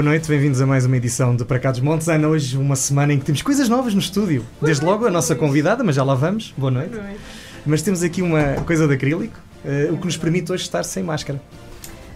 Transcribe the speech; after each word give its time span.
Boa 0.00 0.12
noite, 0.12 0.26
bem-vindos 0.28 0.62
a 0.62 0.66
mais 0.66 0.86
uma 0.86 0.96
edição 0.96 1.36
de 1.36 1.44
Para 1.44 1.58
Cá 1.58 1.70
dos 1.70 1.80
Montes. 1.80 2.08
Ana, 2.08 2.26
hoje 2.26 2.56
uma 2.56 2.74
semana 2.74 3.12
em 3.12 3.18
que 3.18 3.24
temos 3.26 3.42
coisas 3.42 3.68
novas 3.68 3.92
no 3.92 4.00
estúdio. 4.00 4.46
Desde 4.62 4.82
logo 4.82 5.06
a 5.06 5.10
nossa 5.10 5.34
convidada, 5.36 5.84
mas 5.84 5.94
já 5.94 6.02
lá 6.02 6.14
vamos. 6.14 6.54
Boa 6.56 6.70
noite. 6.70 6.92
Boa 6.92 7.02
noite. 7.02 7.20
Mas 7.66 7.82
temos 7.82 8.02
aqui 8.02 8.22
uma 8.22 8.54
coisa 8.64 8.88
de 8.88 8.94
acrílico, 8.94 9.38
eh, 9.62 9.90
o 9.92 9.98
que 9.98 10.06
nos 10.06 10.16
permite 10.16 10.50
hoje 10.50 10.62
estar 10.62 10.84
sem 10.84 11.02
máscara. 11.02 11.38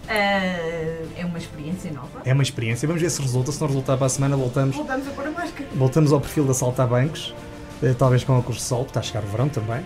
Ah, 0.09 0.11
é 1.15 1.25
uma 1.25 1.37
experiência 1.37 1.91
nova. 1.91 2.23
É 2.25 2.33
uma 2.33 2.41
experiência, 2.41 2.87
vamos 2.87 3.03
ver 3.03 3.11
se 3.11 3.21
resulta. 3.21 3.51
Se 3.51 3.61
não 3.61 3.67
resultar 3.67 3.97
para 3.97 4.07
a 4.07 4.09
semana, 4.09 4.35
voltamos, 4.35 4.75
Voltamos 4.75 5.07
a 5.07 5.11
pôr 5.11 5.27
a 5.27 5.29
máscara. 5.29 5.69
voltamos 5.75 6.11
ao 6.11 6.19
perfil 6.19 6.45
da 6.45 6.55
Saltabancos, 6.55 7.35
eh, 7.83 7.93
talvez 7.95 8.23
com 8.23 8.33
óculos 8.33 8.57
de 8.57 8.63
sol, 8.63 8.79
porque 8.79 8.97
está 8.97 9.01
a 9.01 9.03
chegar 9.03 9.23
o 9.23 9.27
verão 9.27 9.47
também. 9.47 9.85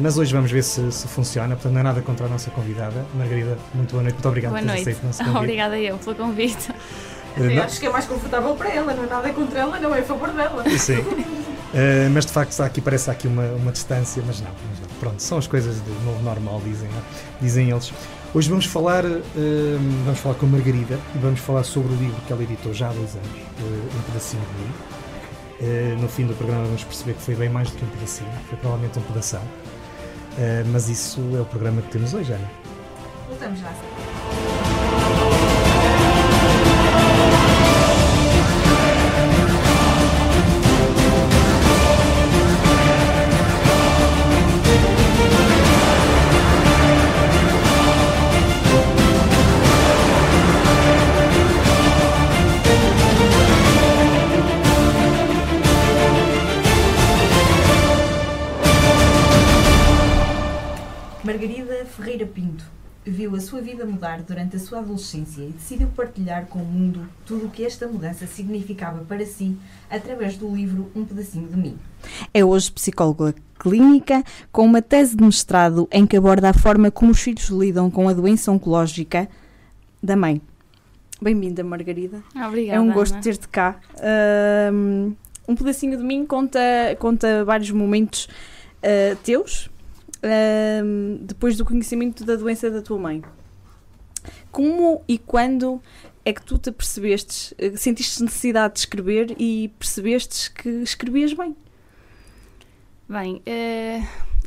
Mas 0.00 0.18
hoje 0.18 0.32
vamos 0.32 0.50
ver 0.50 0.62
se, 0.62 0.90
se 0.92 1.06
funciona, 1.08 1.54
portanto 1.54 1.72
não 1.72 1.80
é 1.80 1.82
nada 1.84 2.00
contra 2.02 2.26
a 2.26 2.28
nossa 2.28 2.50
convidada. 2.50 3.04
Margarida, 3.14 3.58
muito 3.74 3.90
boa 3.92 4.02
noite, 4.02 4.14
muito 4.14 4.28
obrigado 4.28 4.50
Boa 4.52 4.62
por 4.62 4.66
noite. 4.66 4.82
aceito 4.82 5.02
o 5.02 5.06
nosso 5.06 5.18
convite. 5.24 5.38
Obrigada 5.38 5.78
eu 5.78 5.98
pelo 5.98 6.16
convite. 6.16 6.68
Eh, 7.38 7.58
acho 7.58 7.80
que 7.80 7.86
é 7.86 7.90
mais 7.90 8.04
confortável 8.06 8.54
para 8.54 8.68
ela, 8.70 8.92
não 8.94 9.04
é 9.04 9.06
nada 9.06 9.32
contra 9.32 9.60
ela, 9.60 9.78
não 9.80 9.94
é 9.94 10.00
a 10.00 10.04
favor 10.04 10.30
dela. 10.32 10.64
Sim. 10.78 11.04
Eh, 11.74 12.08
mas 12.12 12.26
de 12.26 12.32
facto 12.32 12.50
está 12.50 12.66
aqui, 12.66 12.80
parece 12.80 13.10
aqui 13.10 13.26
uma, 13.26 13.44
uma 13.52 13.72
distância, 13.72 14.22
mas 14.26 14.40
não, 14.40 14.50
mas 14.70 14.80
não. 14.80 14.88
Pronto, 15.00 15.22
são 15.22 15.38
as 15.38 15.46
coisas 15.46 15.76
do 15.80 16.04
novo 16.04 16.22
normal, 16.22 16.60
dizem, 16.64 16.88
não 16.90 16.98
é? 16.98 17.02
dizem 17.40 17.70
eles. 17.70 17.92
Hoje 18.34 18.48
vamos 18.48 18.66
falar, 18.66 19.04
eh, 19.04 19.18
vamos 20.04 20.20
falar 20.20 20.34
com 20.36 20.46
a 20.46 20.48
Margarida 20.50 20.98
e 21.14 21.18
vamos 21.18 21.40
falar 21.40 21.64
sobre 21.64 21.92
o 21.92 21.96
livro 21.96 22.16
que 22.26 22.32
ela 22.32 22.42
editou 22.42 22.72
já 22.74 22.88
há 22.90 22.92
dois 22.92 23.14
anos, 23.14 23.28
eh, 23.58 23.96
Um 23.98 24.02
Pedacinho 24.02 24.42
de 24.42 24.62
Mim. 24.62 24.70
Eh, 25.62 25.96
no 26.00 26.08
fim 26.08 26.26
do 26.26 26.34
programa 26.34 26.64
vamos 26.64 26.82
perceber 26.82 27.14
que 27.14 27.22
foi 27.22 27.36
bem 27.36 27.48
mais 27.48 27.70
do 27.70 27.78
que 27.78 27.84
um 27.84 27.88
pedacinho, 27.88 28.30
foi 28.48 28.58
provavelmente 28.58 28.98
um 28.98 29.02
pedação. 29.02 29.42
Eh, 30.36 30.64
mas 30.66 30.88
isso 30.88 31.20
é 31.36 31.40
o 31.40 31.44
programa 31.44 31.80
que 31.82 31.90
temos 31.90 32.12
hoje, 32.14 32.32
Ana. 32.32 32.50
Voltamos 33.28 33.60
já. 33.60 33.72
Ferreira 62.02 62.26
Pinto 62.26 62.64
viu 63.06 63.36
a 63.36 63.40
sua 63.40 63.60
vida 63.60 63.86
mudar 63.86 64.22
durante 64.22 64.56
a 64.56 64.58
sua 64.58 64.80
adolescência 64.80 65.42
e 65.42 65.52
decidiu 65.52 65.86
partilhar 65.94 66.46
com 66.46 66.58
o 66.58 66.64
mundo 66.64 67.08
tudo 67.24 67.46
o 67.46 67.48
que 67.48 67.64
esta 67.64 67.86
mudança 67.86 68.26
significava 68.26 69.04
para 69.04 69.24
si 69.24 69.56
através 69.88 70.36
do 70.36 70.52
livro 70.52 70.90
Um 70.96 71.04
Pedacinho 71.04 71.46
de 71.46 71.56
Mim. 71.56 71.78
É 72.34 72.44
hoje 72.44 72.72
psicóloga 72.72 73.34
clínica 73.56 74.24
com 74.50 74.64
uma 74.64 74.82
tese 74.82 75.16
de 75.16 75.22
mestrado 75.22 75.88
em 75.92 76.04
que 76.04 76.16
aborda 76.16 76.50
a 76.50 76.52
forma 76.52 76.90
como 76.90 77.12
os 77.12 77.20
filhos 77.20 77.48
lidam 77.48 77.88
com 77.88 78.08
a 78.08 78.12
doença 78.12 78.50
oncológica 78.50 79.28
da 80.02 80.16
mãe. 80.16 80.42
Bem-vinda, 81.20 81.62
Margarida. 81.62 82.20
Obrigada. 82.34 82.78
é 82.78 82.80
um 82.80 82.92
gosto 82.92 83.20
ter-te 83.20 83.46
cá. 83.46 83.78
Um 85.46 85.54
pedacinho 85.54 85.96
de 85.96 86.02
mim 86.02 86.26
conta, 86.26 86.60
conta 86.98 87.44
vários 87.44 87.70
momentos 87.70 88.28
ah, 88.82 89.16
teus 89.22 89.70
ahm, 90.22 91.18
depois 91.22 91.56
do 91.56 91.64
conhecimento 91.64 92.24
da 92.24 92.36
doença 92.36 92.70
da 92.70 92.82
tua 92.82 92.98
mãe. 92.98 93.22
Como 94.50 95.02
e 95.08 95.18
quando 95.18 95.80
é 96.24 96.32
que 96.32 96.42
tu 96.42 96.58
te 96.58 96.70
percebestes, 96.70 97.52
eh, 97.58 97.76
sentiste 97.76 98.22
necessidade 98.22 98.74
de 98.74 98.80
escrever 98.80 99.34
e 99.38 99.68
percebestes 99.78 100.48
que 100.48 100.68
escrevias 100.68 101.32
bem? 101.32 101.56
Bem, 103.08 103.42
eh, 103.44 104.00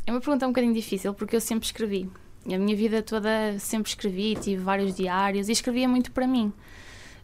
é 0.06 0.10
uma 0.10 0.20
pergunta 0.20 0.46
um 0.46 0.50
bocadinho 0.50 0.72
difícil 0.72 1.12
porque 1.12 1.36
eu 1.36 1.40
sempre 1.40 1.66
escrevi. 1.66 2.08
A 2.46 2.58
minha 2.58 2.76
vida 2.76 3.02
toda 3.02 3.58
sempre 3.58 3.90
escrevi, 3.90 4.36
tive 4.36 4.62
vários 4.62 4.94
diários 4.94 5.48
e 5.48 5.52
escrevia 5.52 5.88
muito 5.88 6.12
para 6.12 6.26
mim. 6.26 6.52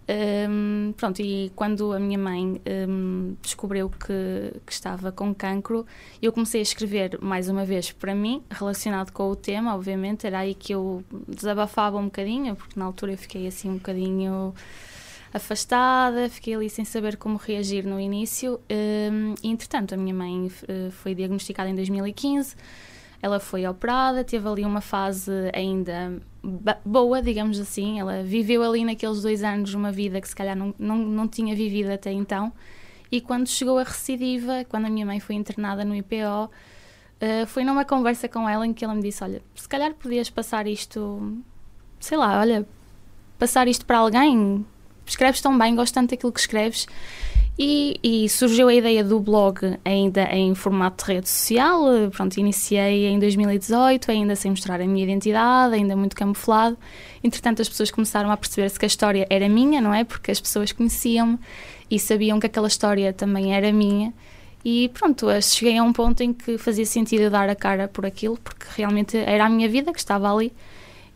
Hum, 0.08 0.92
pronto, 0.96 1.22
e 1.22 1.52
quando 1.54 1.92
a 1.92 1.98
minha 1.98 2.18
mãe 2.18 2.60
hum, 2.88 3.36
descobriu 3.40 3.88
que, 3.88 4.60
que 4.66 4.72
estava 4.72 5.12
com 5.12 5.32
cancro, 5.32 5.86
eu 6.20 6.32
comecei 6.32 6.60
a 6.60 6.62
escrever 6.62 7.18
mais 7.22 7.48
uma 7.48 7.64
vez 7.64 7.92
para 7.92 8.14
mim, 8.14 8.42
relacionado 8.50 9.12
com 9.12 9.30
o 9.30 9.36
tema, 9.36 9.74
obviamente, 9.74 10.26
era 10.26 10.40
aí 10.40 10.54
que 10.54 10.74
eu 10.74 11.04
desabafava 11.28 11.98
um 11.98 12.06
bocadinho, 12.06 12.56
porque 12.56 12.78
na 12.78 12.84
altura 12.84 13.12
eu 13.12 13.18
fiquei 13.18 13.46
assim 13.46 13.70
um 13.70 13.74
bocadinho 13.74 14.52
afastada, 15.32 16.28
fiquei 16.28 16.54
ali 16.54 16.68
sem 16.68 16.84
saber 16.84 17.16
como 17.16 17.36
reagir 17.36 17.86
no 17.86 17.98
início. 17.98 18.60
hum, 19.10 19.34
e 19.42 19.48
entretanto, 19.48 19.94
a 19.94 19.96
minha 19.96 20.14
mãe 20.14 20.50
eh, 20.68 20.90
foi 20.90 21.14
diagnosticada 21.14 21.70
em 21.70 21.74
2015. 21.74 22.56
Ela 23.22 23.38
foi 23.38 23.66
operada, 23.66 24.24
teve 24.24 24.48
ali 24.48 24.64
uma 24.64 24.80
fase 24.80 25.30
ainda 25.54 26.20
boa, 26.84 27.22
digamos 27.22 27.58
assim. 27.58 28.00
Ela 28.00 28.22
viveu 28.22 28.62
ali 28.62 28.84
naqueles 28.84 29.22
dois 29.22 29.42
anos 29.42 29.74
uma 29.74 29.92
vida 29.92 30.20
que 30.20 30.28
se 30.28 30.34
calhar 30.34 30.56
não, 30.56 30.74
não, 30.78 30.96
não 30.96 31.28
tinha 31.28 31.54
vivido 31.54 31.90
até 31.90 32.12
então. 32.12 32.52
E 33.10 33.20
quando 33.20 33.46
chegou 33.46 33.78
a 33.78 33.82
recidiva, 33.82 34.64
quando 34.68 34.86
a 34.86 34.90
minha 34.90 35.04
mãe 35.04 35.20
foi 35.20 35.34
internada 35.34 35.84
no 35.84 35.94
IPO, 35.94 36.50
eh, 37.20 37.46
foi 37.46 37.62
numa 37.62 37.84
conversa 37.84 38.28
com 38.28 38.48
ela 38.48 38.66
em 38.66 38.72
que 38.72 38.84
ela 38.84 38.94
me 38.94 39.02
disse: 39.02 39.22
Olha, 39.22 39.42
se 39.54 39.68
calhar 39.68 39.94
podias 39.94 40.30
passar 40.30 40.66
isto, 40.66 41.38
sei 42.00 42.18
lá, 42.18 42.40
olha, 42.40 42.66
passar 43.38 43.68
isto 43.68 43.86
para 43.86 43.98
alguém. 43.98 44.66
Escreves 45.06 45.40
tão 45.40 45.56
bem, 45.58 45.76
gosto 45.76 45.94
tanto 45.94 46.10
daquilo 46.10 46.32
que 46.32 46.40
escreves. 46.40 46.86
E, 47.58 48.00
e 48.02 48.28
surgiu 48.30 48.68
a 48.68 48.74
ideia 48.74 49.04
do 49.04 49.20
blog 49.20 49.78
ainda 49.84 50.22
em 50.34 50.54
formato 50.54 51.04
de 51.04 51.12
rede 51.12 51.28
social. 51.28 51.82
Pronto, 52.10 52.38
iniciei 52.38 53.06
em 53.06 53.18
2018, 53.18 54.10
ainda 54.10 54.34
sem 54.34 54.50
mostrar 54.50 54.80
a 54.80 54.86
minha 54.86 55.04
identidade, 55.04 55.74
ainda 55.74 55.94
muito 55.94 56.16
camuflado. 56.16 56.78
Entretanto, 57.22 57.60
as 57.60 57.68
pessoas 57.68 57.90
começaram 57.90 58.30
a 58.30 58.36
perceber-se 58.36 58.78
que 58.78 58.86
a 58.86 58.88
história 58.88 59.26
era 59.28 59.48
minha, 59.50 59.80
não 59.82 59.92
é? 59.92 60.02
Porque 60.02 60.30
as 60.30 60.40
pessoas 60.40 60.72
conheciam-me 60.72 61.38
e 61.90 61.98
sabiam 61.98 62.40
que 62.40 62.46
aquela 62.46 62.68
história 62.68 63.12
também 63.12 63.54
era 63.54 63.70
minha. 63.70 64.14
E 64.64 64.90
pronto, 64.94 65.26
cheguei 65.42 65.76
a 65.76 65.82
um 65.82 65.92
ponto 65.92 66.22
em 66.22 66.32
que 66.32 66.56
fazia 66.56 66.86
sentido 66.86 67.28
dar 67.28 67.48
a 67.50 67.54
cara 67.54 67.86
por 67.86 68.06
aquilo, 68.06 68.38
porque 68.42 68.64
realmente 68.76 69.16
era 69.16 69.44
a 69.44 69.48
minha 69.50 69.68
vida 69.68 69.92
que 69.92 69.98
estava 69.98 70.32
ali. 70.32 70.52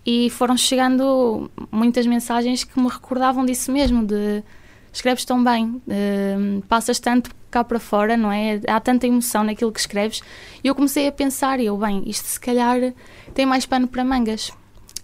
E 0.04 0.28
foram 0.30 0.56
chegando 0.56 1.50
muitas 1.70 2.06
mensagens 2.06 2.62
que 2.62 2.78
me 2.78 2.88
recordavam 2.88 3.44
disso 3.46 3.72
mesmo, 3.72 4.04
de 4.04 4.42
escreves 4.96 5.24
tão 5.24 5.42
bem, 5.42 5.80
eh, 5.88 6.36
passas 6.68 6.98
tanto 6.98 7.30
cá 7.50 7.62
para 7.62 7.78
fora, 7.78 8.16
não 8.16 8.30
é? 8.30 8.60
Há 8.66 8.80
tanta 8.80 9.06
emoção 9.06 9.44
naquilo 9.44 9.72
que 9.72 9.80
escreves. 9.80 10.22
E 10.62 10.68
eu 10.68 10.74
comecei 10.74 11.06
a 11.06 11.12
pensar, 11.12 11.60
eu, 11.60 11.76
bem, 11.76 12.02
isto 12.06 12.26
se 12.26 12.40
calhar 12.40 12.92
tem 13.34 13.46
mais 13.46 13.64
pano 13.64 13.86
para 13.86 14.04
mangas. 14.04 14.52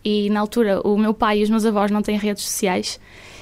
E 0.04 0.28
na 0.30 0.40
altura 0.40 0.80
o 0.86 0.98
meu 0.98 1.14
pai 1.14 1.38
e 1.38 1.42
os 1.42 1.50
meus 1.50 1.64
avós 1.64 1.90
não 1.90 2.02
têm 2.02 2.18
redes 2.18 2.44
sociais. 2.44 2.98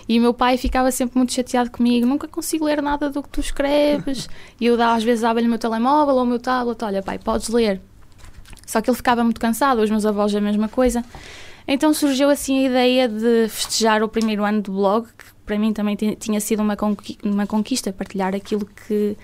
E 0.08 0.18
o 0.18 0.22
meu 0.22 0.34
pai 0.34 0.56
ficava 0.56 0.90
sempre 0.90 1.16
muito 1.16 1.32
chateado 1.32 1.70
comigo, 1.70 2.06
nunca 2.06 2.26
consigo 2.26 2.64
ler 2.64 2.82
nada 2.82 3.08
do 3.10 3.22
que 3.22 3.28
tu 3.28 3.40
escreves. 3.40 4.28
e 4.60 4.66
eu 4.66 4.80
às 4.82 5.04
vezes 5.04 5.22
dava-lhe 5.22 5.46
o 5.46 5.50
meu 5.50 5.58
telemóvel 5.58 6.16
ou 6.16 6.22
o 6.22 6.26
meu 6.26 6.38
tablet, 6.38 6.82
olha 6.82 7.02
pai, 7.02 7.18
podes 7.18 7.48
ler. 7.48 7.80
Só 8.66 8.80
que 8.80 8.90
ele 8.90 8.96
ficava 8.96 9.22
muito 9.22 9.40
cansado, 9.40 9.80
os 9.80 9.90
meus 9.90 10.04
avós 10.04 10.34
a 10.34 10.40
mesma 10.40 10.68
coisa. 10.68 11.04
Então 11.66 11.94
surgiu 11.94 12.28
assim 12.30 12.64
a 12.64 12.68
ideia 12.68 13.08
de 13.08 13.48
festejar 13.48 14.02
o 14.02 14.08
primeiro 14.08 14.44
ano 14.44 14.60
do 14.60 14.72
blog, 14.72 15.06
para 15.50 15.58
mim 15.58 15.72
também 15.72 15.96
ti- 15.96 16.14
tinha 16.14 16.40
sido 16.40 16.62
uma, 16.62 16.76
conqui- 16.76 17.18
uma 17.24 17.44
conquista, 17.44 17.92
partilhar 17.92 18.36
aquilo 18.36 18.64
que, 18.64 19.16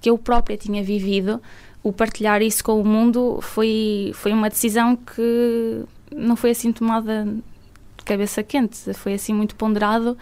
que 0.00 0.08
eu 0.08 0.16
própria 0.16 0.56
tinha 0.56 0.82
vivido. 0.82 1.42
O 1.82 1.92
partilhar 1.92 2.40
isso 2.40 2.64
com 2.64 2.80
o 2.80 2.84
mundo 2.84 3.38
foi, 3.42 4.10
foi 4.14 4.32
uma 4.32 4.48
decisão 4.48 4.96
que 4.96 5.82
não 6.10 6.36
foi 6.36 6.52
assim 6.52 6.72
tomada 6.72 7.26
de 7.98 8.04
cabeça 8.04 8.42
quente, 8.42 8.94
foi 8.94 9.12
assim 9.12 9.34
muito 9.34 9.54
ponderado 9.56 10.16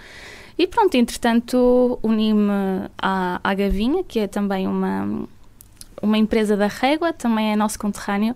E 0.58 0.66
pronto, 0.66 0.96
entretanto, 0.96 1.96
uni-me 2.02 2.88
à, 2.98 3.40
à 3.42 3.54
Gavinha, 3.54 4.02
que 4.02 4.18
é 4.18 4.26
também 4.26 4.66
uma, 4.66 5.28
uma 6.02 6.18
empresa 6.18 6.56
da 6.56 6.66
Régua, 6.66 7.12
também 7.12 7.52
é 7.52 7.56
nosso 7.56 7.78
conterrâneo. 7.78 8.34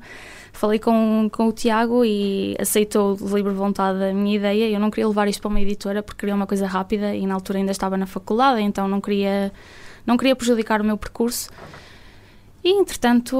Falei 0.56 0.78
com, 0.78 1.28
com 1.30 1.48
o 1.48 1.52
Tiago 1.52 2.02
e 2.02 2.56
aceitou 2.58 3.14
de 3.14 3.24
livre 3.24 3.52
vontade 3.52 4.02
a 4.02 4.14
minha 4.14 4.36
ideia. 4.36 4.70
Eu 4.70 4.80
não 4.80 4.90
queria 4.90 5.06
levar 5.06 5.28
isto 5.28 5.42
para 5.42 5.50
uma 5.50 5.60
editora 5.60 6.02
porque 6.02 6.20
queria 6.20 6.34
uma 6.34 6.46
coisa 6.46 6.66
rápida 6.66 7.14
e 7.14 7.26
na 7.26 7.34
altura 7.34 7.58
ainda 7.58 7.72
estava 7.72 7.94
na 7.98 8.06
faculdade, 8.06 8.62
então 8.62 8.88
não 8.88 8.98
queria, 8.98 9.52
não 10.06 10.16
queria 10.16 10.34
prejudicar 10.34 10.80
o 10.80 10.84
meu 10.84 10.96
percurso. 10.96 11.50
E 12.64 12.70
entretanto, 12.70 13.36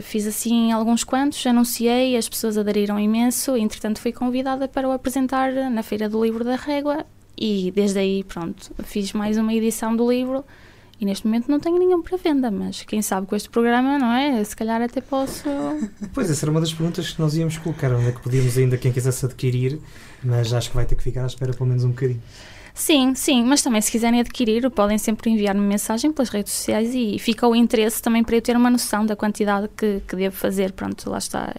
fiz 0.00 0.26
assim 0.26 0.72
alguns 0.72 1.04
quantos, 1.04 1.46
anunciei, 1.46 2.16
as 2.16 2.30
pessoas 2.30 2.56
aderiram 2.56 2.98
imenso. 2.98 3.58
E, 3.58 3.60
entretanto, 3.60 4.00
fui 4.00 4.10
convidada 4.10 4.66
para 4.66 4.88
o 4.88 4.92
apresentar 4.92 5.52
na 5.70 5.82
Feira 5.82 6.08
do 6.08 6.24
Livro 6.24 6.42
da 6.42 6.56
Régua. 6.56 7.04
E 7.36 7.70
desde 7.72 7.98
aí, 7.98 8.24
pronto, 8.24 8.72
fiz 8.84 9.12
mais 9.12 9.36
uma 9.36 9.52
edição 9.52 9.94
do 9.94 10.10
livro. 10.10 10.42
E 11.00 11.04
neste 11.04 11.26
momento 11.26 11.50
não 11.50 11.58
tenho 11.58 11.78
nenhum 11.78 12.02
para 12.02 12.16
venda, 12.16 12.50
mas 12.50 12.82
quem 12.82 13.02
sabe 13.02 13.26
com 13.26 13.34
este 13.34 13.50
programa, 13.50 13.98
não 13.98 14.12
é? 14.12 14.42
Se 14.44 14.54
calhar 14.54 14.80
até 14.80 15.00
posso. 15.00 15.44
Pois, 16.14 16.30
essa 16.30 16.44
era 16.44 16.50
uma 16.50 16.60
das 16.60 16.72
perguntas 16.72 17.10
que 17.10 17.20
nós 17.20 17.34
íamos 17.36 17.58
colocar, 17.58 17.92
onde 17.92 18.08
é 18.08 18.12
que 18.12 18.20
podíamos 18.20 18.56
ainda, 18.56 18.76
quem 18.76 18.92
quisesse 18.92 19.26
adquirir, 19.26 19.80
mas 20.22 20.52
acho 20.52 20.70
que 20.70 20.76
vai 20.76 20.86
ter 20.86 20.94
que 20.94 21.02
ficar 21.02 21.24
à 21.24 21.26
espera 21.26 21.52
pelo 21.52 21.66
menos 21.66 21.82
um 21.84 21.88
bocadinho. 21.88 22.22
Sim, 22.72 23.14
sim, 23.14 23.44
mas 23.44 23.62
também 23.62 23.80
se 23.80 23.90
quiserem 23.90 24.20
adquirir, 24.20 24.68
podem 24.68 24.98
sempre 24.98 25.30
enviar-me 25.30 25.60
mensagem 25.60 26.12
pelas 26.12 26.28
redes 26.28 26.52
sociais 26.52 26.92
e 26.92 27.18
fica 27.20 27.46
o 27.46 27.54
interesse 27.54 28.02
também 28.02 28.24
para 28.24 28.34
eu 28.34 28.42
ter 28.42 28.56
uma 28.56 28.68
noção 28.68 29.06
da 29.06 29.14
quantidade 29.14 29.68
que, 29.76 30.00
que 30.06 30.16
devo 30.16 30.34
fazer. 30.34 30.72
Pronto, 30.72 31.08
lá 31.08 31.18
está. 31.18 31.54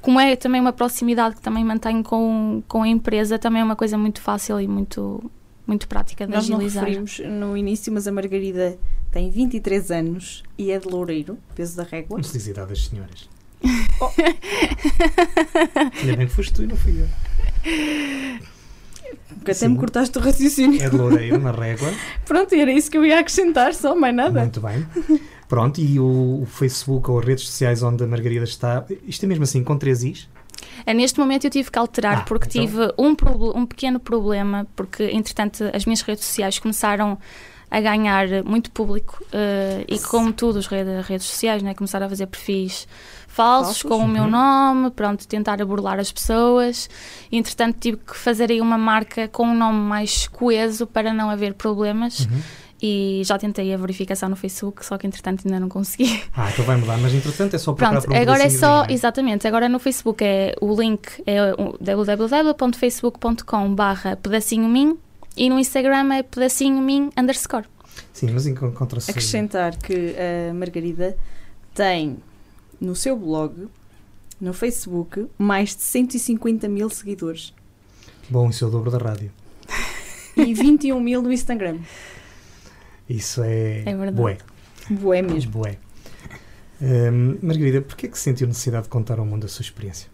Como 0.00 0.18
é 0.18 0.36
também 0.36 0.58
uma 0.58 0.72
proximidade 0.72 1.36
que 1.36 1.42
também 1.42 1.62
mantenho 1.62 2.02
com, 2.02 2.62
com 2.66 2.82
a 2.82 2.88
empresa, 2.88 3.38
também 3.38 3.60
é 3.60 3.64
uma 3.64 3.76
coisa 3.76 3.98
muito 3.98 4.22
fácil 4.22 4.58
e 4.58 4.66
muito, 4.66 5.30
muito 5.68 5.86
prática 5.86 6.26
de 6.26 6.32
Nós 6.32 6.44
agilizar. 6.50 6.82
não 6.82 6.90
referimos 6.90 7.18
no 7.20 7.56
início, 7.56 7.92
mas 7.92 8.08
a 8.08 8.12
Margarida 8.12 8.78
tem 9.12 9.30
23 9.30 9.90
anos 9.90 10.42
e 10.56 10.70
é 10.70 10.78
de 10.78 10.88
Loureiro, 10.88 11.38
peso 11.54 11.76
da 11.76 11.82
régua. 11.82 12.16
Não 12.16 12.24
se 12.24 12.32
diz 12.32 12.48
idade 12.48 12.70
das 12.70 12.86
senhoras. 12.86 13.28
Oh. 14.00 14.12
Ainda 16.00 16.16
bem 16.16 16.28
que 16.28 16.32
foste 16.32 16.54
tu 16.54 16.62
e 16.62 16.68
não 16.68 16.76
fui 16.76 17.00
eu. 17.00 17.08
Porque 19.34 19.50
até 19.50 19.66
me 19.66 19.76
cortaste 19.76 20.16
o 20.16 20.20
raciocínio. 20.20 20.80
É 20.80 20.88
de 20.88 20.96
Loureiro, 20.96 21.36
na 21.40 21.50
régua. 21.50 21.92
Pronto, 22.24 22.54
era 22.54 22.70
isso 22.70 22.88
que 22.88 22.96
eu 22.96 23.04
ia 23.04 23.18
acrescentar, 23.18 23.74
só 23.74 23.96
mais 23.96 24.14
nada. 24.14 24.40
Muito 24.40 24.60
bem. 24.60 24.86
Pronto, 25.48 25.80
e 25.80 25.98
o, 25.98 26.42
o 26.42 26.46
Facebook 26.46 27.10
ou 27.10 27.18
as 27.18 27.24
redes 27.24 27.46
sociais 27.46 27.82
onde 27.82 28.04
a 28.04 28.06
Margarida 28.06 28.44
está, 28.44 28.84
isto 29.04 29.24
é 29.24 29.26
mesmo 29.26 29.42
assim, 29.42 29.64
com 29.64 29.76
três 29.76 30.04
Is? 30.04 30.28
É, 30.84 30.94
neste 30.94 31.18
momento 31.18 31.44
eu 31.44 31.50
tive 31.50 31.70
que 31.70 31.78
alterar 31.78 32.18
ah, 32.18 32.20
porque 32.22 32.46
então... 32.48 32.62
tive 32.62 32.94
um, 32.98 33.14
um 33.60 33.66
pequeno 33.66 34.00
problema, 34.00 34.66
porque 34.74 35.04
entretanto 35.12 35.64
as 35.72 35.84
minhas 35.84 36.00
redes 36.00 36.24
sociais 36.24 36.58
começaram 36.58 37.18
a 37.70 37.80
ganhar 37.80 38.26
muito 38.44 38.70
público 38.70 39.22
uh, 39.24 39.84
e 39.86 39.98
como 39.98 40.32
tudo 40.32 40.58
as 40.58 40.66
redes, 40.66 41.06
redes 41.06 41.26
sociais, 41.26 41.62
né, 41.62 41.74
começaram 41.74 42.06
a 42.06 42.08
fazer 42.08 42.26
perfis 42.26 42.88
falsos, 43.26 43.82
com 43.84 43.98
o 43.98 44.08
meu 44.08 44.24
uhum. 44.24 44.30
nome, 44.30 44.90
pronto, 44.90 45.28
tentar 45.28 45.64
burlar 45.64 46.00
as 46.00 46.10
pessoas. 46.10 46.90
Entretanto, 47.30 47.76
tive 47.78 47.98
que 47.98 48.16
fazer 48.16 48.50
aí 48.50 48.60
uma 48.60 48.76
marca 48.76 49.28
com 49.28 49.44
um 49.44 49.54
nome 49.54 49.78
mais 49.78 50.26
coeso 50.26 50.88
para 50.88 51.12
não 51.12 51.30
haver 51.30 51.54
problemas. 51.54 52.20
Uhum. 52.20 52.42
E 52.80 53.22
já 53.24 53.36
tentei 53.36 53.74
a 53.74 53.76
verificação 53.76 54.28
no 54.28 54.36
Facebook, 54.36 54.86
só 54.86 54.96
que 54.96 55.06
entretanto 55.06 55.42
ainda 55.44 55.58
não 55.58 55.68
consegui. 55.68 56.22
Ah, 56.36 56.48
então 56.52 56.64
vai 56.64 56.76
mudar, 56.76 56.96
mas 56.98 57.12
entretanto 57.12 57.54
é 57.54 57.58
só 57.58 57.72
para 57.72 57.90
Pronto, 57.90 58.14
agora 58.14 58.44
é 58.44 58.50
só, 58.50 58.84
é? 58.84 58.92
exatamente, 58.92 59.48
agora 59.48 59.68
no 59.68 59.80
Facebook 59.80 60.22
é 60.22 60.54
o 60.60 60.80
link 60.80 61.08
é 61.26 61.38
www.facebook.com 61.80 63.74
barra 63.74 64.16
pedacinho 64.16 64.68
min 64.68 64.96
e 65.36 65.50
no 65.50 65.58
Instagram 65.58 66.14
é 66.14 66.22
pedacinho 66.22 66.80
min 66.80 67.10
underscore. 67.16 67.66
Sim, 68.12 68.30
mas 68.32 68.46
encontra-se... 68.46 69.10
Acrescentar 69.10 69.76
que 69.76 70.14
a 70.50 70.54
Margarida 70.54 71.16
tem 71.74 72.18
no 72.80 72.94
seu 72.94 73.16
blog, 73.16 73.68
no 74.40 74.52
Facebook, 74.52 75.26
mais 75.36 75.74
de 75.74 75.82
150 75.82 76.68
mil 76.68 76.88
seguidores. 76.90 77.52
Bom, 78.28 78.50
isso 78.50 78.64
é 78.64 78.68
o 78.68 78.70
dobro 78.70 78.90
da 78.90 78.98
rádio. 78.98 79.32
E 80.36 80.54
21 80.54 81.00
mil 81.00 81.22
no 81.22 81.32
Instagram. 81.32 81.78
Isso 83.08 83.42
é, 83.42 83.80
é 83.80 83.96
verdade. 83.96 84.16
bué. 84.16 84.38
Bué 84.90 85.22
mesmo. 85.22 85.52
Bué. 85.52 85.78
Um, 86.80 87.38
Margarida, 87.42 87.82
porquê 87.82 88.06
é 88.06 88.08
que 88.08 88.18
sentiu 88.18 88.46
necessidade 88.46 88.84
de 88.84 88.88
contar 88.88 89.18
ao 89.18 89.26
mundo 89.26 89.46
a 89.46 89.48
sua 89.48 89.62
experiência? 89.62 90.08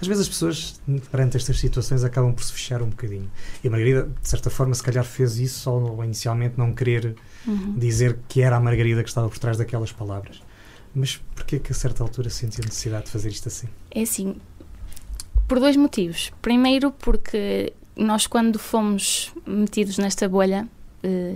Às 0.00 0.08
vezes 0.08 0.22
as 0.22 0.28
pessoas, 0.28 0.80
perante 1.12 1.36
estas 1.36 1.58
situações, 1.60 2.02
acabam 2.02 2.32
por 2.34 2.42
se 2.42 2.52
fechar 2.52 2.82
um 2.82 2.88
bocadinho. 2.88 3.30
E 3.62 3.68
a 3.68 3.70
Margarida, 3.70 4.10
de 4.20 4.28
certa 4.28 4.50
forma, 4.50 4.74
se 4.74 4.82
calhar 4.82 5.04
fez 5.04 5.38
isso 5.38 5.60
só 5.60 6.04
inicialmente 6.04 6.54
não 6.58 6.74
querer 6.74 7.14
uhum. 7.46 7.78
dizer 7.78 8.18
que 8.28 8.42
era 8.42 8.56
a 8.56 8.60
Margarida 8.60 9.02
que 9.02 9.08
estava 9.08 9.28
por 9.28 9.38
trás 9.38 9.58
daquelas 9.58 9.92
palavras. 9.92 10.42
Mas 10.92 11.16
porquê 11.36 11.60
que 11.60 11.70
a 11.70 11.74
certa 11.74 12.02
altura 12.02 12.30
sentiu 12.30 12.64
necessidade 12.64 13.06
de 13.06 13.12
fazer 13.12 13.28
isto 13.28 13.46
assim? 13.46 13.68
É 13.92 14.02
assim, 14.02 14.36
por 15.46 15.60
dois 15.60 15.76
motivos. 15.76 16.32
Primeiro, 16.42 16.90
porque 16.90 17.72
nós, 17.96 18.26
quando 18.26 18.58
fomos 18.58 19.32
metidos 19.46 19.98
nesta 19.98 20.28
bolha, 20.28 20.68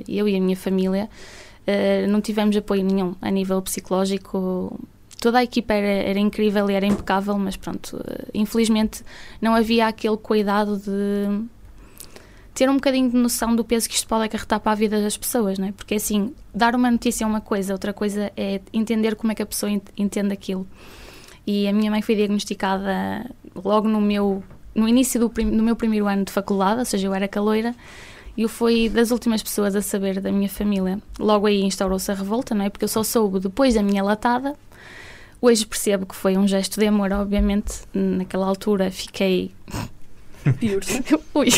eu 0.09 0.29
e 0.29 0.37
a 0.37 0.41
minha 0.41 0.57
família, 0.57 1.09
eh, 1.67 2.07
não 2.07 2.21
tivemos 2.21 2.57
apoio 2.57 2.85
nenhum 2.85 3.15
a 3.21 3.31
nível 3.31 3.61
psicológico. 3.61 4.79
Toda 5.21 5.39
a 5.39 5.43
equipa 5.43 5.75
era, 5.75 6.09
era 6.11 6.19
incrível 6.19 6.71
e 6.71 6.75
era 6.75 6.87
impecável, 6.87 7.37
mas 7.39 7.57
pronto, 7.57 8.01
eh, 8.07 8.27
infelizmente 8.35 9.03
não 9.41 9.55
havia 9.55 9.89
aquele 9.89 10.17
cuidado 10.17 10.79
de 10.79 11.45
ter 12.55 12.71
um 12.71 12.75
bocadinho 12.77 13.11
de 13.11 13.17
noção 13.17 13.55
do 13.55 13.65
peso 13.65 13.89
que 13.89 13.95
isto 13.97 14.07
pode 14.07 14.25
acarretar 14.25 14.61
para 14.61 14.73
a 14.73 14.75
vida 14.75 15.01
das 15.03 15.17
pessoas, 15.17 15.59
não 15.59 15.69
é? 15.69 15.73
Porque 15.73 15.97
assim, 15.97 16.33
dar 16.55 16.75
uma 16.75 16.91
notícia 16.91 17.25
é 17.25 17.27
uma 17.27 17.41
coisa, 17.41 17.73
outra 17.73 17.93
coisa 17.93 18.33
é 18.37 18.61
entender 18.73 19.15
como 19.17 19.33
é 19.33 19.35
que 19.35 19.43
a 19.43 19.47
pessoa 19.47 19.71
entende 19.97 20.33
aquilo. 20.33 20.67
E 21.47 21.69
a 21.69 21.73
minha 21.73 21.91
mãe 21.91 22.03
foi 22.03 22.15
diagnosticada 22.15 23.31
logo 23.55 23.89
no 23.89 24.01
meu 24.01 24.43
no 24.75 24.87
início 24.87 25.19
do, 25.19 25.31
prim, 25.31 25.51
do 25.51 25.63
meu 25.63 25.75
primeiro 25.75 26.07
ano 26.07 26.25
de 26.25 26.31
faculdade, 26.31 26.81
ou 26.81 26.85
seja, 26.85 27.07
eu 27.07 27.15
era 27.15 27.27
caloira, 27.27 27.75
eu 28.43 28.49
fui 28.49 28.88
das 28.88 29.11
últimas 29.11 29.43
pessoas 29.43 29.75
a 29.75 29.83
saber 29.83 30.21
da 30.21 30.31
minha 30.31 30.49
família. 30.49 31.00
Logo 31.19 31.47
aí 31.47 31.62
instaurou-se 31.62 32.11
a 32.11 32.15
revolta, 32.15 32.55
não 32.55 32.65
é? 32.65 32.71
Porque 32.71 32.85
eu 32.85 32.88
só 32.88 33.03
soube 33.03 33.41
depois 33.41 33.75
da 33.75 33.83
minha 33.83 34.03
latada. 34.03 34.55
Hoje 35.41 35.67
percebo 35.67 36.06
que 36.06 36.15
foi 36.15 36.37
um 36.37 36.47
gesto 36.47 36.81
de 36.81 36.87
amor, 36.87 37.12
obviamente. 37.12 37.83
Naquela 37.94 38.47
altura 38.47 38.91
fiquei 38.91 39.53
Piores. 40.59 41.03
Ui, 41.35 41.49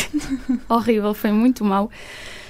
horrível, 0.67 1.13
foi 1.13 1.31
muito 1.31 1.63
mal. 1.63 1.89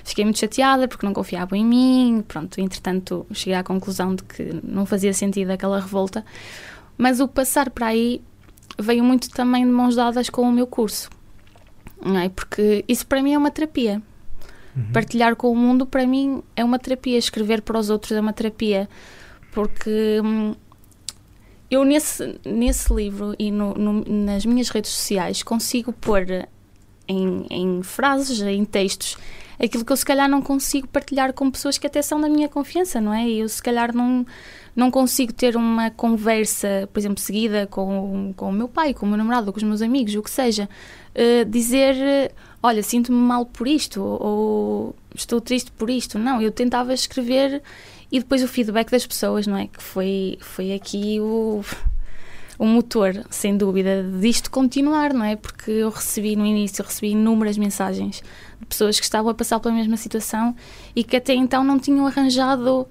Fiquei 0.04 0.24
muito 0.24 0.40
chateada 0.40 0.88
porque 0.88 1.06
não 1.06 1.14
confiavam 1.14 1.58
em 1.58 1.66
mim. 1.66 2.24
Pronto, 2.28 2.60
entretanto, 2.60 3.26
cheguei 3.32 3.56
à 3.56 3.64
conclusão 3.64 4.16
de 4.16 4.24
que 4.24 4.60
não 4.64 4.86
fazia 4.86 5.14
sentido 5.14 5.52
aquela 5.52 5.80
revolta. 5.80 6.26
Mas 6.98 7.20
o 7.20 7.28
passar 7.28 7.70
para 7.70 7.88
aí 7.88 8.22
veio 8.78 9.04
muito 9.04 9.30
também 9.30 9.66
de 9.66 9.72
mãos 9.72 9.96
dadas 9.96 10.30
com 10.30 10.42
o 10.44 10.52
meu 10.52 10.66
curso. 10.66 11.10
Não 12.04 12.18
é? 12.18 12.30
Porque 12.30 12.84
isso 12.88 13.06
para 13.06 13.22
mim 13.22 13.34
é 13.34 13.38
uma 13.38 13.52
terapia. 13.52 14.02
Uhum. 14.80 14.92
Partilhar 14.94 15.36
com 15.36 15.52
o 15.52 15.56
mundo 15.56 15.86
para 15.86 16.08
mim 16.08 16.42
é 16.56 16.64
uma 16.64 16.80
terapia. 16.80 17.18
Escrever 17.18 17.62
para 17.62 17.78
os 17.78 17.90
outros 17.90 18.12
é 18.12 18.22
uma 18.22 18.34
terapia. 18.34 18.88
Porque 19.52 20.22
hum, 20.24 20.54
eu 21.70 21.84
nesse, 21.84 22.40
nesse 22.46 22.94
livro 22.94 23.36
e 23.38 23.52
no, 23.52 23.74
no, 23.74 24.04
nas 24.06 24.46
minhas 24.46 24.70
redes 24.70 24.92
sociais 24.92 25.44
consigo 25.44 25.94
pôr 25.94 26.48
em, 27.08 27.46
em, 27.50 27.84
frases, 27.84 28.42
em 28.42 28.66
textos, 28.66 29.18
aquilo 29.60 29.84
que 29.84 29.92
eu 29.92 29.98
se 29.98 30.06
calhar 30.06 30.30
não 30.30 30.42
consigo 30.42 30.88
partilhar 30.88 31.34
com 31.34 31.50
pessoas 31.52 31.78
que 31.78 31.86
até 31.86 32.02
são 32.02 32.20
da 32.22 32.30
minha 32.30 32.48
confiança, 32.48 33.02
não 33.02 33.14
é? 33.14 33.28
Eu 33.28 33.48
se 33.50 33.62
calhar 33.62 33.96
não, 33.96 34.26
não 34.76 34.90
consigo 34.90 35.34
ter 35.34 35.56
uma 35.56 35.92
conversa, 35.92 36.90
por 36.94 37.00
exemplo, 37.00 37.20
seguida 37.20 37.68
com, 37.68 38.34
com 38.36 38.50
o 38.50 38.54
meu 38.54 38.68
pai, 38.68 38.94
com 38.94 39.06
o 39.06 39.10
meu 39.10 39.18
namorado, 39.18 39.52
com 39.52 39.58
os 39.58 39.64
meus 39.64 39.82
amigos, 39.82 40.16
o 40.16 40.24
que 40.24 40.30
seja, 40.30 40.70
uh, 41.16 41.46
dizer, 41.50 42.32
olha, 42.62 42.84
sinto-me 42.84 43.18
mal 43.18 43.46
por 43.46 43.68
isto, 43.68 44.02
ou 44.02 44.96
estou 45.16 45.40
triste 45.40 45.72
por 45.72 45.90
isto. 45.90 46.20
Não, 46.20 46.42
eu 46.42 46.52
tentava 46.52 46.94
escrever 46.94 47.62
e 48.12 48.20
depois 48.20 48.44
o 48.44 48.48
feedback 48.48 48.90
das 48.92 49.06
pessoas, 49.06 49.48
não 49.48 49.58
é? 49.58 49.68
Que 49.68 49.82
foi, 49.82 50.38
foi 50.42 50.74
aqui 50.74 51.20
o, 51.20 51.64
o 52.58 52.66
motor, 52.66 53.26
sem 53.30 53.56
dúvida, 53.56 54.04
disto 54.20 54.52
continuar, 54.52 55.14
não 55.14 55.26
é? 55.26 55.36
Porque 55.36 55.72
eu 55.72 55.90
recebi 55.90 56.36
no 56.36 56.46
início, 56.46 56.84
recebi 56.84 57.12
inúmeras 57.12 57.58
mensagens 57.58 58.22
de 58.60 58.66
pessoas 58.66 59.00
que 59.00 59.06
estavam 59.06 59.32
a 59.32 59.34
passar 59.34 59.60
pela 59.60 59.74
mesma 59.74 59.96
situação 59.96 60.56
e 60.96 61.04
que 61.04 61.16
até 61.16 61.34
então 61.34 61.64
não 61.64 61.80
tinham 61.80 62.06
arranjado 62.06 62.88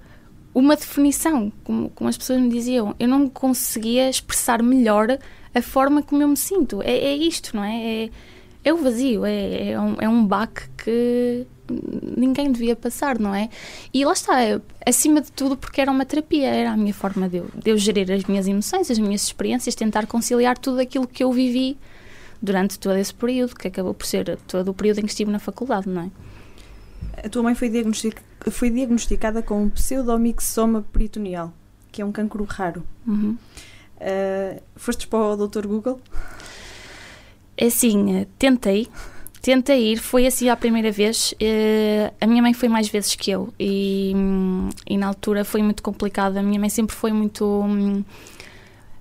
uma 0.53 0.75
definição, 0.75 1.51
como, 1.63 1.89
como 1.91 2.09
as 2.09 2.17
pessoas 2.17 2.41
me 2.41 2.49
diziam. 2.49 2.95
Eu 2.99 3.07
não 3.07 3.29
conseguia 3.29 4.09
expressar 4.09 4.63
melhor 4.63 5.19
a 5.53 5.61
forma 5.61 6.01
como 6.01 6.21
eu 6.23 6.27
me 6.27 6.37
sinto. 6.37 6.81
É, 6.81 6.91
é 6.91 7.15
isto, 7.15 7.55
não 7.55 7.63
é? 7.63 8.05
É, 8.05 8.09
é 8.63 8.73
o 8.73 8.77
vazio, 8.77 9.25
é, 9.25 9.71
é, 9.71 9.79
um, 9.79 9.95
é 9.99 10.09
um 10.09 10.25
baque 10.25 10.63
que 10.83 11.47
ninguém 12.17 12.51
devia 12.51 12.75
passar, 12.75 13.19
não 13.19 13.33
é? 13.33 13.49
E 13.93 14.03
lá 14.03 14.13
está, 14.13 14.35
acima 14.85 15.21
de 15.21 15.31
tudo, 15.31 15.55
porque 15.55 15.79
era 15.79 15.91
uma 15.91 16.05
terapia, 16.05 16.47
era 16.47 16.71
a 16.71 16.77
minha 16.77 16.93
forma 16.93 17.29
de 17.29 17.37
eu, 17.37 17.47
de 17.55 17.71
eu 17.71 17.77
gerir 17.77 18.11
as 18.11 18.23
minhas 18.25 18.47
emoções, 18.47 18.89
as 18.89 18.99
minhas 18.99 19.23
experiências, 19.23 19.75
tentar 19.75 20.07
conciliar 20.07 20.57
tudo 20.57 20.79
aquilo 20.79 21.07
que 21.07 21.23
eu 21.23 21.31
vivi 21.31 21.77
durante 22.41 22.79
todo 22.79 22.97
esse 22.97 23.13
período, 23.13 23.55
que 23.55 23.67
acabou 23.67 23.93
por 23.93 24.05
ser 24.05 24.37
todo 24.47 24.69
o 24.69 24.73
período 24.73 24.99
em 24.99 25.03
que 25.03 25.09
estive 25.09 25.31
na 25.31 25.39
faculdade, 25.39 25.87
não 25.87 26.03
é? 26.03 26.11
a 27.23 27.29
tua 27.29 27.43
mãe 27.43 27.55
foi, 27.55 27.69
diagnostic, 27.69 28.17
foi 28.49 28.69
diagnosticada 28.69 29.41
com 29.41 29.63
um 29.63 29.69
pseudomixoma 29.69 30.81
peritoneal, 30.81 31.53
que 31.91 32.01
é 32.01 32.05
um 32.05 32.11
cancro 32.11 32.43
raro. 32.45 32.83
Uhum. 33.05 33.37
Uh, 33.97 34.61
fostes 34.75 35.05
para 35.05 35.19
o 35.19 35.47
Dr. 35.47 35.67
Google? 35.67 35.99
É 37.61 37.65
assim, 37.65 38.25
tentei, 38.37 38.87
tentei 39.41 39.91
ir, 39.91 39.97
foi 39.97 40.25
assim 40.25 40.47
a 40.47 40.55
primeira 40.55 40.93
vez. 40.93 41.33
Uh, 41.33 42.09
a 42.21 42.25
minha 42.25 42.41
mãe 42.41 42.53
foi 42.53 42.69
mais 42.69 42.87
vezes 42.87 43.15
que 43.15 43.29
eu 43.29 43.53
e, 43.59 44.13
e, 44.89 44.97
na 44.97 45.07
altura 45.07 45.43
foi 45.43 45.61
muito 45.61 45.83
complicado. 45.83 46.37
A 46.37 46.41
minha 46.41 46.57
mãe 46.57 46.69
sempre 46.69 46.95
foi 46.95 47.11
muito. 47.11 47.43
Um, 47.45 48.01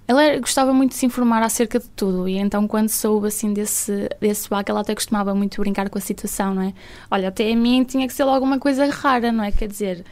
ela 0.09 0.38
gostava 0.41 0.73
muito 0.73 0.91
de 0.91 0.97
se 0.97 1.07
informar 1.07 1.41
acerca 1.45 1.79
de 1.79 1.88
tudo 1.91 2.29
e 2.29 2.37
então 2.37 2.67
quando 2.67 2.88
soube 2.88 3.29
assim 3.29 3.53
desse, 3.53 4.09
desse 4.21 4.49
baque, 4.49 4.73
ela 4.73 4.81
até 4.81 4.93
costumava 4.93 5.33
muito 5.37 5.61
brincar 5.61 5.88
com 5.88 5.99
a 5.99 6.00
situação, 6.00 6.53
não 6.53 6.62
é? 6.62 6.75
Olha, 7.09 7.29
até 7.29 7.53
a 7.53 7.55
mim 7.55 7.85
tinha 7.85 8.09
que 8.09 8.12
ser 8.12 8.23
alguma 8.23 8.59
coisa 8.59 8.87
rara, 8.87 9.31
não 9.31 9.45
é? 9.45 9.53
Quer 9.53 9.69
dizer, 9.69 10.05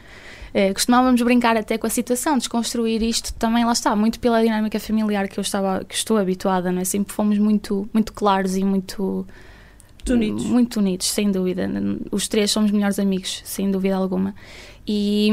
eh, 0.53 0.73
costumávamos 0.73 1.21
brincar 1.21 1.57
até 1.57 1.77
com 1.77 1.87
a 1.87 1.89
situação, 1.89 2.37
desconstruir 2.37 3.01
isto 3.03 3.33
também, 3.33 3.65
lá 3.65 3.73
está, 3.73 3.95
muito 3.95 4.19
pela 4.19 4.41
dinâmica 4.41 4.79
familiar 4.79 5.27
que 5.27 5.39
eu 5.39 5.41
estava, 5.41 5.83
que 5.83 5.95
estou 5.95 6.17
habituada, 6.17 6.71
não 6.71 6.81
é? 6.81 6.85
Sempre 6.85 7.13
fomos 7.13 7.37
muito, 7.37 7.89
muito 7.93 8.13
claros 8.13 8.55
e 8.55 8.63
muito... 8.63 9.25
Muito 10.07 10.13
unidos. 10.13 10.43
Muito 10.45 10.79
unidos, 10.79 11.07
sem 11.07 11.29
dúvida. 11.29 11.69
Os 12.11 12.29
três 12.29 12.49
somos 12.49 12.71
melhores 12.71 12.97
amigos, 12.97 13.41
sem 13.43 13.69
dúvida 13.69 13.95
alguma. 13.95 14.33
E 14.87 15.29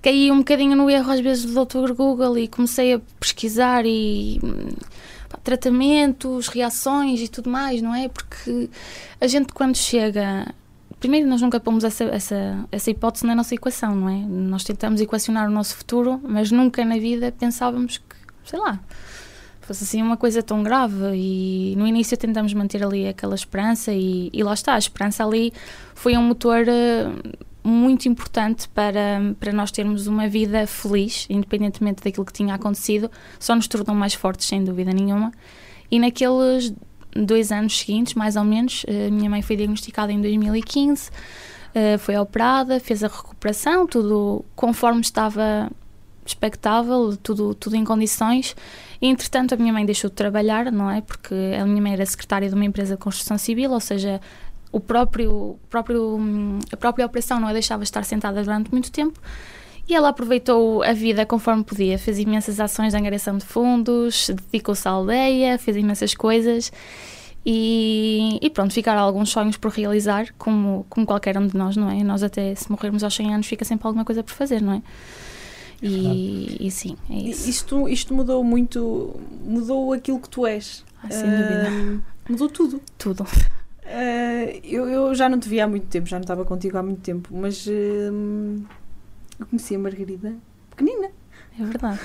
caí 0.00 0.30
um 0.30 0.38
bocadinho 0.38 0.74
no 0.74 0.88
erro 0.88 1.10
às 1.10 1.20
vezes 1.20 1.44
do 1.44 1.64
Dr. 1.64 1.92
Google 1.92 2.38
e 2.38 2.48
comecei 2.48 2.94
a 2.94 3.00
pesquisar 3.20 3.84
e 3.84 4.40
pá, 5.28 5.38
tratamentos, 5.44 6.48
reações 6.48 7.20
e 7.20 7.28
tudo 7.28 7.50
mais, 7.50 7.82
não 7.82 7.94
é? 7.94 8.08
Porque 8.08 8.70
a 9.20 9.26
gente 9.26 9.52
quando 9.52 9.76
chega 9.76 10.54
primeiro 10.98 11.28
nós 11.28 11.40
nunca 11.42 11.60
pomos 11.60 11.84
essa, 11.84 12.04
essa, 12.04 12.66
essa 12.70 12.90
hipótese 12.90 13.26
na 13.26 13.34
nossa 13.34 13.54
equação, 13.54 13.94
não 13.94 14.08
é? 14.08 14.16
Nós 14.26 14.64
tentamos 14.64 15.00
equacionar 15.00 15.48
o 15.48 15.50
nosso 15.50 15.76
futuro, 15.76 16.20
mas 16.22 16.50
nunca 16.50 16.84
na 16.84 16.98
vida 16.98 17.32
pensávamos 17.32 17.98
que, 17.98 18.04
sei 18.44 18.58
lá, 18.58 18.80
fosse 19.60 19.82
assim 19.82 20.00
uma 20.00 20.16
coisa 20.16 20.42
tão 20.42 20.62
grave 20.62 20.94
e 21.14 21.74
no 21.76 21.86
início 21.86 22.16
tentamos 22.16 22.54
manter 22.54 22.84
ali 22.84 23.08
aquela 23.08 23.34
esperança 23.34 23.92
e, 23.92 24.30
e 24.32 24.42
lá 24.42 24.54
está, 24.54 24.74
a 24.74 24.78
esperança 24.78 25.24
ali 25.24 25.52
foi 25.92 26.16
um 26.16 26.22
motor 26.22 26.64
uh, 26.68 27.46
muito 27.68 28.08
importante 28.08 28.68
para, 28.68 29.34
para 29.40 29.52
nós 29.52 29.72
termos 29.72 30.06
uma 30.06 30.28
vida 30.28 30.68
feliz, 30.68 31.26
independentemente 31.28 32.02
daquilo 32.02 32.24
que 32.24 32.32
tinha 32.32 32.54
acontecido, 32.54 33.10
só 33.40 33.56
nos 33.56 33.66
tornou 33.66 33.94
mais 33.94 34.14
fortes, 34.14 34.46
sem 34.46 34.62
dúvida 34.62 34.92
nenhuma. 34.92 35.32
E 35.90 35.98
naqueles 35.98 36.72
dois 37.24 37.52
anos 37.52 37.78
seguintes, 37.78 38.14
mais 38.14 38.36
ou 38.36 38.44
menos, 38.44 38.84
a 38.88 39.10
minha 39.10 39.30
mãe 39.30 39.42
foi 39.42 39.56
diagnosticada 39.56 40.12
em 40.12 40.20
2015, 40.20 41.10
eh, 41.74 41.98
foi 41.98 42.16
operada, 42.16 42.80
fez 42.80 43.04
a 43.04 43.08
recuperação, 43.08 43.86
tudo 43.86 44.44
conforme 44.54 45.00
estava 45.00 45.70
expectável, 46.24 47.16
tudo, 47.22 47.54
tudo 47.54 47.76
em 47.76 47.84
condições. 47.84 48.56
E, 49.00 49.06
entretanto, 49.06 49.54
a 49.54 49.56
minha 49.56 49.72
mãe 49.72 49.84
deixou 49.84 50.10
de 50.10 50.16
trabalhar, 50.16 50.72
não 50.72 50.90
é? 50.90 51.00
Porque 51.00 51.34
a 51.60 51.64
minha 51.64 51.82
mãe 51.82 51.92
era 51.92 52.04
secretária 52.06 52.48
de 52.48 52.54
uma 52.54 52.64
empresa 52.64 52.96
de 52.96 53.02
construção 53.02 53.36
civil, 53.38 53.70
ou 53.72 53.80
seja, 53.80 54.20
o 54.72 54.80
próprio, 54.80 55.58
próprio, 55.70 56.18
a 56.72 56.76
própria 56.76 57.06
operação 57.06 57.38
não 57.38 57.48
a 57.48 57.52
deixava 57.52 57.82
estar 57.82 58.04
sentada 58.04 58.42
durante 58.42 58.70
muito 58.72 58.90
tempo. 58.90 59.20
E 59.88 59.94
ela 59.94 60.08
aproveitou 60.08 60.82
a 60.82 60.92
vida 60.92 61.24
conforme 61.24 61.62
podia, 61.62 61.96
fez 61.98 62.18
imensas 62.18 62.58
ações 62.58 62.92
de 62.92 62.98
angariação 62.98 63.38
de 63.38 63.44
fundos, 63.44 64.28
dedicou-se 64.50 64.86
à 64.88 64.90
aldeia, 64.90 65.58
fez 65.58 65.76
imensas 65.76 66.14
coisas 66.14 66.72
e, 67.48 68.40
e, 68.42 68.50
pronto, 68.50 68.74
ficaram 68.74 69.00
alguns 69.00 69.30
sonhos 69.30 69.56
por 69.56 69.70
realizar, 69.70 70.34
como, 70.36 70.84
como 70.90 71.06
qualquer 71.06 71.38
um 71.38 71.46
de 71.46 71.56
nós, 71.56 71.76
não 71.76 71.88
é? 71.88 72.02
Nós 72.02 72.24
até 72.24 72.52
se 72.56 72.68
morrermos 72.68 73.04
aos 73.04 73.14
100 73.14 73.34
anos 73.34 73.46
fica 73.46 73.64
sempre 73.64 73.86
alguma 73.86 74.04
coisa 74.04 74.20
por 74.20 74.32
fazer, 74.32 74.60
não 74.60 74.72
é? 74.72 74.82
E, 75.80 76.56
e 76.58 76.70
sim, 76.72 76.96
é 77.08 77.14
isso. 77.14 77.48
Isto, 77.48 77.88
isto 77.88 78.12
mudou 78.12 78.42
muito, 78.42 79.14
mudou 79.44 79.92
aquilo 79.92 80.18
que 80.18 80.28
tu 80.28 80.44
és. 80.44 80.84
Ah, 81.04 81.08
sem 81.08 81.30
dúvida. 81.30 81.70
Uh, 81.70 82.02
mudou 82.28 82.48
tudo. 82.48 82.80
Tudo. 82.98 83.22
Uh, 83.22 84.60
eu, 84.64 84.88
eu, 84.88 85.14
já 85.14 85.28
não 85.28 85.38
te 85.38 85.48
vi 85.48 85.60
há 85.60 85.68
muito 85.68 85.86
tempo, 85.86 86.08
já 86.08 86.16
não 86.16 86.22
estava 86.22 86.44
contigo 86.44 86.76
há 86.78 86.82
muito 86.82 87.00
tempo, 87.02 87.28
mas 87.30 87.64
uh, 87.68 88.64
eu 89.38 89.46
conheci 89.46 89.74
a 89.74 89.78
Margarida 89.78 90.34
pequenina. 90.70 91.08
É 91.58 91.64
verdade. 91.64 92.00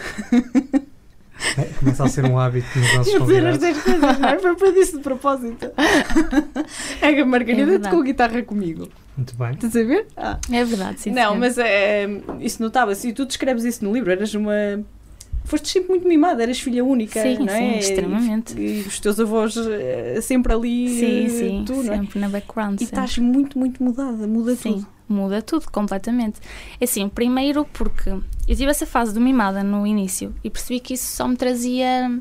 É, 1.58 1.64
começa 1.80 2.04
a 2.04 2.08
ser 2.08 2.26
um 2.26 2.38
hábito 2.38 2.68
nos 2.78 2.94
nossos 2.96 3.18
convidados. 3.18 3.64
as 3.64 3.82
coisas, 3.82 4.20
não 4.20 4.30
é? 4.30 4.38
Foi 4.40 4.56
para 4.56 4.70
isso 4.70 4.98
de 4.98 5.04
propósito. 5.04 5.72
É 7.02 7.14
que 7.14 7.20
a 7.22 7.26
Margarida 7.26 7.76
é 7.76 7.80
tocou 7.80 8.04
guitarra 8.04 8.44
comigo. 8.44 8.88
Muito 9.18 9.36
bem. 9.36 9.52
Estás 9.52 9.76
a 9.76 9.84
ver? 9.84 10.08
Ah. 10.16 10.40
É 10.52 10.64
verdade, 10.64 11.02
sim. 11.02 11.12
Não, 11.12 11.36
mas 11.36 11.58
é, 11.58 12.08
isso 12.40 12.62
notava-se. 12.62 13.10
E 13.10 13.14
tu 13.14 13.26
descreves 13.26 13.64
isso 13.64 13.84
no 13.84 13.92
livro, 13.92 14.12
eras 14.12 14.34
uma 14.34 14.84
foste 15.44 15.70
sempre 15.70 15.90
muito 15.90 16.08
mimada, 16.08 16.44
eras 16.44 16.60
filha 16.60 16.84
única, 16.84 17.22
sim, 17.22 17.40
não 17.40 17.54
é? 17.54 17.74
Sim, 17.74 17.78
extremamente. 17.78 18.60
E, 18.60 18.82
e, 18.82 18.88
os 18.88 19.00
teus 19.00 19.20
avós 19.20 19.56
eh, 19.58 20.20
sempre 20.22 20.54
ali, 20.54 20.90
sim, 20.90 21.30
sim, 21.30 21.64
tu, 21.66 21.84
sempre 21.84 22.20
é? 22.20 22.22
na 22.22 22.30
background. 22.30 22.80
E 22.80 22.84
estás 22.84 23.18
muito, 23.18 23.58
muito 23.58 23.84
mudada, 23.84 24.28
muda 24.28 24.56
sim, 24.56 24.74
tudo. 24.74 24.88
muda 25.10 25.42
tudo, 25.42 25.70
completamente. 25.72 26.40
É 26.80 26.86
assim, 26.86 27.08
primeiro 27.10 27.66
porque 27.74 28.10
eu 28.10 28.56
tive 28.56 28.66
essa 28.66 28.86
fase 28.86 29.14
do 29.14 29.20
mimada 29.20 29.64
no 29.64 29.86
início 29.86 30.34
e 30.44 30.50
percebi 30.50 30.80
que 30.80 30.94
isso 30.94 31.16
só 31.16 31.28
me 31.28 31.36
trazia, 31.36 32.12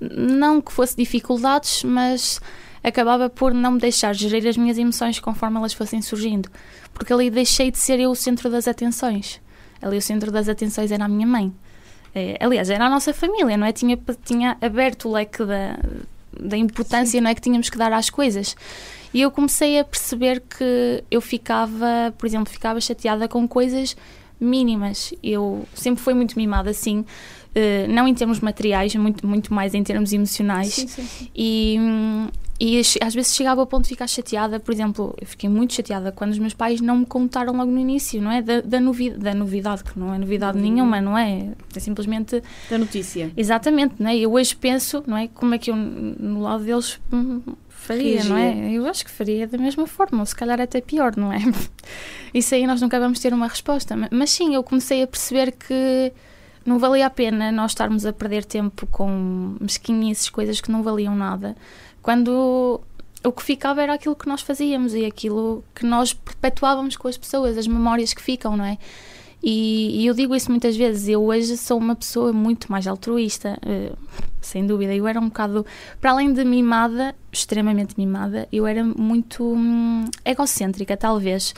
não 0.00 0.60
que 0.60 0.72
fosse 0.72 0.96
dificuldades, 0.96 1.84
mas 1.84 2.40
acabava 2.82 3.30
por 3.30 3.54
não 3.54 3.72
me 3.72 3.80
deixar 3.80 4.14
gerir 4.14 4.46
as 4.46 4.56
minhas 4.56 4.76
emoções 4.76 5.18
conforme 5.18 5.56
elas 5.56 5.72
fossem 5.72 6.02
surgindo. 6.02 6.50
Porque 6.92 7.12
ali 7.12 7.30
deixei 7.30 7.70
de 7.70 7.78
ser 7.78 7.98
eu 7.98 8.10
o 8.10 8.14
centro 8.14 8.50
das 8.50 8.68
atenções. 8.68 9.40
Ali 9.80 9.96
o 9.96 10.02
centro 10.02 10.30
das 10.30 10.48
atenções 10.48 10.92
era 10.92 11.04
a 11.04 11.08
minha 11.08 11.26
mãe. 11.26 11.52
É, 12.14 12.36
aliás, 12.40 12.70
era 12.70 12.86
a 12.86 12.90
nossa 12.90 13.12
família, 13.12 13.56
não 13.56 13.66
é? 13.66 13.72
Tinha, 13.72 13.98
tinha 14.24 14.56
aberto 14.60 15.08
o 15.08 15.12
leque 15.12 15.44
da, 15.44 15.78
da 16.38 16.56
importância 16.56 17.20
não 17.20 17.30
é, 17.30 17.34
que 17.34 17.40
tínhamos 17.40 17.68
que 17.68 17.76
dar 17.76 17.92
às 17.92 18.08
coisas. 18.08 18.56
E 19.12 19.20
eu 19.20 19.30
comecei 19.30 19.78
a 19.78 19.84
perceber 19.84 20.40
que 20.40 21.02
eu 21.10 21.20
ficava, 21.20 22.12
por 22.16 22.26
exemplo, 22.26 22.52
ficava 22.52 22.80
chateada 22.80 23.28
com 23.28 23.46
coisas 23.46 23.96
mínimas. 24.40 25.12
Eu 25.22 25.66
sempre 25.74 26.02
fui 26.02 26.14
muito 26.14 26.36
mimada 26.36 26.70
assim, 26.70 27.04
não 27.88 28.08
em 28.08 28.14
termos 28.14 28.40
materiais, 28.40 28.94
muito, 28.96 29.26
muito 29.26 29.54
mais 29.54 29.74
em 29.74 29.82
termos 29.82 30.12
emocionais. 30.12 30.74
Sim, 30.74 30.88
sim, 30.88 31.06
sim. 31.06 31.30
E, 31.34 31.78
e 32.64 32.80
às 33.02 33.14
vezes 33.14 33.34
chegava 33.34 33.60
ao 33.60 33.66
ponto 33.66 33.82
de 33.82 33.90
ficar 33.90 34.06
chateada, 34.06 34.58
por 34.58 34.72
exemplo, 34.72 35.14
eu 35.20 35.26
fiquei 35.26 35.50
muito 35.50 35.74
chateada 35.74 36.10
quando 36.10 36.30
os 36.30 36.38
meus 36.38 36.54
pais 36.54 36.80
não 36.80 36.98
me 36.98 37.04
contaram 37.04 37.54
logo 37.54 37.70
no 37.70 37.78
início, 37.78 38.22
não 38.22 38.30
é? 38.30 38.40
Da, 38.40 38.62
da, 38.62 38.80
novi 38.80 39.10
da 39.10 39.34
novidade, 39.34 39.84
que 39.84 39.98
não 39.98 40.14
é 40.14 40.18
novidade 40.18 40.58
nenhuma, 40.58 40.98
não 40.98 41.18
é? 41.18 41.50
É 41.76 41.78
simplesmente. 41.78 42.42
Da 42.70 42.78
notícia. 42.78 43.30
Exatamente, 43.36 43.96
não 43.98 44.08
é? 44.08 44.16
Eu 44.16 44.32
hoje 44.32 44.56
penso, 44.56 45.04
não 45.06 45.14
é? 45.14 45.28
Como 45.28 45.54
é 45.54 45.58
que 45.58 45.70
eu, 45.70 45.76
no 45.76 46.40
lado 46.40 46.64
deles, 46.64 46.98
hum, 47.12 47.42
faria, 47.68 48.14
Reagia. 48.14 48.30
não 48.30 48.38
é? 48.38 48.72
Eu 48.72 48.86
acho 48.86 49.04
que 49.04 49.10
faria 49.10 49.46
da 49.46 49.58
mesma 49.58 49.86
forma, 49.86 50.20
ou 50.20 50.26
se 50.26 50.34
calhar 50.34 50.58
até 50.58 50.80
pior, 50.80 51.14
não 51.18 51.30
é? 51.30 51.40
Isso 52.32 52.54
aí 52.54 52.66
nós 52.66 52.80
nunca 52.80 52.98
vamos 52.98 53.20
ter 53.20 53.34
uma 53.34 53.46
resposta. 53.46 53.94
Mas 54.10 54.30
sim, 54.30 54.54
eu 54.54 54.62
comecei 54.62 55.02
a 55.02 55.06
perceber 55.06 55.52
que 55.52 56.10
não 56.64 56.78
valia 56.78 57.04
a 57.04 57.10
pena 57.10 57.52
nós 57.52 57.72
estarmos 57.72 58.06
a 58.06 58.12
perder 58.12 58.42
tempo 58.42 58.86
com 58.86 59.54
mesquinhices, 59.60 60.30
coisas 60.30 60.62
que 60.62 60.70
não 60.70 60.82
valiam 60.82 61.14
nada 61.14 61.54
quando 62.04 62.82
o 63.24 63.32
que 63.32 63.42
ficava 63.42 63.82
era 63.82 63.94
aquilo 63.94 64.14
que 64.14 64.28
nós 64.28 64.42
fazíamos 64.42 64.94
e 64.94 65.06
aquilo 65.06 65.64
que 65.74 65.86
nós 65.86 66.12
perpetuávamos 66.12 66.98
com 66.98 67.08
as 67.08 67.16
pessoas, 67.16 67.56
as 67.56 67.66
memórias 67.66 68.12
que 68.12 68.20
ficam, 68.20 68.54
não 68.58 68.64
é? 68.66 68.76
E, 69.42 70.02
e 70.02 70.06
eu 70.06 70.12
digo 70.12 70.36
isso 70.36 70.50
muitas 70.50 70.76
vezes. 70.76 71.08
Eu 71.08 71.24
hoje 71.24 71.56
sou 71.56 71.78
uma 71.78 71.96
pessoa 71.96 72.30
muito 72.30 72.70
mais 72.70 72.86
altruísta, 72.86 73.58
uh, 73.64 73.96
sem 74.38 74.66
dúvida. 74.66 74.94
Eu 74.94 75.08
era 75.08 75.18
um 75.18 75.28
bocado, 75.28 75.64
para 75.98 76.10
além 76.10 76.30
de 76.30 76.44
mimada, 76.44 77.16
extremamente 77.32 77.94
mimada, 77.96 78.46
eu 78.52 78.66
era 78.66 78.84
muito 78.84 79.42
hum, 79.42 80.04
egocêntrica, 80.26 80.98
talvez. 80.98 81.54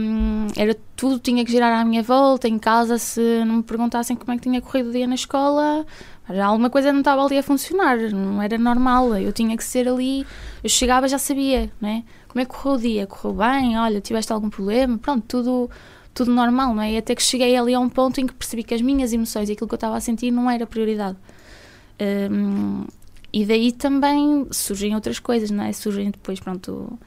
Um, 0.00 0.46
era 0.56 0.76
tudo 0.94 1.18
tinha 1.18 1.44
que 1.44 1.50
girar 1.50 1.72
à 1.80 1.84
minha 1.84 2.02
volta 2.02 2.46
em 2.46 2.60
casa 2.60 2.96
se 2.96 3.44
não 3.44 3.56
me 3.56 3.62
perguntassem 3.64 4.14
como 4.14 4.30
é 4.30 4.36
que 4.36 4.42
tinha 4.42 4.60
corrido 4.60 4.90
o 4.90 4.92
dia 4.92 5.04
na 5.04 5.16
escola 5.16 5.84
alguma 6.28 6.68
coisa 6.68 6.92
não 6.92 7.00
estava 7.00 7.24
ali 7.24 7.38
a 7.38 7.42
funcionar, 7.42 7.96
não 8.10 8.42
era 8.42 8.58
normal. 8.58 9.16
Eu 9.16 9.32
tinha 9.32 9.56
que 9.56 9.64
ser 9.64 9.88
ali, 9.88 10.26
eu 10.62 10.68
chegava 10.68 11.08
já 11.08 11.18
sabia, 11.18 11.70
né? 11.80 12.04
Como 12.28 12.40
é 12.42 12.44
que 12.44 12.52
correu 12.52 12.74
o 12.74 12.80
dia? 12.80 13.06
Correu 13.06 13.34
bem? 13.34 13.78
Olha, 13.78 14.00
tiveste 14.00 14.32
algum 14.32 14.50
problema? 14.50 14.98
Pronto, 14.98 15.24
tudo, 15.26 15.70
tudo 16.12 16.32
normal, 16.32 16.74
não 16.74 16.82
é? 16.82 16.92
E 16.92 16.96
até 16.98 17.14
que 17.14 17.22
cheguei 17.22 17.56
ali 17.56 17.74
a 17.74 17.80
um 17.80 17.88
ponto 17.88 18.20
em 18.20 18.26
que 18.26 18.34
percebi 18.34 18.62
que 18.62 18.74
as 18.74 18.82
minhas 18.82 19.12
emoções 19.12 19.48
e 19.48 19.52
aquilo 19.52 19.66
que 19.66 19.74
eu 19.74 19.78
estava 19.78 19.96
a 19.96 20.00
sentir 20.00 20.30
não 20.30 20.50
era 20.50 20.66
prioridade. 20.66 21.16
Um, 22.30 22.84
e 23.32 23.44
daí 23.44 23.72
também 23.72 24.46
surgem 24.50 24.94
outras 24.94 25.18
coisas, 25.18 25.50
não 25.50 25.64
é? 25.64 25.72
Surgem 25.72 26.10
depois, 26.10 26.40
pronto, 26.40 26.98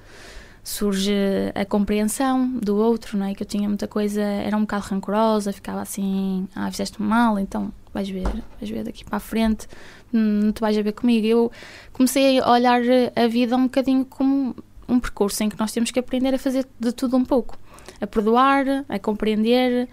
surge 0.64 1.14
a 1.56 1.66
compreensão 1.66 2.48
do 2.60 2.76
outro, 2.76 3.18
não 3.18 3.26
é? 3.26 3.34
Que 3.34 3.44
eu 3.44 3.48
tinha 3.48 3.68
muita 3.68 3.88
coisa, 3.88 4.22
era 4.22 4.56
um 4.56 4.62
bocado 4.62 4.86
rancorosa, 4.86 5.52
ficava 5.52 5.82
assim, 5.82 6.48
ah, 6.56 6.70
fizeste 6.72 7.02
mal, 7.02 7.40
então 7.40 7.72
vais 7.94 8.10
ver, 8.10 8.24
vais 8.24 8.70
ver 8.70 8.84
daqui 8.84 9.04
para 9.04 9.18
a 9.18 9.20
frente, 9.20 9.68
não 10.12 10.52
te 10.52 10.62
vais 10.62 10.78
a 10.78 10.82
ver 10.82 10.94
comigo. 10.94 11.26
Eu 11.28 11.52
comecei 11.94 12.40
a 12.40 12.50
olhar 12.50 12.82
a 13.16 13.28
vida 13.28 13.56
um 13.56 13.64
bocadinho 13.64 14.06
como 14.06 14.56
um 14.88 15.00
percurso 15.00 15.44
em 15.44 15.50
que 15.50 15.60
nós 15.60 15.72
temos 15.72 15.92
que 15.92 16.00
aprender 16.00 16.34
a 16.34 16.38
fazer 16.38 16.68
de 16.80 16.92
tudo 16.92 17.16
um 17.16 17.24
pouco. 17.26 17.58
A 18.00 18.08
perdoar, 18.08 18.66
a 18.90 19.00
compreender 19.00 19.88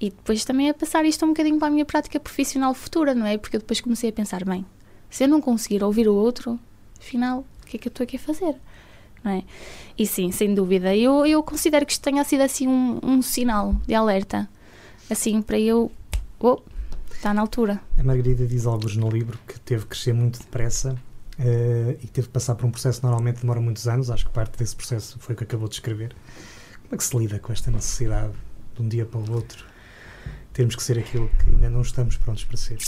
e 0.00 0.10
depois 0.10 0.44
também 0.44 0.68
a 0.68 0.74
passar 0.74 1.04
isto 1.04 1.24
um 1.24 1.28
bocadinho 1.28 1.58
para 1.58 1.68
a 1.68 1.70
minha 1.70 1.84
prática 1.84 2.20
profissional 2.20 2.74
futura, 2.74 3.14
não 3.14 3.26
é? 3.26 3.38
Porque 3.38 3.56
eu 3.56 3.60
depois 3.60 3.80
comecei 3.80 4.10
a 4.10 4.12
pensar, 4.12 4.44
bem, 4.44 4.64
se 5.08 5.24
eu 5.24 5.28
não 5.28 5.40
conseguir 5.40 5.82
ouvir 5.82 6.08
o 6.08 6.14
outro, 6.14 6.58
afinal, 7.00 7.44
o 7.62 7.66
que 7.66 7.76
é 7.76 7.80
que 7.80 7.88
eu 7.88 7.90
estou 7.90 8.04
aqui 8.04 8.16
a 8.16 8.20
fazer? 8.20 8.54
Não 9.24 9.32
é? 9.32 9.42
E 9.98 10.06
sim, 10.06 10.30
sem 10.30 10.54
dúvida, 10.54 10.94
eu, 10.94 11.24
eu 11.24 11.42
considero 11.42 11.86
que 11.86 11.92
isto 11.92 12.02
tenha 12.02 12.22
sido 12.24 12.42
assim 12.42 12.68
um, 12.68 13.00
um 13.02 13.22
sinal 13.22 13.74
de 13.86 13.94
alerta, 13.94 14.48
assim, 15.10 15.40
para 15.40 15.58
eu, 15.58 15.90
oh, 16.38 16.60
está 17.16 17.34
na 17.34 17.40
altura. 17.40 17.80
A 17.98 18.02
Margarida 18.02 18.46
diz 18.46 18.66
alguns 18.66 18.96
no 18.96 19.08
livro 19.08 19.38
que 19.46 19.58
teve 19.60 19.82
que 19.82 19.90
crescer 19.90 20.12
muito 20.12 20.38
depressa 20.38 20.96
uh, 21.38 21.90
e 21.90 22.06
que 22.06 22.12
teve 22.12 22.28
que 22.28 22.32
passar 22.32 22.54
por 22.54 22.66
um 22.66 22.70
processo 22.70 23.00
que 23.00 23.06
normalmente 23.06 23.40
demora 23.40 23.60
muitos 23.60 23.86
anos, 23.88 24.10
acho 24.10 24.26
que 24.26 24.32
parte 24.32 24.58
desse 24.58 24.76
processo 24.76 25.18
foi 25.18 25.34
o 25.34 25.38
que 25.38 25.44
acabou 25.44 25.68
de 25.68 25.74
escrever. 25.74 26.14
Como 26.82 26.94
é 26.94 26.96
que 26.96 27.04
se 27.04 27.16
lida 27.16 27.38
com 27.38 27.52
esta 27.52 27.70
necessidade 27.70 28.32
de 28.74 28.82
um 28.82 28.88
dia 28.88 29.04
para 29.04 29.18
o 29.18 29.32
outro? 29.32 29.64
Termos 30.52 30.76
que 30.76 30.82
ser 30.82 30.98
aquilo 30.98 31.28
que 31.42 31.50
ainda 31.50 31.68
não 31.68 31.82
estamos 31.82 32.16
prontos 32.16 32.44
para 32.44 32.56
ser. 32.56 32.78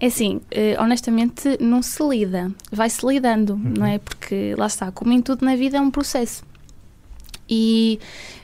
É 0.00 0.06
assim, 0.06 0.40
eh, 0.50 0.76
honestamente, 0.80 1.58
não 1.60 1.82
se 1.82 2.02
lida. 2.02 2.50
Vai-se 2.72 3.06
lidando, 3.06 3.52
uhum. 3.52 3.74
não 3.78 3.86
é? 3.86 3.98
Porque 3.98 4.54
lá 4.56 4.66
está, 4.66 4.90
como 4.90 5.12
em 5.12 5.20
tudo 5.20 5.44
na 5.44 5.54
vida, 5.54 5.76
é 5.76 5.80
um 5.80 5.90
processo. 5.90 6.42
E, 7.48 8.00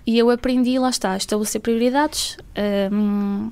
e 0.07 0.19
eu 0.19 0.31
aprendi, 0.31 0.79
lá 0.79 0.91
está, 0.91 1.13
a 1.13 1.17
estabelecer 1.17 1.61
prioridades. 1.61 2.37
Um, 2.93 3.49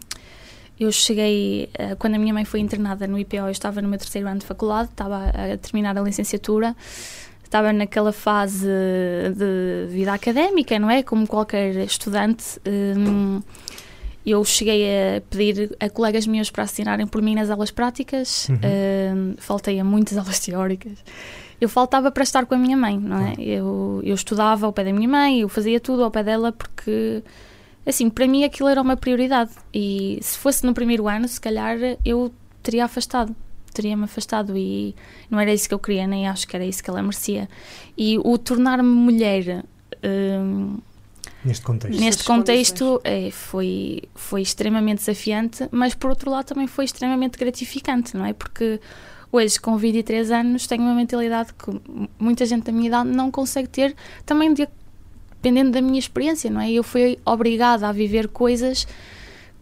eu 0.80 0.90
cheguei, 0.90 1.68
uh, 1.78 1.94
quando 1.96 2.14
a 2.14 2.18
minha 2.18 2.32
mãe 2.32 2.44
foi 2.44 2.60
internada 2.60 3.06
no 3.06 3.18
IPO, 3.18 3.36
eu 3.36 3.50
estava 3.50 3.82
no 3.82 3.88
meu 3.88 3.98
terceiro 3.98 4.26
ano 4.26 4.40
de 4.40 4.46
faculdade, 4.46 4.88
estava 4.90 5.26
a, 5.28 5.56
terminar 5.58 5.96
a 5.96 6.00
licenciatura, 6.00 6.74
estava 7.44 7.72
naquela 7.72 8.12
fase 8.12 8.66
de 9.36 9.92
vida 9.92 10.12
académica, 10.12 10.78
não 10.78 10.90
é? 10.90 11.02
Como 11.02 11.26
qualquer 11.26 11.76
estudante. 11.84 12.60
Um, 12.66 13.42
eu 14.24 14.44
cheguei 14.44 14.86
a 15.16 15.20
pedir 15.22 15.76
a 15.80 15.88
colegas 15.88 16.26
meus 16.26 16.50
para 16.50 16.64
assinarem 16.64 17.06
por 17.06 17.22
mim 17.22 17.34
nas 17.34 17.50
aulas 17.50 17.70
práticas, 17.70 18.48
uhum. 18.48 18.56
uh, 18.56 19.34
faltei 19.38 19.78
a 19.80 19.84
muitas 19.84 20.16
aulas 20.18 20.38
teóricas. 20.40 20.98
Eu 21.60 21.68
faltava 21.68 22.10
para 22.10 22.22
estar 22.22 22.46
com 22.46 22.54
a 22.54 22.58
minha 22.58 22.76
mãe, 22.76 22.98
não 22.98 23.18
é? 23.18 23.34
Eu, 23.38 24.00
eu 24.02 24.14
estudava 24.14 24.64
ao 24.64 24.72
pé 24.72 24.84
da 24.84 24.92
minha 24.92 25.08
mãe, 25.08 25.40
eu 25.40 25.48
fazia 25.48 25.78
tudo 25.78 26.02
ao 26.02 26.10
pé 26.10 26.22
dela 26.22 26.52
porque, 26.52 27.22
assim, 27.90 28.08
para 28.08 28.26
mim 28.26 28.44
aquilo 28.44 28.68
era 28.68 28.80
uma 28.80 28.96
prioridade. 28.96 29.50
E 29.72 30.18
se 30.22 30.38
fosse 30.38 30.64
no 30.64 30.72
primeiro 30.72 31.06
ano, 31.08 31.28
se 31.28 31.40
calhar 31.40 31.76
eu 32.04 32.32
teria 32.62 32.84
afastado 32.84 33.34
teria-me 33.72 34.02
afastado 34.02 34.58
e 34.58 34.96
não 35.30 35.38
era 35.38 35.54
isso 35.54 35.68
que 35.68 35.74
eu 35.74 35.78
queria, 35.78 36.04
nem 36.04 36.26
acho 36.26 36.46
que 36.48 36.56
era 36.56 36.64
isso 36.64 36.82
que 36.82 36.90
ela 36.90 37.00
merecia. 37.00 37.48
E 37.96 38.18
o 38.18 38.36
tornar-me 38.36 38.88
mulher 38.88 39.64
hum, 40.04 40.78
Neste 41.44 41.64
contexto. 41.64 42.00
Neste 42.00 42.24
contexto 42.24 43.00
é, 43.02 43.30
foi, 43.30 44.02
foi 44.14 44.42
extremamente 44.42 44.98
desafiante, 44.98 45.66
mas 45.70 45.94
por 45.94 46.10
outro 46.10 46.30
lado 46.30 46.44
também 46.44 46.66
foi 46.66 46.84
extremamente 46.84 47.38
gratificante, 47.38 48.14
não 48.14 48.26
é? 48.26 48.34
Porque 48.34 48.78
hoje, 49.32 49.58
com 49.58 49.76
23 49.76 50.30
anos, 50.30 50.66
tenho 50.66 50.82
uma 50.82 50.94
mentalidade 50.94 51.54
que 51.54 51.80
muita 52.18 52.44
gente 52.44 52.64
da 52.64 52.72
minha 52.72 52.88
idade 52.88 53.08
não 53.08 53.30
consegue 53.30 53.68
ter, 53.68 53.96
também 54.26 54.52
de, 54.52 54.68
dependendo 55.40 55.70
da 55.70 55.80
minha 55.80 55.98
experiência, 55.98 56.50
não 56.50 56.60
é? 56.60 56.70
Eu 56.70 56.82
fui 56.82 57.18
obrigada 57.24 57.88
a 57.88 57.92
viver 57.92 58.28
coisas 58.28 58.86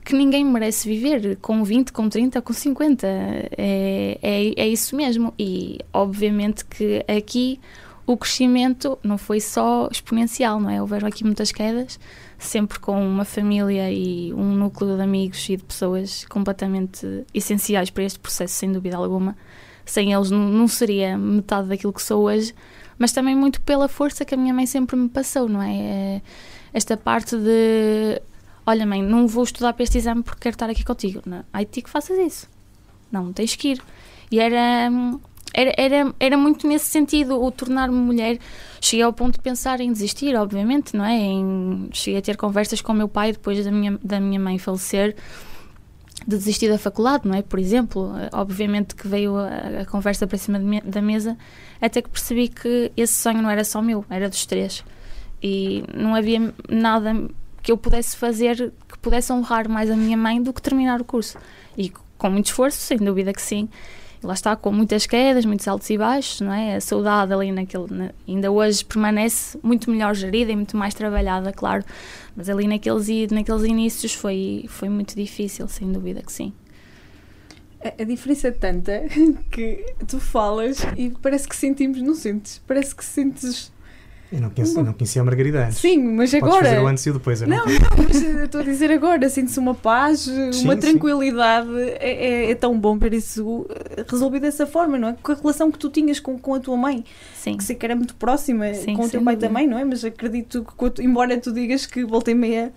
que 0.04 0.14
ninguém 0.14 0.44
merece 0.44 0.88
viver, 0.88 1.36
com 1.36 1.62
20, 1.62 1.92
com 1.92 2.08
30, 2.08 2.42
com 2.42 2.52
50. 2.52 3.06
É, 3.06 4.18
é, 4.20 4.54
é 4.56 4.68
isso 4.68 4.96
mesmo. 4.96 5.32
E, 5.38 5.78
obviamente, 5.92 6.64
que 6.64 7.04
aqui 7.06 7.60
o 8.06 8.16
crescimento 8.16 8.98
não 9.04 9.18
foi 9.18 9.38
só 9.38 9.88
exponencial, 9.92 10.58
não 10.58 10.70
é? 10.70 10.80
Houveram 10.80 11.06
aqui 11.06 11.22
muitas 11.24 11.52
quedas, 11.52 12.00
sempre 12.38 12.80
com 12.80 13.06
uma 13.06 13.24
família 13.24 13.92
e 13.92 14.32
um 14.32 14.54
núcleo 14.54 14.96
de 14.96 15.02
amigos 15.02 15.46
e 15.48 15.56
de 15.56 15.62
pessoas 15.62 16.24
completamente 16.24 17.24
essenciais 17.32 17.90
para 17.90 18.02
este 18.02 18.18
processo, 18.18 18.54
sem 18.54 18.72
dúvida 18.72 18.96
alguma. 18.96 19.36
Sem 19.84 20.12
eles 20.12 20.30
não 20.30 20.66
seria 20.66 21.16
metade 21.16 21.68
daquilo 21.68 21.92
que 21.92 22.02
sou 22.02 22.24
hoje, 22.24 22.54
mas 22.98 23.12
também 23.12 23.34
muito 23.34 23.60
pela 23.60 23.88
força 23.88 24.24
que 24.24 24.34
a 24.34 24.38
minha 24.38 24.52
mãe 24.52 24.66
sempre 24.66 24.96
me 24.96 25.08
passou, 25.08 25.48
não 25.48 25.62
é? 25.62 25.76
é 25.76 26.22
esta 26.72 26.96
parte 26.96 27.36
de 27.36 28.20
olha 28.66 28.84
mãe, 28.84 29.02
não 29.02 29.26
vou 29.26 29.44
estudar 29.44 29.72
para 29.72 29.82
este 29.82 29.98
exame 29.98 30.22
porque 30.22 30.40
quero 30.40 30.54
estar 30.54 30.68
aqui 30.68 30.84
contigo. 30.84 31.22
Não, 31.24 31.44
ai 31.52 31.64
ti 31.64 31.80
que 31.80 31.88
faças 31.88 32.18
isso. 32.18 32.48
Não, 33.10 33.32
tens 33.32 33.56
que 33.56 33.68
ir. 33.68 33.82
E 34.30 34.38
era 34.38 34.90
era, 35.54 35.72
era, 35.76 36.14
era 36.20 36.36
muito 36.36 36.66
nesse 36.68 36.86
sentido, 36.86 37.42
o 37.42 37.50
tornar-me 37.50 37.96
mulher. 37.96 38.38
Cheguei 38.80 39.02
ao 39.02 39.12
ponto 39.12 39.34
de 39.34 39.40
pensar 39.40 39.80
em 39.80 39.90
desistir, 39.90 40.36
obviamente, 40.36 40.96
não 40.96 41.04
é? 41.04 41.16
Em, 41.16 41.88
cheguei 41.92 42.18
a 42.18 42.22
ter 42.22 42.36
conversas 42.36 42.80
com 42.80 42.92
o 42.92 42.94
meu 42.94 43.08
pai 43.08 43.32
depois 43.32 43.64
da 43.64 43.70
minha, 43.70 43.98
da 44.02 44.20
minha 44.20 44.38
mãe 44.38 44.58
falecer, 44.58 45.16
de 46.28 46.36
desistir 46.36 46.68
da 46.68 46.76
faculdade, 46.76 47.26
não 47.26 47.34
é? 47.34 47.40
Por 47.40 47.58
exemplo, 47.58 48.12
obviamente 48.32 48.94
que 48.94 49.08
veio 49.08 49.34
a, 49.34 49.80
a 49.80 49.86
conversa 49.86 50.26
para 50.26 50.36
cima 50.36 50.58
me, 50.58 50.78
da 50.82 51.00
mesa, 51.00 51.38
até 51.80 52.02
que 52.02 52.10
percebi 52.10 52.48
que 52.48 52.92
esse 52.94 53.14
sonho 53.14 53.40
não 53.40 53.48
era 53.48 53.64
só 53.64 53.80
meu, 53.80 54.04
era 54.10 54.28
dos 54.28 54.44
três. 54.44 54.84
E 55.42 55.82
não 55.94 56.14
havia 56.14 56.52
nada 56.68 57.14
que 57.62 57.72
eu 57.72 57.78
pudesse 57.78 58.14
fazer 58.14 58.72
que 58.86 58.98
pudesse 58.98 59.32
honrar 59.32 59.70
mais 59.70 59.90
a 59.90 59.96
minha 59.96 60.18
mãe 60.18 60.42
do 60.42 60.52
que 60.52 60.60
terminar 60.60 61.00
o 61.00 61.04
curso. 61.04 61.38
E 61.78 61.90
com 62.18 62.28
muito 62.28 62.46
esforço, 62.46 62.76
sem 62.76 62.98
dúvida 62.98 63.32
que 63.32 63.40
sim 63.40 63.66
lá 64.22 64.34
está, 64.34 64.56
com 64.56 64.72
muitas 64.72 65.06
quedas, 65.06 65.44
muitos 65.44 65.66
altos 65.68 65.88
e 65.90 65.98
baixos, 65.98 66.40
não 66.40 66.52
é? 66.52 66.76
A 66.76 66.80
saudade 66.80 67.32
ali 67.32 67.52
naquele, 67.52 67.86
na, 67.90 68.10
ainda 68.26 68.50
hoje 68.50 68.84
permanece 68.84 69.58
muito 69.62 69.90
melhor 69.90 70.14
gerida 70.14 70.52
e 70.52 70.56
muito 70.56 70.76
mais 70.76 70.94
trabalhada, 70.94 71.52
claro, 71.52 71.84
mas 72.36 72.48
ali 72.48 72.66
naqueles, 72.66 73.08
naqueles 73.30 73.62
inícios 73.64 74.14
foi, 74.14 74.64
foi 74.68 74.88
muito 74.88 75.14
difícil, 75.14 75.68
sem 75.68 75.90
dúvida 75.90 76.22
que 76.22 76.32
sim. 76.32 76.52
A, 77.84 78.02
a 78.02 78.04
diferença 78.04 78.48
é 78.48 78.50
tanta 78.50 79.04
que 79.50 79.84
tu 80.06 80.18
falas 80.18 80.78
e 80.96 81.10
parece 81.22 81.48
que 81.48 81.56
sentimos, 81.56 82.02
não 82.02 82.14
sentes? 82.14 82.60
Parece 82.66 82.94
que 82.94 83.04
sentes 83.04 83.72
eu 84.30 84.40
não 84.42 84.50
conhecia, 84.50 84.82
não 84.82 84.92
conhecia 84.92 85.22
a 85.22 85.24
Margarida 85.24 85.66
antes. 85.66 85.78
Sim, 85.78 85.98
mas 86.14 86.34
agora. 86.34 86.52
Podes 86.52 86.68
fazer 86.68 86.80
o 86.82 86.86
antes 86.86 87.06
e 87.06 87.10
o 87.10 87.12
depois. 87.14 87.40
não, 87.40 87.48
não, 87.48 87.64
não, 87.64 88.04
mas 88.06 88.22
estou 88.22 88.60
a 88.60 88.64
dizer 88.64 88.90
agora. 88.90 89.28
Sente-se 89.30 89.58
uma 89.58 89.74
paz, 89.74 90.20
sim, 90.20 90.64
uma 90.64 90.76
tranquilidade. 90.76 91.70
É, 91.98 92.46
é, 92.46 92.50
é, 92.50 92.54
tão 92.54 92.78
bom 92.78 92.98
ver 92.98 93.14
isso 93.14 93.66
resolvido 94.06 94.42
dessa 94.42 94.66
forma, 94.66 94.98
não 94.98 95.08
é? 95.08 95.16
Com 95.22 95.32
a 95.32 95.34
relação 95.34 95.70
que 95.70 95.78
tu 95.78 95.88
tinhas 95.88 96.20
com, 96.20 96.38
com 96.38 96.54
a 96.54 96.60
tua 96.60 96.76
mãe. 96.76 97.04
Sim. 97.34 97.56
Que 97.56 97.64
sei 97.64 97.74
que 97.74 97.86
era 97.86 97.96
muito 97.96 98.14
próxima, 98.16 98.74
sim, 98.74 98.94
com 98.94 99.04
o 99.04 99.08
teu 99.08 99.22
pai 99.22 99.34
dúvida. 99.34 99.48
também, 99.48 99.66
não 99.66 99.78
é? 99.78 99.84
Mas 99.84 100.04
acredito 100.04 100.66
que, 100.76 101.02
embora 101.02 101.38
tu 101.38 101.50
digas 101.50 101.86
que 101.86 102.04
voltei 102.04 102.34
meia 102.34 102.70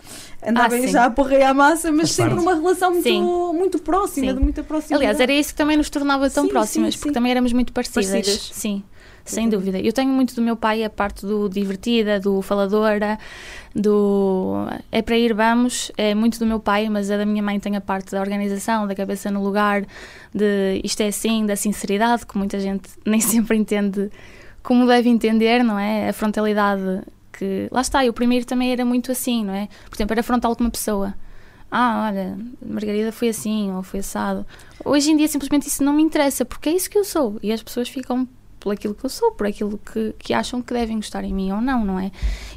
andava 0.46 0.76
ah, 0.76 0.88
já 0.88 1.06
a 1.06 1.10
porreia 1.10 1.50
à 1.50 1.54
massa, 1.54 1.92
mas 1.92 2.12
sempre 2.12 2.40
uma 2.40 2.56
relação 2.56 2.92
muito, 2.92 3.54
muito 3.54 3.80
próxima, 3.80 4.34
de 4.34 4.40
muita 4.40 4.64
proximidade. 4.64 5.04
Aliás, 5.04 5.20
era 5.20 5.34
isso 5.34 5.50
que 5.50 5.56
também 5.56 5.76
nos 5.76 5.90
tornava 5.90 6.30
tão 6.30 6.48
próximas, 6.48 6.96
porque 6.96 7.12
também 7.12 7.32
éramos 7.32 7.52
muito 7.52 7.74
parecidas. 7.74 8.10
parecidas. 8.10 8.52
Sim. 8.54 8.84
Sem 9.24 9.48
dúvida. 9.50 9.80
Eu 9.80 9.94
tenho 9.94 10.12
muito 10.12 10.36
do 10.36 10.42
meu 10.42 10.56
pai 10.56 10.84
a 10.84 10.90
parte 10.90 11.26
do 11.26 11.48
divertida, 11.48 12.20
do 12.20 12.42
faladora, 12.42 13.20
do 13.76 14.68
é 14.92 15.02
para 15.02 15.18
ir, 15.18 15.34
vamos. 15.34 15.92
É 15.98 16.14
muito 16.16 16.40
do 16.40 16.46
meu 16.46 16.60
pai, 16.60 16.90
mas 16.90 17.10
a 17.12 17.18
da 17.18 17.26
minha 17.26 17.44
mãe 17.44 17.60
tem 17.60 17.76
a 17.76 17.82
parte 17.82 18.12
da 18.12 18.20
organização, 18.20 18.88
da 18.88 18.96
cabeça 18.96 19.30
no 19.30 19.44
lugar, 19.44 19.86
de 20.34 20.82
isto 20.84 21.02
é 21.02 21.08
assim, 21.08 21.46
da 21.46 21.56
sinceridade, 21.56 22.26
que 22.26 22.38
muita 22.38 22.60
gente 22.60 22.90
nem 23.06 23.20
sempre 23.20 23.58
entende 23.58 24.10
como 24.64 24.86
deve 24.86 25.10
entender, 25.10 25.64
não 25.64 25.78
é? 25.78 26.10
A 26.10 26.14
frontalidade 26.14 27.02
que. 27.32 27.68
Lá 27.72 27.82
está, 27.82 28.06
eu 28.06 28.14
primeiro 28.14 28.46
também 28.46 28.72
era 28.72 28.86
muito 28.86 29.12
assim, 29.12 29.44
não 29.44 29.54
é? 29.54 29.68
Por 29.90 29.96
exemplo, 29.96 30.14
era 30.14 30.24
frontal 30.24 30.56
com 30.56 30.64
uma 30.64 30.72
pessoa. 30.72 31.14
Ah, 31.70 32.10
olha, 32.10 32.38
Margarida 32.66 33.14
foi 33.14 33.30
assim 33.30 33.72
ou 33.72 33.82
foi 33.82 34.02
assado. 34.02 34.46
Hoje 34.84 35.10
em 35.10 35.16
dia 35.16 35.28
simplesmente 35.28 35.68
isso 35.68 35.82
não 35.84 35.94
me 35.94 36.04
interessa, 36.04 36.44
porque 36.44 36.68
é 36.68 36.74
isso 36.74 36.90
que 36.90 36.98
eu 36.98 37.06
sou. 37.06 37.40
E 37.42 37.52
as 37.52 37.64
pessoas 37.64 37.88
ficam 37.88 38.28
por 38.62 38.72
aquilo 38.72 38.94
que 38.94 39.04
eu 39.04 39.10
sou, 39.10 39.32
por 39.32 39.48
aquilo 39.48 39.78
que, 39.80 40.14
que 40.18 40.34
acham 40.34 40.62
que 40.62 40.74
devem 40.74 40.96
gostar 40.96 41.24
em 41.24 41.34
mim 41.34 41.52
ou 41.52 41.60
não, 41.60 41.84
não 41.84 42.00
é? 42.00 42.12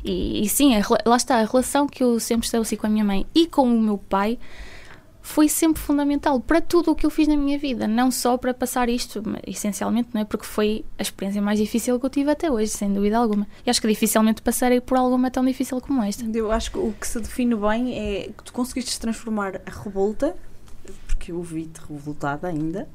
E, 0.05 0.45
e 0.45 0.49
sim, 0.49 0.77
a, 0.77 0.83
lá 1.05 1.17
está, 1.17 1.40
a 1.40 1.45
relação 1.45 1.88
que 1.88 2.05
eu 2.05 2.21
sempre 2.21 2.45
estabeleci 2.45 2.77
com 2.77 2.87
a 2.87 2.90
minha 2.90 3.05
mãe 3.05 3.27
e 3.35 3.47
com 3.47 3.62
o 3.62 3.81
meu 3.81 3.99
pai 3.99 4.38
foi 5.23 5.49
sempre 5.49 5.81
fundamental 5.81 6.38
para 6.38 6.61
tudo 6.61 6.90
o 6.90 6.95
que 6.95 7.07
eu 7.07 7.11
fiz 7.11 7.27
na 7.27 7.35
minha 7.35 7.59
vida, 7.59 7.88
não 7.88 8.11
só 8.11 8.37
para 8.37 8.53
passar 8.53 8.90
isto, 8.90 9.23
essencialmente, 9.47 10.11
não 10.12 10.21
é? 10.21 10.25
Porque 10.25 10.45
foi 10.45 10.85
a 10.99 11.03
experiência 11.03 11.40
mais 11.40 11.59
difícil 11.59 11.99
que 11.99 12.05
eu 12.05 12.11
tive 12.11 12.31
até 12.31 12.51
hoje, 12.51 12.69
sem 12.69 12.93
dúvida 12.93 13.17
alguma. 13.17 13.47
E 13.64 13.71
acho 13.71 13.81
que 13.81 13.88
dificilmente 13.88 14.43
passarei 14.43 14.83
por 14.83 14.99
alguma 14.99 15.31
tão 15.31 15.43
difícil 15.43 15.81
como 15.81 16.03
esta. 16.03 16.27
Eu 16.27 16.53
acho 16.53 16.71
que 16.71 16.79
o 16.79 16.93
que 16.93 17.09
se 17.09 17.19
define 17.19 17.57
bem 17.57 17.99
é 17.99 18.29
que 18.37 18.45
tu 18.45 18.53
conseguiste 18.53 19.01
transformar 19.01 19.62
a 19.64 19.71
revolta, 19.71 20.37
porque 21.07 21.33
eu 21.33 21.43
vi-te 21.43 21.81
revoltada 21.88 22.47
ainda, 22.47 22.87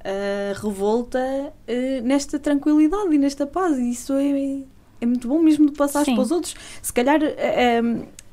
uh, 0.00 0.60
revolta 0.60 1.18
uh, 1.18 2.02
nesta 2.02 2.38
tranquilidade 2.38 3.14
e 3.14 3.18
nesta 3.18 3.46
paz. 3.46 3.78
E 3.78 3.90
isso 3.90 4.12
é, 4.14 4.62
é 5.00 5.06
muito 5.06 5.28
bom 5.28 5.38
mesmo 5.40 5.70
de 5.70 5.76
passar 5.76 6.04
para 6.04 6.20
os 6.20 6.30
outros. 6.30 6.54
Se 6.82 6.92
calhar 6.92 7.20
é, 7.22 7.80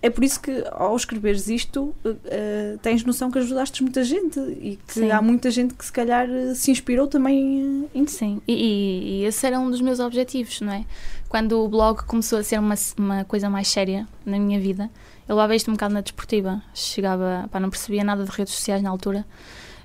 é 0.02 0.10
por 0.10 0.24
isso 0.24 0.40
que 0.40 0.64
ao 0.72 0.96
escreveres 0.96 1.48
isto 1.48 1.96
uh, 2.06 2.78
tens 2.82 3.04
noção 3.04 3.32
que 3.32 3.40
ajudaste 3.40 3.82
muita 3.82 4.04
gente 4.04 4.40
e 4.40 4.80
que 4.88 4.94
Sim. 4.94 5.12
há 5.12 5.22
muita 5.22 5.50
gente 5.50 5.74
que 5.74 5.84
se 5.84 5.92
calhar 5.92 6.28
se 6.56 6.72
inspirou 6.72 7.08
também 7.08 7.90
em 7.94 8.08
Sim, 8.08 8.42
e, 8.48 9.22
e, 9.22 9.26
esse 9.26 9.46
era 9.46 9.60
um 9.60 9.70
dos 9.70 9.82
meus 9.82 10.00
objetivos, 10.00 10.62
não 10.62 10.72
é? 10.72 10.86
quando 11.28 11.64
o 11.64 11.68
blog 11.68 12.04
começou 12.04 12.40
a 12.40 12.44
ser 12.44 12.60
uma, 12.60 12.76
uma 12.98 13.26
coisa 13.26 13.50
mais 13.50 13.68
séria 13.68 14.08
na 14.26 14.40
minha 14.40 14.60
vida, 14.60 14.90
eu 15.28 15.36
levava 15.36 15.56
isto 15.56 15.70
um 15.70 15.74
bocado 15.74 15.94
na 15.94 16.02
desportiva. 16.02 16.62
Chegava, 16.74 17.50
pá, 17.52 17.60
não 17.60 17.70
percebia 17.70 18.04
nada 18.04 18.24
de 18.24 18.32
redes 18.32 18.54
sociais 18.54 18.82
na 18.82 18.90
altura. 18.90 19.26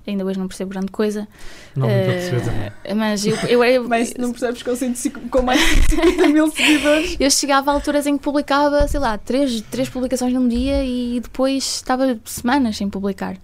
Ainda 0.07 0.25
hoje 0.25 0.39
não 0.39 0.49
percebo 0.49 0.71
grande 0.71 0.91
coisa. 0.91 1.29
Não 1.77 1.87
a 1.87 1.91
Eh, 1.91 2.07
perceber 2.07 2.41
também. 2.41 2.97
Mas 2.97 3.25
eu, 3.25 3.37
eu, 3.49 3.65
eu, 3.65 3.87
Mas 3.89 4.15
não 4.15 4.31
percebes 4.33 4.63
que 4.63 4.69
eu 4.69 4.75
sinto 4.77 5.11
com 5.31 5.43
mais 5.43 5.61
de 5.61 5.83
50 5.95 6.29
mil 6.29 6.51
seguidores. 6.51 7.17
eu 7.21 7.31
chegava 7.31 7.71
a 7.71 7.75
alturas 7.75 8.07
em 8.07 8.17
que 8.19 8.23
publicava, 8.25 8.87
sei 8.89 8.99
lá, 8.99 9.17
três, 9.17 9.61
três 9.71 9.89
publicações 9.89 10.33
num 10.35 10.49
dia 10.49 10.85
e 10.85 11.21
depois 11.21 11.63
estava 11.65 12.19
semanas 12.25 12.77
sem 12.77 12.91
publicar. 12.91 13.37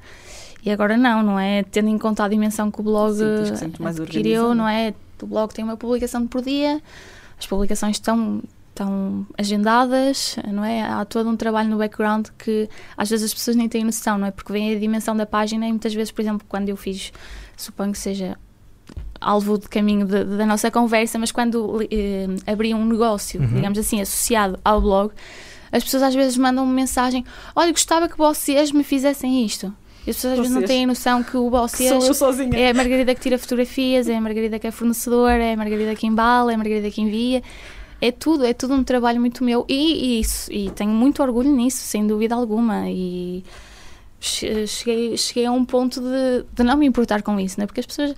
E 0.64 0.70
agora 0.72 0.96
não, 0.96 1.22
não 1.22 1.38
é? 1.38 1.62
Tendo 1.62 1.88
em 1.88 1.96
conta 1.96 2.24
a 2.24 2.28
dimensão 2.28 2.70
que 2.72 2.80
o 2.80 2.82
blog 2.82 3.14
Sim, 3.56 3.70
que 3.70 3.86
adquiriu, 3.86 4.52
não 4.54 4.66
é? 4.68 4.92
O 5.22 5.26
blog 5.26 5.54
tem 5.54 5.64
uma 5.64 5.76
publicação 5.76 6.26
por 6.26 6.42
dia, 6.42 6.80
as 7.38 7.46
publicações 7.46 7.96
estão, 7.96 8.42
estão 8.78 9.26
agendadas, 9.36 10.36
não 10.52 10.64
é? 10.64 10.82
Há 10.82 11.04
todo 11.04 11.28
um 11.28 11.36
trabalho 11.36 11.68
no 11.68 11.78
background 11.78 12.28
que 12.38 12.68
às 12.96 13.10
vezes 13.10 13.26
as 13.26 13.34
pessoas 13.34 13.56
nem 13.56 13.68
têm 13.68 13.84
noção, 13.84 14.16
não 14.18 14.26
é? 14.26 14.30
Porque 14.30 14.52
vem 14.52 14.74
a 14.74 14.78
dimensão 14.78 15.16
da 15.16 15.26
página 15.26 15.66
e 15.66 15.70
muitas 15.70 15.92
vezes, 15.92 16.12
por 16.12 16.22
exemplo, 16.22 16.46
quando 16.48 16.68
eu 16.68 16.76
fiz, 16.76 17.12
suponho 17.56 17.92
que 17.92 17.98
seja 17.98 18.36
alvo 19.20 19.58
de 19.58 19.68
caminho 19.68 20.06
de- 20.06 20.24
da 20.24 20.46
nossa 20.46 20.70
conversa, 20.70 21.18
mas 21.18 21.32
quando 21.32 21.82
eh, 21.90 22.26
abri 22.46 22.72
um 22.72 22.84
negócio, 22.84 23.40
Uhum. 23.40 23.48
digamos 23.48 23.78
assim, 23.78 24.00
associado 24.00 24.58
ao 24.64 24.80
blog, 24.80 25.12
as 25.72 25.82
pessoas 25.82 26.04
às 26.04 26.14
vezes 26.14 26.36
mandam-me 26.36 26.72
mensagem: 26.72 27.24
Olha, 27.54 27.72
gostava 27.72 28.08
que 28.08 28.16
vocês 28.16 28.70
me 28.70 28.84
fizessem 28.84 29.44
isto. 29.44 29.74
E 30.06 30.10
as 30.10 30.16
pessoas 30.16 30.34
às 30.34 30.38
vezes 30.38 30.54
não 30.54 30.62
têm 30.62 30.86
noção 30.86 31.22
que 31.22 31.36
o 31.36 31.50
vocês 31.50 31.90
sou 31.90 32.02
eu 32.06 32.14
sozinha. 32.14 32.56
é 32.58 32.70
a 32.70 32.74
Margarida 32.74 33.14
que 33.14 33.20
tira 33.20 33.36
fotografias, 33.38 34.08
é 34.08 34.16
a 34.16 34.20
Margarida 34.20 34.58
que 34.58 34.66
é 34.66 34.70
fornecedora, 34.70 35.42
é 35.42 35.52
a 35.52 35.56
Margarida 35.56 35.94
que 35.94 36.06
embala, 36.06 36.50
é 36.52 36.54
a 36.54 36.58
Margarida 36.58 36.88
que 36.90 37.02
envia. 37.02 37.42
É 38.00 38.12
tudo, 38.12 38.44
é 38.44 38.52
tudo 38.54 38.74
um 38.74 38.84
trabalho 38.84 39.20
muito 39.20 39.42
meu. 39.42 39.64
E, 39.68 40.16
e 40.18 40.20
isso, 40.20 40.52
e 40.52 40.70
tenho 40.70 40.90
muito 40.92 41.22
orgulho 41.22 41.50
nisso, 41.50 41.78
sem 41.78 42.06
dúvida 42.06 42.34
alguma. 42.34 42.88
E 42.88 43.42
che- 44.20 44.66
cheguei, 44.66 45.16
cheguei 45.16 45.46
a 45.46 45.52
um 45.52 45.64
ponto 45.64 46.00
de, 46.00 46.44
de 46.52 46.62
não 46.62 46.76
me 46.76 46.86
importar 46.86 47.22
com 47.22 47.38
isso, 47.40 47.58
não 47.58 47.64
é? 47.64 47.66
Porque 47.66 47.80
as 47.80 47.86
pessoas 47.86 48.14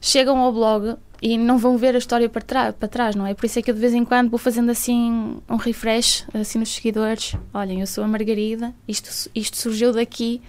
chegam 0.00 0.38
ao 0.38 0.52
blog 0.52 0.96
e 1.22 1.36
não 1.36 1.58
vão 1.58 1.76
ver 1.76 1.94
a 1.94 1.98
história 1.98 2.28
para, 2.28 2.40
trás 2.42 2.74
para 2.74 2.88
trás, 2.88 3.14
não 3.14 3.26
é? 3.26 3.34
Por 3.34 3.44
isso 3.46 3.58
é 3.58 3.62
que 3.62 3.70
eu 3.70 3.74
de 3.74 3.80
vez 3.80 3.92
em 3.94 4.04
quando 4.04 4.30
vou 4.30 4.38
fazendo 4.38 4.70
assim 4.70 5.36
um 5.48 5.56
refresh, 5.56 6.24
assim 6.32 6.58
nos 6.58 6.70
seguidores. 6.74 7.34
Olhem, 7.52 7.80
eu 7.80 7.86
sou 7.86 8.02
a 8.02 8.08
Margarida, 8.08 8.74
isto, 8.88 9.30
isto 9.34 9.56
surgiu 9.56 9.92
daqui 9.92 10.40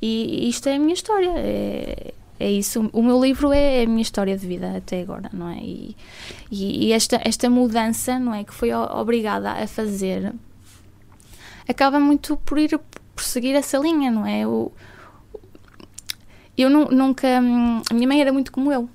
e 0.00 0.48
isto 0.48 0.68
é 0.68 0.76
a 0.76 0.78
minha 0.78 0.94
história. 0.94 1.32
É, 1.36 2.12
é 2.40 2.50
isso. 2.50 2.88
O 2.92 3.02
meu 3.02 3.20
livro 3.22 3.52
é 3.52 3.82
a 3.82 3.86
minha 3.86 4.02
história 4.02 4.36
de 4.36 4.46
vida 4.46 4.76
até 4.76 5.00
agora, 5.00 5.28
não 5.32 5.48
é? 5.48 5.58
E, 5.60 5.96
e, 6.50 6.92
esta, 6.92 7.20
esta 7.24 7.48
mudança, 7.50 8.18
não 8.18 8.34
é? 8.34 8.44
Que 8.44 8.54
foi 8.54 8.72
obrigada 8.72 9.50
a 9.52 9.66
fazer, 9.66 10.32
acaba 11.68 11.98
muito 12.00 12.36
por 12.38 12.58
ir 12.58 12.78
por 13.14 13.22
seguir 13.24 13.54
essa 13.54 13.78
linha, 13.78 14.10
não 14.10 14.24
é? 14.24 14.42
Eu 16.56 16.68
nu- 16.70 16.90
nunca. 16.90 17.26
hum, 17.40 17.82
A 17.90 17.94
minha 17.94 18.08
mãe 18.08 18.20
era 18.20 18.32
muito 18.32 18.50
como 18.52 18.72
eu. 18.72 18.88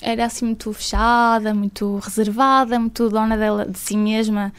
Era 0.00 0.24
assim 0.26 0.44
muito 0.44 0.72
fechada, 0.72 1.52
muito 1.52 1.96
reservada, 1.98 2.78
muito 2.78 3.08
dona 3.08 3.36
dela, 3.36 3.66
de 3.66 3.78
si 3.78 3.96
mesma 3.96 4.52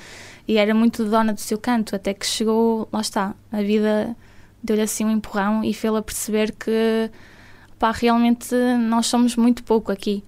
e 0.45 0.57
era 0.57 0.73
muito 0.73 1.05
dona 1.05 1.31
do 1.33 1.39
seu 1.39 1.57
canto. 1.57 1.95
Até 1.95 2.13
que 2.13 2.25
chegou, 2.25 2.89
lá 2.91 2.99
está, 3.01 3.33
a 3.51 3.61
vida 3.61 4.15
deu-lhe 4.61 4.81
assim 4.81 5.05
um 5.05 5.11
empurrão 5.11 5.63
e 5.63 5.73
fê-la 5.73 6.01
perceber 6.01 6.51
que 6.53 7.09
pá, 7.79 7.91
realmente 7.91 8.53
nós 8.87 9.07
somos 9.07 9.35
muito 9.35 9.63
pouco 9.63 9.91
aqui. 9.91 10.23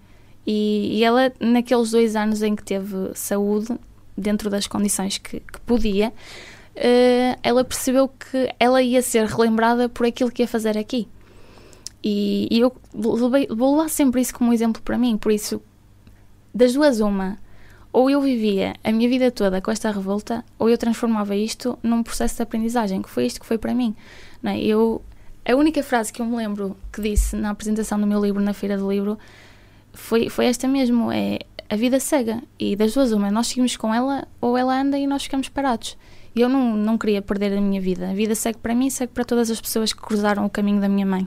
E, 0.48 0.98
e 0.98 1.04
ela, 1.04 1.32
naqueles 1.40 1.92
dois 1.92 2.16
anos 2.16 2.42
em 2.42 2.56
que 2.56 2.64
teve 2.64 3.12
saúde, 3.14 3.78
dentro 4.18 4.50
das 4.50 4.66
condições 4.66 5.18
que, 5.18 5.40
que 5.40 5.60
podia, 5.62 6.12
eh, 6.76 7.38
ela 7.44 7.64
percebeu 7.64 8.08
que 8.08 8.54
ela 8.60 8.82
ia 8.82 9.02
ser 9.02 9.26
relembrada 9.26 9.90
por 9.90 10.06
aquilo 10.06 10.32
que 10.32 10.42
ia 10.42 10.48
fazer 10.48 10.78
aqui. 10.78 11.08
E, 12.04 12.48
e 12.50 12.60
eu 12.60 12.76
vou 12.94 13.76
levar 13.76 13.90
sempre 13.90 14.22
isso 14.22 14.34
como 14.34 14.54
exemplo 14.54 14.82
para 14.82 14.98
mim. 14.98 15.18
Por 15.18 15.32
isso, 15.32 15.62
das 16.54 16.74
duas, 16.74 17.00
uma. 17.00 17.38
Ou 17.94 18.10
eu 18.10 18.22
vivia 18.22 18.74
a 18.84 18.92
minha 18.92 19.10
vida 19.10 19.30
toda 19.30 19.62
com 19.62 19.70
esta 19.70 19.92
revolta, 19.92 20.46
ou 20.58 20.70
eu 20.70 20.78
transformava 20.78 21.36
isto 21.36 21.78
num 21.84 22.02
processo 22.02 22.38
de 22.38 22.42
aprendizagem, 22.42 23.02
que 23.02 23.10
foi 23.10 23.26
isto 23.26 23.40
que 23.40 23.46
foi 23.46 23.58
para 23.58 23.76
mim. 23.76 23.94
Não 24.42 24.52
é? 24.52 24.60
Eu, 24.60 25.02
a 25.45 25.56
única 25.56 25.82
frase 25.82 26.13
que 26.13 26.21
eu 26.21 26.25
me 26.25 26.36
lembro 26.36 26.77
que 26.91 27.01
disse 27.01 27.36
na 27.36 27.49
apresentação 27.49 27.99
do 27.99 28.06
meu 28.06 28.23
livro 28.23 28.41
na 28.41 28.54
Feira 28.54 28.77
do 28.77 28.91
Livro 28.91 29.17
foi, 29.93 30.30
foi 30.30 30.45
esta 30.45 30.67
mesmo: 30.67 31.12
é 31.12 31.39
a 31.69 31.75
vida 31.75 31.99
cega. 31.99 32.41
E 32.60 32.75
das 32.75 32.93
duas, 32.93 33.12
uma, 33.12 33.32
nós 33.32 33.47
seguimos 33.47 33.75
com 33.77 33.93
ela, 33.93 34.27
ou 34.39 34.58
ela 34.58 34.80
anda 34.80 34.97
e 34.97 35.08
nós 35.08 35.23
ficamos 35.23 35.49
parados. 35.49 35.97
E 36.36 36.41
eu 36.41 36.47
não, 36.47 36.75
não 36.75 36.97
queria 36.97 37.21
perder 37.21 37.58
a 37.58 37.62
minha 37.62 37.82
vida. 37.82 38.10
A 38.10 38.13
vida 38.13 38.36
segue 38.36 38.60
para 38.60 38.75
mim, 38.75 38.89
segue 38.89 39.13
para 39.13 39.25
todas 39.25 39.49
as 39.49 39.60
pessoas 39.60 39.91
que 39.91 40.01
cruzaram 40.01 40.45
o 40.45 40.49
caminho 40.49 40.80
da 40.80 40.88
minha 40.88 41.06
mãe. 41.06 41.25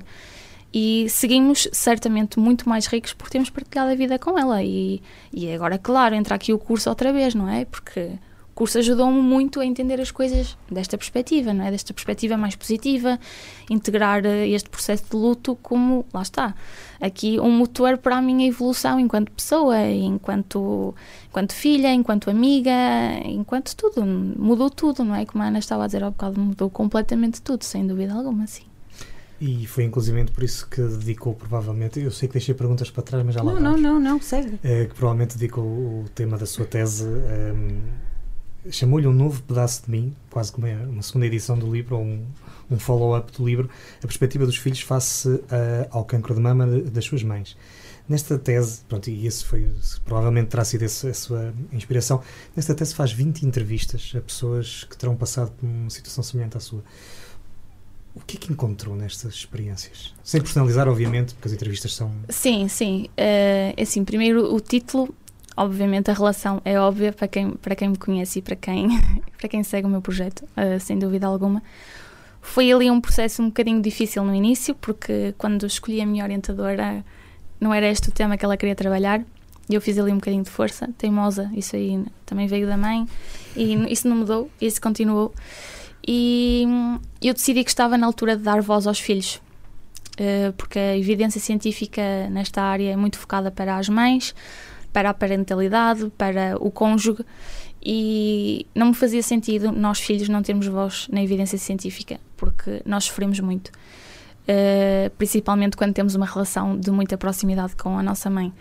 E 0.73 1.07
seguimos 1.09 1.69
certamente 1.73 2.39
muito 2.39 2.69
mais 2.69 2.87
ricos 2.87 3.13
porque 3.13 3.33
temos 3.33 3.49
partilhado 3.49 3.93
a 3.93 3.95
vida 3.95 4.19
com 4.19 4.39
ela. 4.39 4.63
E, 4.63 5.01
e 5.33 5.53
agora, 5.53 5.79
claro, 5.79 6.15
entra 6.15 6.35
aqui 6.35 6.53
o 6.53 6.59
curso 6.59 6.89
outra 6.89 7.13
vez, 7.13 7.35
não 7.35 7.49
é? 7.49 7.65
Porque 7.65 8.13
o 8.55 8.57
curso 8.57 8.79
ajudou-me 8.79 9.21
muito 9.21 9.59
a 9.59 9.67
entender 9.67 10.01
as 10.01 10.13
coisas 10.13 10.57
desta 10.71 10.97
perspectiva, 10.97 11.53
não 11.53 11.65
é? 11.65 11.73
Desta 11.73 11.93
perspectiva 11.93 12.37
mais 12.37 12.55
positiva, 12.55 13.19
integrar 13.69 14.25
eh, 14.25 14.47
este 14.49 14.71
processo 14.71 15.03
de 15.11 15.17
luto 15.17 15.57
como, 15.61 16.07
lá 16.15 16.23
está, 16.23 16.55
aqui 17.01 17.41
um 17.41 17.51
motor 17.51 17.99
para 17.99 18.17
a 18.19 18.23
minha 18.23 18.47
evolução 18.47 19.01
enquanto 19.01 19.33
pessoa, 19.33 19.77
enquanto, 19.89 20.95
enquanto 21.29 21.53
filha, 21.53 21.93
enquanto 21.93 22.31
amiga, 22.31 22.71
enquanto 23.25 23.75
tudo. 23.75 24.07
Mudou 24.07 24.71
tudo, 24.71 25.03
não 25.03 25.17
é? 25.17 25.27
Como 25.27 25.43
a 25.43 25.49
Ana 25.49 25.59
estava 25.59 25.83
a 25.83 25.87
dizer 25.87 26.05
há 26.05 26.11
bocado, 26.11 26.41
mudou 26.41 26.71
completamente 26.71 27.43
tudo, 27.43 27.65
sem 27.65 27.85
dúvida 27.85 28.15
alguma, 28.15 28.47
sim. 28.47 28.63
E 29.41 29.67
foi 29.67 29.83
inclusivamente 29.83 30.31
por 30.31 30.45
isso 30.45 30.65
que 30.69 30.81
dedicou, 30.81 31.35
provavelmente, 31.35 31.99
eu 31.99 32.13
sei 32.13 32.29
que 32.29 32.35
deixei 32.35 32.55
perguntas 32.55 32.89
para 32.89 33.03
trás, 33.03 33.25
mas 33.27 33.35
já 33.35 33.43
lá 33.43 33.53
Não, 33.53 33.61
não, 33.61 33.71
vamos. 33.73 33.83
não, 33.83 33.99
não, 33.99 34.21
segue. 34.21 34.61
Eh, 34.63 34.85
que 34.85 34.95
provavelmente 34.95 35.37
dedicou 35.37 35.65
o 35.65 36.05
tema 36.15 36.39
da 36.39 36.47
sua 36.47 36.65
tese, 36.65 37.05
ehm, 37.05 37.81
chamou-lhe 38.71 39.07
um 39.07 39.13
novo 39.13 39.43
pedaço 39.43 39.85
de 39.85 39.91
mim, 39.91 40.15
quase 40.31 40.53
como 40.53 40.67
é 40.67 40.75
uma 40.75 41.03
segunda 41.03 41.27
edição 41.27 41.59
do 41.59 41.73
livro, 41.73 41.97
ou 41.97 42.03
um, 42.03 42.25
um 42.71 42.79
follow-up 42.79 43.33
do 43.37 43.47
livro, 43.47 43.69
a 43.99 44.07
perspectiva 44.07 44.47
dos 44.47 44.57
filhos 44.57 44.81
face 44.81 45.41
eh, 45.51 45.89
ao 45.91 46.05
cancro 46.05 46.35
de 46.35 46.41
mama 46.41 46.67
das 46.67 47.05
suas 47.05 47.23
mães. 47.23 47.57
Nesta 48.09 48.39
tese, 48.39 48.83
pronto, 48.87 49.09
e 49.09 49.27
esse 49.27 49.45
foi, 49.45 49.67
provavelmente 50.05 50.49
terá 50.49 50.65
sido 50.65 50.83
esse, 50.83 51.09
a 51.09 51.15
sua 51.15 51.55
inspiração, 51.73 52.23
nesta 52.55 52.75
tese 52.75 52.95
faz 52.95 53.13
20 53.13 53.47
entrevistas 53.47 54.13
a 54.15 54.21
pessoas 54.21 54.85
que 54.85 54.97
terão 54.97 55.17
passado 55.17 55.53
por 55.53 55.67
uma 55.67 55.89
situação 55.89 56.23
semelhante 56.23 56.57
à 56.57 56.61
sua. 56.61 56.83
O 58.15 58.21
que 58.21 58.37
é 58.37 58.41
que 58.41 58.53
encontrou 58.53 58.95
nestas 58.95 59.35
experiências? 59.35 60.15
Sem 60.23 60.41
personalizar, 60.41 60.87
obviamente, 60.87 61.35
porque 61.35 61.49
as 61.49 61.55
entrevistas 61.55 61.95
são 61.97 62.13
Sim, 62.29 62.69
sim. 62.69 63.09
Eh, 63.17 63.75
assim, 63.77 64.05
primeiro 64.05 64.55
o 64.55 64.61
título, 64.61 65.13
obviamente 65.57 66.11
a 66.11 66.15
relação 66.15 66.61
é 66.65 66.79
óbvia 66.79 67.13
para 67.13 67.29
quem, 67.29 67.51
para 67.51 67.75
quem 67.75 67.89
me 67.89 67.97
conhece 67.97 68.39
e 68.39 68.43
para 68.43 68.57
quem, 68.57 68.89
para 69.39 69.49
quem 69.49 69.63
segue 69.63 69.87
o 69.87 69.91
meu 69.91 70.01
projeto, 70.03 70.47
eh, 70.57 70.79
sem 70.79 70.99
dúvida 70.99 71.27
alguma. 71.27 71.63
Foi 72.41 72.71
ali 72.71 72.91
um 72.91 73.01
processo 73.01 73.43
um 73.43 73.47
bocadinho 73.47 73.81
difícil 73.81 74.23
no 74.23 74.35
início, 74.35 74.75
porque 74.75 75.35
quando 75.39 75.67
escolhi 75.67 76.01
a 76.01 76.07
minha 76.07 76.23
orientadora, 76.23 77.05
não 77.59 77.73
era 77.73 77.89
este 77.89 78.11
o 78.11 78.13
tema 78.13 78.37
que 78.37 78.45
ela 78.45 78.57
queria 78.57 78.75
trabalhar. 78.75 79.23
E 79.69 79.75
eu 79.75 79.81
fiz 79.81 79.99
ali 79.99 80.13
um 80.13 80.17
bocadinho 80.17 80.43
de 80.43 80.51
força, 80.51 80.91
teimosa, 80.99 81.51
isso 81.55 81.75
aí 81.75 82.05
também 82.27 82.47
veio 82.47 82.67
da 82.67 82.77
mãe, 82.77 83.09
e 83.57 83.75
isso 83.91 84.07
não 84.07 84.17
mudou, 84.17 84.51
isso 84.61 84.79
continuou. 84.79 85.33
E 86.07 86.67
eu 87.23 87.33
decidi 87.33 87.65
que 87.65 87.71
estava 87.71 87.97
na 87.97 88.07
altura 88.07 88.37
de 88.37 88.43
dar 88.43 88.61
voz 88.61 88.87
aos 88.87 89.01
filhos, 89.01 89.41
eh, 90.19 90.53
porque 90.59 90.79
a 90.79 90.99
evidência 90.99 91.41
científica 91.41 92.29
nesta 92.29 92.61
área 92.61 92.93
é 92.93 92.97
muito 92.97 93.19
focada 93.19 93.51
para 93.51 93.79
as 93.79 93.89
mães, 93.89 94.35
para 94.95 95.11
a 95.11 95.15
parentalidade, 95.15 96.11
para 96.17 96.57
o 96.61 96.71
cônjuge, 96.71 97.25
e 97.85 98.65
não 98.73 98.87
me 98.87 98.95
fazia 98.95 99.23
sentido 99.23 99.73
nós 99.73 99.99
filhos 99.99 100.29
não 100.29 100.41
termos 100.41 100.69
voz 100.69 101.09
na 101.11 101.21
evidência 101.21 101.59
científica, 101.59 102.21
porque 102.37 102.81
nós 102.87 103.05
sofremos 103.05 103.41
muito, 103.41 103.73
eh, 104.47 105.11
principalmente 105.19 105.77
quando 105.77 105.93
temos 105.93 106.15
uma 106.15 106.25
relação 106.25 106.79
de 106.79 106.93
muita 106.93 107.19
proximidade 107.19 107.75
com 107.75 107.99
a 107.99 108.03
nossa 108.05 108.31
mãe. 108.31 108.53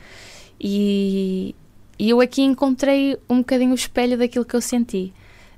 E, 0.59 1.55
e 1.99 2.09
eu 2.09 2.19
aqui 2.19 2.41
encontrei 2.41 3.15
um 3.29 3.37
bocadinho 3.37 3.71
o 3.71 3.75
espelho 3.75 4.17
daquilo 4.17 4.43
que 4.43 4.55
eu 4.55 4.61
senti. 4.61 5.13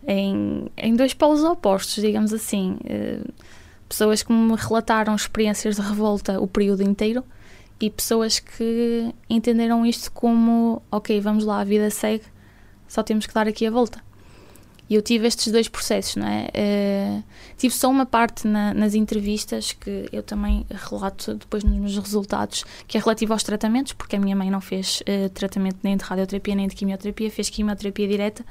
Em, 0.05 0.67
em 0.77 0.93
dois 0.93 1.13
polos 1.13 1.43
opostos, 1.43 2.03
digamos 2.03 2.33
assim. 2.33 2.77
Eh, 2.83 3.21
pessoas 3.87 4.21
que 4.21 4.33
me 4.33 4.55
relataram 4.57 5.15
experiências 5.15 5.77
de 5.77 5.81
revolta 5.81 6.39
o 6.39 6.47
período 6.47 6.83
inteiro 6.83 7.23
e 7.79 7.89
pessoas 7.89 8.39
que 8.39 9.13
entenderam 9.29 9.85
isto 9.85 10.11
como: 10.11 10.81
ok, 10.91 11.19
vamos 11.19 11.45
lá, 11.45 11.59
a 11.59 11.63
vida 11.63 11.89
segue, 11.89 12.23
só 12.87 13.03
temos 13.03 13.25
que 13.25 13.33
dar 13.33 13.47
aqui 13.47 13.65
a 13.65 13.71
volta. 13.71 14.03
E 14.87 14.93
eu 14.93 15.01
tive 15.01 15.25
estes 15.25 15.51
dois 15.51 15.67
processos, 15.67 16.15
não 16.15 16.27
é? 16.27 16.47
Uh, 16.53 17.23
tive 17.57 17.73
só 17.73 17.89
uma 17.89 18.05
parte 18.05 18.47
na, 18.47 18.71
nas 18.71 18.93
entrevistas 18.93 19.71
que 19.71 20.07
eu 20.11 20.21
também 20.21 20.63
relato 20.69 21.33
depois 21.33 21.63
nos 21.63 21.75
meus 21.75 21.97
resultados, 21.97 22.63
que 22.87 22.95
é 22.95 23.01
relativo 23.01 23.33
aos 23.33 23.41
tratamentos, 23.41 23.93
porque 23.93 24.15
a 24.15 24.19
minha 24.19 24.35
mãe 24.35 24.51
não 24.51 24.61
fez 24.61 25.01
uh, 25.01 25.29
tratamento 25.29 25.79
nem 25.81 25.97
de 25.97 26.03
radioterapia 26.03 26.53
nem 26.53 26.67
de 26.67 26.75
quimioterapia, 26.75 27.31
fez 27.31 27.49
quimioterapia 27.49 28.07
direta. 28.07 28.45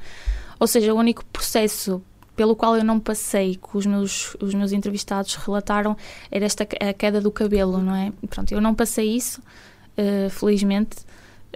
Ou 0.59 0.67
seja, 0.67 0.93
o 0.93 0.97
único 0.97 1.25
processo 1.27 2.03
pelo 2.37 2.57
qual 2.57 2.77
eu 2.77 2.85
não 2.85 2.99
passei, 2.99 3.57
que 3.57 3.77
os 3.77 3.87
meus, 3.87 4.37
os 4.41 4.55
meus 4.55 4.73
entrevistados 4.73 5.35
relataram, 5.37 5.97
era 6.31 6.45
esta 6.45 6.65
a 6.81 6.93
queda 6.93 7.21
do 7.21 7.31
cabelo, 7.31 7.79
não 7.79 7.95
é? 7.95 8.13
Pronto, 8.29 8.53
eu 8.53 8.61
não 8.61 8.75
passei 8.75 9.17
isso, 9.17 9.41
uh, 9.99 10.31
felizmente, 10.31 10.97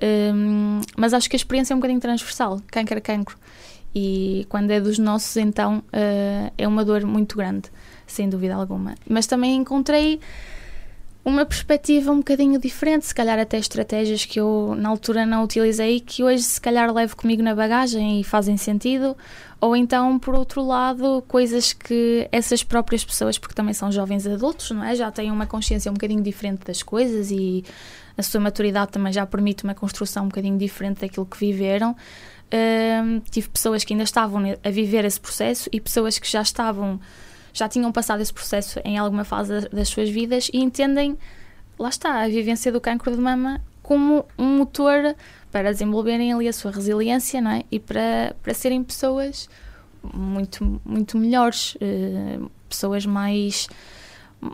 um, 0.02 0.80
mas 0.96 1.12
acho 1.12 1.28
que 1.28 1.36
a 1.36 1.38
experiência 1.38 1.72
é 1.72 1.76
um 1.76 1.78
bocadinho 1.78 2.00
transversal, 2.00 2.60
a 2.72 3.00
cancro. 3.00 3.36
E 3.94 4.46
quando 4.48 4.70
é 4.70 4.80
dos 4.80 4.98
nossos, 4.98 5.36
então 5.36 5.78
uh, 5.78 6.52
é 6.56 6.68
uma 6.68 6.84
dor 6.84 7.04
muito 7.04 7.36
grande, 7.36 7.70
sem 8.06 8.28
dúvida 8.28 8.54
alguma. 8.54 8.94
Mas 9.08 9.26
também 9.26 9.56
encontrei 9.56 10.20
uma 11.24 11.44
perspectiva 11.44 12.10
um 12.10 12.18
bocadinho 12.18 12.58
diferente, 12.58 13.06
se 13.06 13.14
calhar 13.14 13.38
até 13.38 13.58
estratégias 13.58 14.24
que 14.24 14.40
eu 14.40 14.74
na 14.78 14.88
altura 14.88 15.26
não 15.26 15.44
utilizei, 15.44 16.00
que 16.00 16.24
hoje 16.24 16.42
se 16.42 16.60
calhar 16.60 16.92
levo 16.92 17.16
comigo 17.16 17.42
na 17.42 17.54
bagagem 17.54 18.20
e 18.20 18.24
fazem 18.24 18.56
sentido, 18.56 19.16
ou 19.60 19.74
então, 19.74 20.18
por 20.18 20.34
outro 20.34 20.64
lado, 20.64 21.22
coisas 21.26 21.72
que 21.72 22.28
essas 22.30 22.62
próprias 22.62 23.04
pessoas, 23.04 23.38
porque 23.38 23.54
também 23.54 23.74
são 23.74 23.90
jovens 23.90 24.26
adultos, 24.26 24.70
não 24.70 24.84
é? 24.84 24.94
Já 24.94 25.10
têm 25.10 25.30
uma 25.30 25.46
consciência 25.46 25.90
um 25.90 25.94
bocadinho 25.94 26.22
diferente 26.22 26.64
das 26.64 26.82
coisas 26.82 27.30
e 27.30 27.64
a 28.16 28.22
sua 28.22 28.40
maturidade 28.40 28.92
também 28.92 29.12
já 29.12 29.26
permite 29.26 29.64
uma 29.64 29.74
construção 29.74 30.24
um 30.24 30.28
bocadinho 30.28 30.56
diferente 30.56 31.00
daquilo 31.00 31.26
que 31.26 31.36
viveram. 31.38 31.92
Uh, 31.92 33.20
tive 33.30 33.48
pessoas 33.48 33.84
que 33.84 33.92
ainda 33.92 34.04
estavam 34.04 34.42
a 34.64 34.70
viver 34.70 35.04
esse 35.04 35.20
processo 35.20 35.68
e 35.72 35.80
pessoas 35.80 36.18
que 36.18 36.30
já 36.30 36.40
estavam, 36.40 36.98
já 37.58 37.68
tinham 37.68 37.90
passado 37.92 38.20
esse 38.20 38.32
processo 38.32 38.80
em 38.84 38.98
alguma 38.98 39.24
fase 39.24 39.68
das 39.68 39.88
suas 39.88 40.08
vidas 40.08 40.50
e 40.52 40.58
entendem, 40.58 41.18
lá 41.78 41.88
está, 41.88 42.22
a 42.22 42.28
vivência 42.28 42.70
do 42.70 42.80
cancro 42.80 43.10
de 43.10 43.20
mama 43.20 43.60
como 43.82 44.26
um 44.38 44.58
motor 44.58 45.16
para 45.50 45.72
desenvolverem 45.72 46.32
ali 46.32 46.46
a 46.46 46.52
sua 46.52 46.70
resiliência 46.70 47.40
não 47.40 47.50
é? 47.52 47.64
e 47.70 47.80
para, 47.80 48.36
para 48.42 48.52
serem 48.52 48.84
pessoas 48.84 49.48
muito, 50.14 50.80
muito 50.84 51.16
melhores, 51.16 51.74
uh, 51.76 52.50
pessoas 52.68 53.06
mais, 53.06 53.68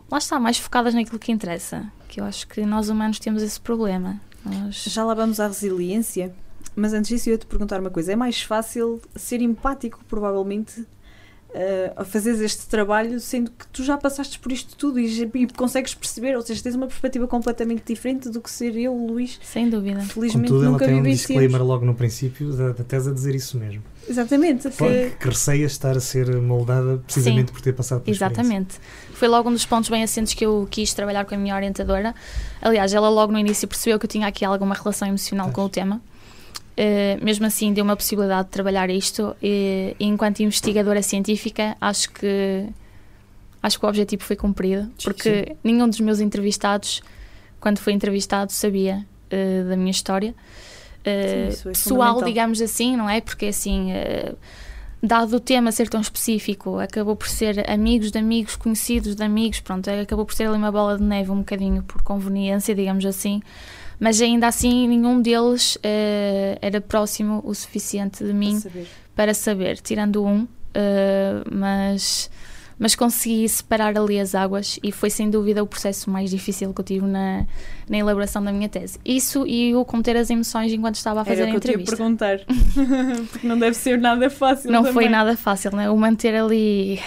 lá 0.09 0.17
está, 0.17 0.39
mais 0.39 0.57
focadas 0.57 0.93
naquilo 0.93 1.19
que 1.19 1.31
interessa 1.31 1.85
que 2.15 2.21
eu 2.21 2.25
acho 2.25 2.47
que 2.47 2.65
nós 2.65 2.87
humanos 2.87 3.19
temos 3.19 3.43
esse 3.43 3.59
problema. 3.59 4.21
Nós... 4.45 4.85
Já 4.85 5.03
lá 5.03 5.13
vamos 5.13 5.41
à 5.41 5.47
resiliência, 5.47 6.33
mas 6.73 6.93
antes 6.93 7.09
disso 7.09 7.27
eu 7.27 7.33
ia 7.33 7.37
te 7.37 7.45
perguntar 7.45 7.81
uma 7.81 7.89
coisa: 7.89 8.13
é 8.13 8.15
mais 8.15 8.41
fácil 8.41 9.01
ser 9.17 9.41
empático, 9.41 9.99
provavelmente, 10.07 10.87
a 11.95 12.03
fazeres 12.03 12.41
este 12.41 12.67
trabalho, 12.67 13.19
sendo 13.19 13.49
que 13.49 13.65
tu 13.67 13.83
já 13.83 13.97
passaste 13.97 14.37
por 14.39 14.51
isto 14.51 14.75
tudo 14.75 14.99
e, 14.99 15.31
e, 15.33 15.47
consegues 15.47 15.93
perceber, 15.93 16.35
ou 16.35 16.41
seja, 16.41 16.61
tens 16.61 16.75
uma 16.75 16.87
perspectiva 16.87 17.27
completamente 17.27 17.83
diferente 17.85 18.29
do 18.29 18.41
que 18.41 18.51
ser 18.51 18.75
eu, 18.75 18.93
Luís. 18.93 19.39
Sem 19.41 19.69
dúvida. 19.69 20.01
Felizmente 20.01 20.51
Contudo, 20.51 20.71
nunca 20.71 20.85
ela 20.85 20.93
tem 20.93 21.01
um 21.01 21.03
disclaimer 21.03 21.63
logo 21.63 21.85
no 21.85 21.95
princípio 21.95 22.51
da, 22.51 22.69
da, 22.73 22.83
tese 22.83 23.09
a 23.09 23.13
dizer 23.13 23.33
isso 23.33 23.57
mesmo. 23.57 23.81
Exatamente. 24.07 24.69
Que, 24.69 25.11
que 25.19 25.29
receia 25.29 25.65
estar 25.65 25.95
a 25.95 25.99
ser 26.01 26.29
moldada 26.41 26.97
precisamente 26.97 27.47
Sim, 27.47 27.53
por 27.53 27.61
ter 27.61 27.73
passado 27.73 28.01
por 28.01 28.11
Exatamente. 28.11 28.75
Foi 29.13 29.27
logo 29.27 29.49
um 29.49 29.53
dos 29.53 29.65
pontos 29.65 29.89
bem 29.89 30.03
assentes 30.03 30.33
que 30.33 30.45
eu 30.45 30.67
quis 30.69 30.93
trabalhar 30.93 31.25
com 31.25 31.35
a 31.35 31.37
minha 31.37 31.55
orientadora. 31.55 32.13
Aliás, 32.61 32.93
ela 32.93 33.09
logo 33.09 33.31
no 33.31 33.39
início 33.39 33.67
percebeu 33.67 33.97
que 33.97 34.05
eu 34.05 34.09
tinha 34.09 34.27
aqui 34.27 34.43
alguma 34.43 34.75
relação 34.75 35.07
emocional 35.07 35.51
com 35.51 35.63
o 35.63 35.69
tema. 35.69 36.01
Uh, 36.77 37.23
mesmo 37.23 37.45
assim 37.45 37.71
deu 37.71 37.85
uma 37.85 37.95
possibilidade 37.95 38.47
de 38.47 38.51
trabalhar 38.51 38.89
isto 38.89 39.33
e, 39.41 39.95
enquanto 39.97 40.41
investigadora 40.41 41.01
científica 41.01 41.77
acho 41.79 42.11
que 42.11 42.67
acho 43.63 43.79
que 43.79 43.85
o 43.85 43.87
objetivo 43.87 44.21
foi 44.21 44.35
cumprido 44.35 44.91
porque 45.01 45.45
Sim. 45.47 45.57
nenhum 45.63 45.87
dos 45.87 46.01
meus 46.01 46.19
entrevistados 46.19 47.01
quando 47.61 47.77
foi 47.77 47.93
entrevistado 47.93 48.51
sabia 48.51 49.07
uh, 49.31 49.69
da 49.69 49.77
minha 49.77 49.91
história. 49.91 50.35
Uh, 50.99 51.51
Sim, 51.53 51.69
é 51.69 51.71
pessoal 51.71 52.21
digamos 52.21 52.61
assim 52.61 52.97
não 52.97 53.09
é? 53.09 53.21
Porque 53.21 53.45
assim 53.45 53.93
dado 55.01 55.37
o 55.37 55.39
tema 55.39 55.71
ser 55.71 55.87
tão 55.87 56.01
específico 56.01 56.77
acabou 56.79 57.15
por 57.15 57.29
ser 57.29 57.69
amigos 57.69 58.11
de 58.11 58.19
amigos 58.19 58.57
conhecidos 58.57 59.15
de 59.15 59.23
amigos 59.23 59.61
pronto 59.61 59.89
acabou 59.89 60.25
por 60.25 60.35
ser 60.35 60.47
ali 60.47 60.57
uma 60.57 60.73
bola 60.73 60.97
de 60.97 61.03
neve 61.03 61.31
um 61.31 61.37
bocadinho 61.37 61.83
por 61.83 62.01
conveniência 62.01 62.75
digamos 62.75 63.05
assim 63.05 63.41
mas 63.99 64.21
ainda 64.21 64.47
assim 64.47 64.87
nenhum 64.87 65.21
deles 65.21 65.75
uh, 65.77 66.59
era 66.61 66.81
próximo 66.81 67.41
o 67.45 67.53
suficiente 67.53 68.23
de 68.23 68.33
mim 68.33 68.59
saber. 68.59 68.87
para 69.15 69.33
saber, 69.33 69.79
tirando 69.79 70.23
um, 70.25 70.43
uh, 70.43 70.47
mas, 71.51 72.29
mas 72.77 72.95
consegui 72.95 73.47
separar 73.47 73.97
ali 73.97 74.19
as 74.19 74.35
águas 74.35 74.79
e 74.83 74.91
foi 74.91 75.09
sem 75.09 75.29
dúvida 75.29 75.63
o 75.63 75.67
processo 75.67 76.09
mais 76.09 76.29
difícil 76.29 76.73
que 76.73 76.81
eu 76.81 76.85
tive 76.85 77.05
na, 77.05 77.45
na 77.89 77.97
elaboração 77.97 78.43
da 78.43 78.51
minha 78.51 78.69
tese. 78.69 78.99
Isso 79.05 79.45
e 79.47 79.75
o 79.75 79.85
conter 79.85 80.17
as 80.17 80.29
emoções 80.29 80.73
enquanto 80.73 80.95
estava 80.95 81.21
a 81.21 81.25
fazer 81.25 81.43
era 81.43 81.51
a 81.51 81.55
entrevista. 81.55 81.93
Eu 81.93 81.97
perguntar, 81.97 82.39
porque 83.31 83.47
não 83.47 83.57
deve 83.57 83.75
ser 83.75 83.99
nada 83.99 84.29
fácil. 84.29 84.71
Não 84.71 84.79
também. 84.79 84.93
foi 84.93 85.09
nada 85.09 85.37
fácil, 85.37 85.75
né? 85.75 85.89
o 85.89 85.97
manter 85.97 86.35
ali 86.35 86.99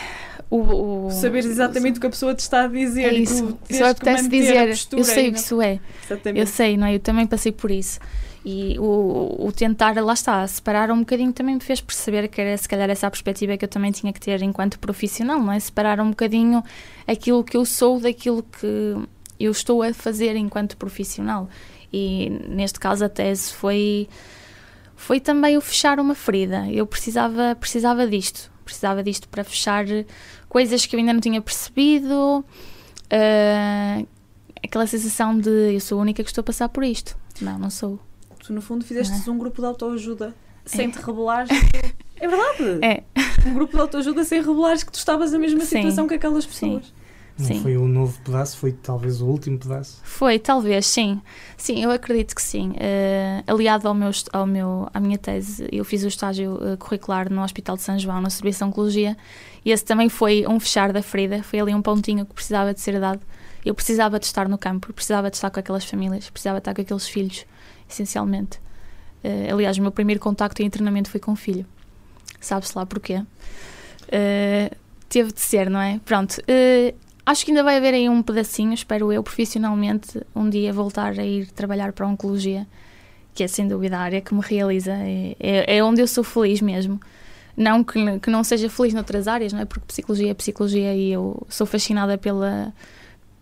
o, 0.50 1.06
o, 1.06 1.10
Saber 1.10 1.38
exatamente 1.38 1.98
o 1.98 2.00
que 2.00 2.06
a 2.06 2.10
pessoa 2.10 2.34
te 2.34 2.40
está 2.40 2.64
a 2.64 2.68
dizer. 2.68 3.04
É 3.04 3.14
isso. 3.14 3.58
Só 3.70 3.90
apetece 3.90 4.28
dizer, 4.28 4.68
eu 4.92 5.04
sei 5.04 5.28
o 5.28 5.32
que 5.32 5.38
isso 5.38 5.60
é. 5.60 5.78
Exatamente. 6.04 6.40
Eu 6.40 6.46
sei, 6.46 6.76
não 6.76 6.86
é? 6.86 6.94
Eu 6.94 7.00
também 7.00 7.26
passei 7.26 7.52
por 7.52 7.70
isso. 7.70 8.00
E 8.44 8.78
o, 8.78 9.46
o 9.46 9.52
tentar, 9.52 9.94
lá 10.02 10.14
está, 10.14 10.46
separar 10.46 10.90
um 10.90 11.00
bocadinho 11.00 11.32
também 11.32 11.56
me 11.56 11.60
fez 11.60 11.80
perceber 11.80 12.28
que 12.28 12.40
era 12.40 12.56
se 12.56 12.68
calhar 12.68 12.88
essa 12.88 13.06
a 13.06 13.10
perspectiva 13.10 13.56
que 13.58 13.64
eu 13.64 13.68
também 13.68 13.90
tinha 13.92 14.12
que 14.12 14.20
ter 14.20 14.40
enquanto 14.42 14.78
profissional, 14.78 15.38
não 15.38 15.52
é? 15.52 15.60
Separar 15.60 16.00
um 16.00 16.10
bocadinho 16.10 16.62
aquilo 17.06 17.44
que 17.44 17.56
eu 17.56 17.64
sou 17.66 18.00
daquilo 18.00 18.42
que 18.42 18.96
eu 19.38 19.50
estou 19.50 19.82
a 19.82 19.92
fazer 19.92 20.34
enquanto 20.36 20.76
profissional. 20.76 21.48
E 21.92 22.30
neste 22.48 22.78
caso 22.80 23.04
a 23.04 23.08
tese 23.08 23.52
foi 23.52 24.08
foi 24.96 25.20
também 25.20 25.56
o 25.56 25.60
fechar 25.60 26.00
uma 26.00 26.14
ferida. 26.14 26.66
Eu 26.70 26.86
precisava 26.86 27.54
precisava 27.54 28.06
disto, 28.06 28.50
precisava 28.64 29.02
disto 29.02 29.28
para 29.28 29.44
fechar 29.44 29.84
coisas 30.48 30.86
que 30.86 30.96
eu 30.96 31.00
ainda 31.00 31.12
não 31.12 31.20
tinha 31.20 31.40
percebido, 31.40 32.44
uh, 32.44 34.08
aquela 34.62 34.86
sensação 34.86 35.38
de 35.38 35.74
eu 35.74 35.80
sou 35.80 35.98
a 35.98 36.02
única 36.02 36.22
que 36.22 36.30
estou 36.30 36.42
a 36.42 36.44
passar 36.44 36.68
por 36.68 36.84
isto. 36.84 37.16
Não, 37.40 37.58
não 37.58 37.70
sou. 37.70 37.98
Tu, 38.44 38.52
no 38.52 38.62
fundo, 38.62 38.84
fizeste 38.84 39.28
é? 39.28 39.30
um 39.30 39.38
grupo 39.38 39.60
de 39.60 39.66
autoajuda 39.66 40.34
sem 40.64 40.86
é. 40.86 40.90
te 40.90 40.98
revelares. 40.98 41.50
é 42.16 42.28
verdade! 42.28 42.84
É. 42.84 43.04
Um 43.46 43.54
grupo 43.54 43.74
de 43.74 43.80
autoajuda 43.80 44.24
sem 44.24 44.40
revelares 44.40 44.82
que 44.82 44.92
tu 44.92 44.98
estavas 44.98 45.32
na 45.32 45.38
mesma 45.38 45.60
Sim. 45.60 45.76
situação 45.76 46.06
que 46.06 46.14
aquelas 46.14 46.46
pessoas. 46.46 46.86
Sim. 46.86 46.92
Não 47.38 47.46
sim. 47.46 47.62
foi 47.62 47.76
o 47.76 47.82
um 47.82 47.88
novo 47.88 48.18
pedaço, 48.22 48.56
foi 48.56 48.72
talvez 48.72 49.20
o 49.20 49.26
último 49.26 49.56
pedaço? 49.58 50.00
Foi, 50.02 50.40
talvez, 50.40 50.86
sim. 50.86 51.22
Sim, 51.56 51.84
eu 51.84 51.90
acredito 51.92 52.34
que 52.34 52.42
sim. 52.42 52.70
Uh, 52.70 53.52
aliado 53.52 53.86
ao 53.86 53.94
meu, 53.94 54.10
ao 54.32 54.44
meu, 54.44 54.88
à 54.92 54.98
minha 54.98 55.16
tese, 55.16 55.68
eu 55.70 55.84
fiz 55.84 56.02
o 56.02 56.08
estágio 56.08 56.54
uh, 56.54 56.76
curricular 56.76 57.32
no 57.32 57.40
Hospital 57.44 57.76
de 57.76 57.82
São 57.82 57.96
João, 57.96 58.20
no 58.20 58.28
Serviço 58.28 58.58
de 58.58 58.64
Oncologia, 58.64 59.16
e 59.64 59.70
esse 59.70 59.84
também 59.84 60.08
foi 60.08 60.44
um 60.48 60.58
fechar 60.58 60.92
da 60.92 61.00
ferida, 61.00 61.40
foi 61.44 61.60
ali 61.60 61.72
um 61.72 61.80
pontinho 61.80 62.26
que 62.26 62.34
precisava 62.34 62.74
de 62.74 62.80
ser 62.80 62.98
dado. 62.98 63.20
Eu 63.64 63.72
precisava 63.72 64.18
de 64.18 64.26
estar 64.26 64.48
no 64.48 64.58
campo, 64.58 64.92
precisava 64.92 65.30
de 65.30 65.36
estar 65.36 65.50
com 65.50 65.60
aquelas 65.60 65.84
famílias, 65.84 66.28
precisava 66.28 66.56
de 66.56 66.62
estar 66.62 66.74
com 66.74 66.80
aqueles 66.80 67.06
filhos, 67.06 67.46
essencialmente. 67.88 68.58
Uh, 69.22 69.54
aliás, 69.54 69.78
o 69.78 69.82
meu 69.82 69.92
primeiro 69.92 70.20
contacto 70.20 70.60
em 70.60 70.68
treinamento 70.68 71.08
foi 71.08 71.20
com 71.20 71.30
o 71.30 71.36
filho. 71.36 71.64
Sabe-se 72.40 72.76
lá 72.76 72.84
porquê. 72.84 73.22
teve 75.08 75.32
de 75.32 75.40
ser, 75.40 75.70
não 75.70 75.80
é? 75.80 76.00
Pronto. 76.04 76.40
Acho 77.28 77.44
que 77.44 77.50
ainda 77.50 77.62
vai 77.62 77.76
haver 77.76 77.92
aí 77.92 78.08
um 78.08 78.22
pedacinho, 78.22 78.72
espero 78.72 79.12
eu, 79.12 79.22
profissionalmente, 79.22 80.18
um 80.34 80.48
dia 80.48 80.72
voltar 80.72 81.20
a 81.20 81.26
ir 81.26 81.50
trabalhar 81.50 81.92
para 81.92 82.06
a 82.06 82.08
Oncologia, 82.08 82.66
que 83.34 83.44
é 83.44 83.46
sem 83.46 83.68
dúvida 83.68 83.98
a 83.98 84.00
área 84.00 84.22
que 84.22 84.32
me 84.34 84.40
realiza, 84.40 84.92
é, 84.94 85.36
é, 85.38 85.76
é 85.76 85.84
onde 85.84 86.00
eu 86.00 86.06
sou 86.06 86.24
feliz 86.24 86.62
mesmo. 86.62 86.98
Não 87.54 87.84
que, 87.84 88.18
que 88.20 88.30
não 88.30 88.42
seja 88.42 88.70
feliz 88.70 88.94
noutras 88.94 89.28
áreas, 89.28 89.52
não 89.52 89.60
é? 89.60 89.66
Porque 89.66 89.84
psicologia 89.86 90.30
é 90.30 90.32
psicologia 90.32 90.94
e 90.94 91.12
eu 91.12 91.46
sou 91.50 91.66
fascinada 91.66 92.16
pela, 92.16 92.72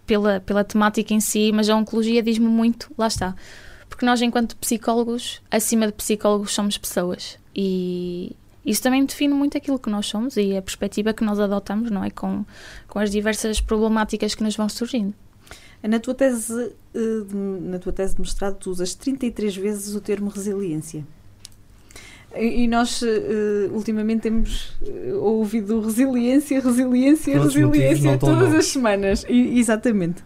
pela, 0.04 0.40
pela 0.40 0.64
temática 0.64 1.14
em 1.14 1.20
si, 1.20 1.52
mas 1.54 1.70
a 1.70 1.76
Oncologia 1.76 2.24
diz-me 2.24 2.48
muito, 2.48 2.90
lá 2.98 3.06
está. 3.06 3.36
Porque 3.88 4.04
nós, 4.04 4.20
enquanto 4.20 4.56
psicólogos, 4.56 5.40
acima 5.48 5.86
de 5.86 5.92
psicólogos, 5.92 6.52
somos 6.52 6.76
pessoas. 6.76 7.38
E, 7.54 8.34
isso 8.66 8.82
também 8.82 9.04
define 9.04 9.32
muito 9.32 9.56
aquilo 9.56 9.78
que 9.78 9.88
nós 9.88 10.06
somos 10.06 10.36
e 10.36 10.56
a 10.56 10.60
perspectiva 10.60 11.14
que 11.14 11.22
nós 11.22 11.38
adotamos, 11.38 11.88
não 11.88 12.02
é? 12.02 12.10
Com, 12.10 12.44
com 12.88 12.98
as 12.98 13.12
diversas 13.12 13.60
problemáticas 13.60 14.34
que 14.34 14.42
nos 14.42 14.56
vão 14.56 14.68
surgindo. 14.68 15.14
Na 15.82 16.00
tua 16.00 16.14
tese, 16.14 16.72
eh, 16.92 16.98
na 17.32 17.78
tua 17.78 17.92
tese 17.92 18.16
de 18.16 18.20
mestrado, 18.20 18.56
tu 18.56 18.70
usas 18.70 18.92
33 18.94 19.56
vezes 19.56 19.94
o 19.94 20.00
termo 20.00 20.28
resiliência. 20.28 21.06
E 22.36 22.66
nós, 22.66 23.02
eh, 23.04 23.68
ultimamente, 23.70 24.22
temos 24.22 24.76
eh, 24.84 25.14
ouvido 25.14 25.80
resiliência, 25.80 26.60
resiliência, 26.60 27.40
resiliência 27.40 28.18
todas 28.18 28.52
as 28.52 28.66
semanas. 28.66 29.24
exatamente. 29.28 30.24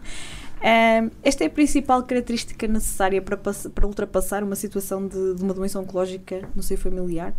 esta 1.23 1.43
é 1.43 1.47
a 1.47 1.49
principal 1.49 2.01
característica 2.03 2.67
necessária 2.67 3.21
para, 3.21 3.37
para 3.37 3.85
ultrapassar 3.85 4.43
uma 4.43 4.55
situação 4.55 5.07
de, 5.07 5.35
de 5.35 5.43
uma 5.43 5.53
doença 5.53 5.79
oncológica 5.79 6.49
no 6.55 6.63
seio 6.63 6.79
familiar? 6.79 7.35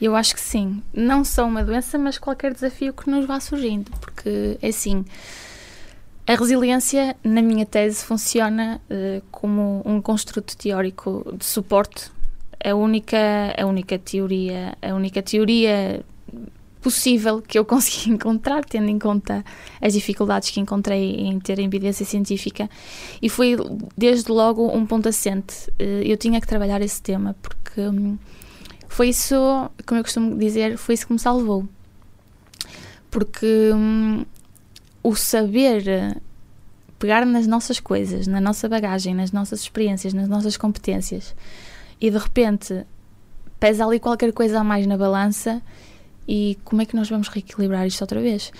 Eu 0.00 0.16
acho 0.16 0.34
que 0.34 0.40
sim. 0.40 0.82
Não 0.94 1.24
só 1.24 1.46
uma 1.46 1.62
doença, 1.62 1.98
mas 1.98 2.18
qualquer 2.18 2.54
desafio 2.54 2.92
que 2.92 3.10
nos 3.10 3.26
vá 3.26 3.38
surgindo. 3.38 3.90
Porque, 4.00 4.56
é 4.62 4.68
assim, 4.68 5.04
a 6.26 6.34
resiliência, 6.34 7.16
na 7.22 7.42
minha 7.42 7.66
tese, 7.66 8.04
funciona 8.04 8.80
uh, 8.88 9.22
como 9.30 9.82
um 9.84 10.00
construto 10.00 10.56
teórico 10.56 11.34
de 11.36 11.44
suporte. 11.44 12.10
A 12.64 12.74
única, 12.74 13.18
a 13.58 13.66
única 13.66 13.98
teoria, 13.98 14.76
a 14.80 14.94
única 14.94 15.22
teoria 15.22 16.04
possível 16.80 17.42
que 17.42 17.58
eu 17.58 17.64
consegui 17.66 18.10
encontrar, 18.12 18.64
tendo 18.64 18.88
em 18.88 18.98
conta 18.98 19.44
as 19.80 19.92
dificuldades 19.92 20.50
que 20.50 20.60
encontrei 20.60 21.16
em 21.16 21.38
ter 21.40 21.58
evidência 21.58 22.06
científica, 22.06 22.70
e 23.20 23.28
foi 23.28 23.56
desde 23.98 24.30
logo 24.30 24.66
um 24.74 24.86
ponto 24.86 25.08
assente. 25.08 25.68
Uh, 25.80 26.02
eu 26.04 26.16
tinha 26.16 26.40
que 26.40 26.46
trabalhar 26.46 26.80
esse 26.80 27.02
tema, 27.02 27.34
porque 27.42 27.80
um, 27.82 28.16
foi 28.90 29.10
isso, 29.10 29.36
como 29.86 30.00
eu 30.00 30.04
costumo 30.04 30.36
dizer, 30.36 30.76
foi 30.76 30.96
isso 30.96 31.06
que 31.06 31.12
me 31.12 31.18
salvou. 31.18 31.64
Porque 33.08 33.70
hum, 33.72 34.24
o 35.00 35.14
saber 35.14 36.20
pegar 36.98 37.24
nas 37.24 37.46
nossas 37.46 37.78
coisas, 37.78 38.26
na 38.26 38.40
nossa 38.40 38.68
bagagem, 38.68 39.14
nas 39.14 39.30
nossas 39.30 39.60
experiências, 39.60 40.12
nas 40.12 40.28
nossas 40.28 40.56
competências 40.56 41.36
e 42.00 42.10
de 42.10 42.18
repente 42.18 42.84
pesa 43.60 43.86
ali 43.86 44.00
qualquer 44.00 44.32
coisa 44.32 44.58
a 44.58 44.64
mais 44.64 44.86
na 44.88 44.98
balança 44.98 45.62
e 46.26 46.58
como 46.64 46.82
é 46.82 46.84
que 46.84 46.96
nós 46.96 47.08
vamos 47.08 47.28
reequilibrar 47.28 47.86
isto 47.86 48.00
outra 48.00 48.20
vez? 48.20 48.52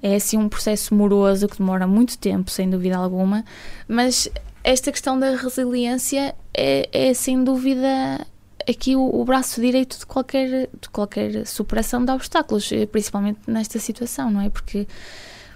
É 0.00 0.14
assim 0.14 0.38
um 0.38 0.48
processo 0.48 0.94
moroso 0.94 1.48
que 1.48 1.58
demora 1.58 1.86
muito 1.86 2.16
tempo, 2.16 2.48
sem 2.48 2.70
dúvida 2.70 2.96
alguma, 2.96 3.44
mas 3.88 4.30
esta 4.62 4.92
questão 4.92 5.18
da 5.18 5.34
resiliência 5.34 6.32
é, 6.54 6.88
é 6.92 7.12
sem 7.12 7.42
dúvida 7.42 8.24
aqui 8.68 8.94
o, 8.94 9.20
o, 9.20 9.24
braço 9.24 9.60
direito 9.60 9.98
de 9.98 10.06
qualquer, 10.06 10.68
de 10.80 10.88
qualquer 10.90 11.46
superação 11.46 12.04
de 12.04 12.12
obstáculos, 12.12 12.70
eh, 12.70 12.86
principalmente 12.86 13.40
nesta 13.46 13.78
situação, 13.78 14.30
não 14.30 14.40
é? 14.40 14.50
Porque 14.50 14.86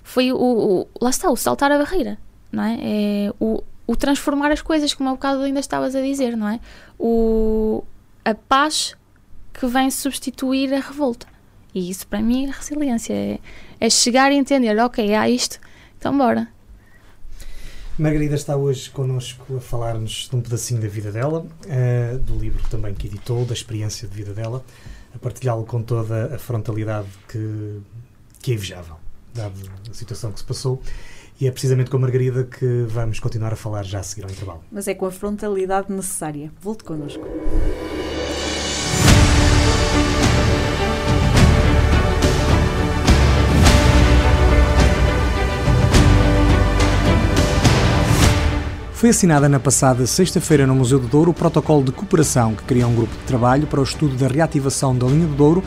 foi 0.02 0.32
o, 0.32 0.36
o 0.36 0.88
lá 1.00 1.10
está, 1.10 1.30
o 1.30 1.36
saltar 1.36 1.70
a 1.70 1.78
barreira, 1.78 2.18
não 2.50 2.62
é? 2.62 2.78
é 2.80 3.32
o, 3.38 3.62
o 3.86 3.96
transformar 3.96 4.50
as 4.50 4.62
coisas, 4.62 4.94
como 4.94 5.10
há 5.10 5.12
bocado 5.12 5.42
ainda 5.42 5.60
estavas 5.60 5.94
a 5.94 6.00
dizer, 6.00 6.36
não 6.36 6.48
é? 6.48 6.60
O, 6.98 7.84
a 8.24 8.34
paz 8.34 8.96
que 9.52 9.66
vem 9.66 9.90
substituir 9.90 10.72
a 10.72 10.80
revolta. 10.80 11.26
E 11.74 11.90
isso 11.90 12.06
para 12.06 12.20
mim 12.20 12.46
é 12.46 12.50
resiliência, 12.50 13.12
é, 13.12 13.38
é 13.80 13.90
chegar 13.90 14.32
e 14.32 14.36
entender, 14.36 14.78
ok, 14.78 15.14
há 15.14 15.28
isto, 15.28 15.58
então 15.98 16.16
bora. 16.16 16.48
Margarida 17.98 18.34
está 18.34 18.56
hoje 18.56 18.88
connosco 18.88 19.56
a 19.56 19.60
falar-nos 19.60 20.28
de 20.30 20.34
um 20.34 20.40
pedacinho 20.40 20.80
da 20.80 20.88
vida 20.88 21.12
dela, 21.12 21.40
uh, 21.44 22.18
do 22.18 22.38
livro 22.38 22.62
também 22.70 22.94
que 22.94 23.06
editou, 23.06 23.44
da 23.44 23.52
experiência 23.52 24.08
de 24.08 24.14
vida 24.14 24.32
dela, 24.32 24.64
a 25.14 25.18
partilhá-lo 25.18 25.64
com 25.64 25.82
toda 25.82 26.34
a 26.34 26.38
frontalidade 26.38 27.08
que, 27.28 27.80
que 28.40 28.52
é 28.52 28.54
invejável, 28.54 28.96
dada 29.34 29.54
a 29.90 29.94
situação 29.94 30.32
que 30.32 30.38
se 30.38 30.44
passou. 30.44 30.80
E 31.38 31.46
é 31.46 31.50
precisamente 31.50 31.90
com 31.90 31.98
a 31.98 32.00
Margarida 32.00 32.44
que 32.44 32.84
vamos 32.88 33.20
continuar 33.20 33.52
a 33.52 33.56
falar 33.56 33.82
já 33.82 34.00
a 34.00 34.02
seguir 34.02 34.24
ao 34.24 34.30
intervalo. 34.30 34.62
Mas 34.70 34.88
é 34.88 34.94
com 34.94 35.04
a 35.04 35.10
frontalidade 35.10 35.92
necessária. 35.92 36.50
Volte 36.60 36.84
connosco. 36.84 37.26
Foi 49.02 49.10
assinada 49.10 49.48
na 49.48 49.58
passada 49.58 50.06
sexta-feira 50.06 50.64
no 50.64 50.76
Museu 50.76 50.96
do 50.96 51.08
Douro 51.08 51.32
o 51.32 51.34
protocolo 51.34 51.82
de 51.82 51.90
cooperação 51.90 52.54
que 52.54 52.62
cria 52.62 52.86
um 52.86 52.94
grupo 52.94 53.12
de 53.12 53.24
trabalho 53.24 53.66
para 53.66 53.80
o 53.80 53.82
estudo 53.82 54.14
da 54.14 54.28
reativação 54.28 54.96
da 54.96 55.08
linha 55.08 55.26
do 55.26 55.34
Douro 55.34 55.64